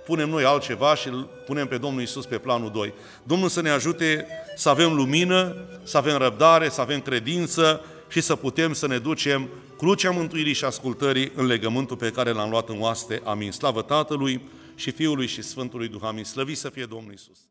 punem 0.08 0.30
noi 0.30 0.44
altceva 0.44 0.96
și 0.96 1.08
îl 1.08 1.30
punem 1.46 1.68
pe 1.68 1.78
Domnul 1.78 2.02
Isus 2.02 2.26
pe 2.26 2.38
planul 2.38 2.72
2. 2.72 2.94
Domnul 3.24 3.50
să 3.50 3.62
ne 3.62 3.70
ajute 3.70 4.28
să 4.56 4.70
avem 4.70 4.94
lumină, 4.94 5.56
să 5.84 5.98
avem 5.98 6.18
răbdare, 6.18 6.70
să 6.70 6.82
avem 6.82 7.02
credință 7.02 7.82
și 8.10 8.22
să 8.22 8.36
putem 8.36 8.74
să 8.74 8.88
ne 8.88 8.98
ducem 8.98 9.50
crucea 9.78 10.12
mântuirii 10.12 10.54
și 10.54 10.66
ascultării 10.66 11.32
în 11.36 11.46
legământul 11.46 11.98
pe 11.98 12.12
care 12.12 12.32
l-am 12.32 12.50
luat 12.50 12.70
în 12.70 12.82
oaste. 12.82 13.22
Amin. 13.24 13.52
Slavă 13.52 13.82
Tatălui 13.82 14.42
și 14.76 14.92
Fiului 14.92 15.28
și 15.28 15.42
Sfântului 15.42 15.88
Duh. 15.88 16.02
Amin. 16.04 16.24
Slăvit 16.24 16.58
să 16.58 16.70
fie 16.70 16.86
Domnul 16.86 17.14
Isus. 17.14 17.48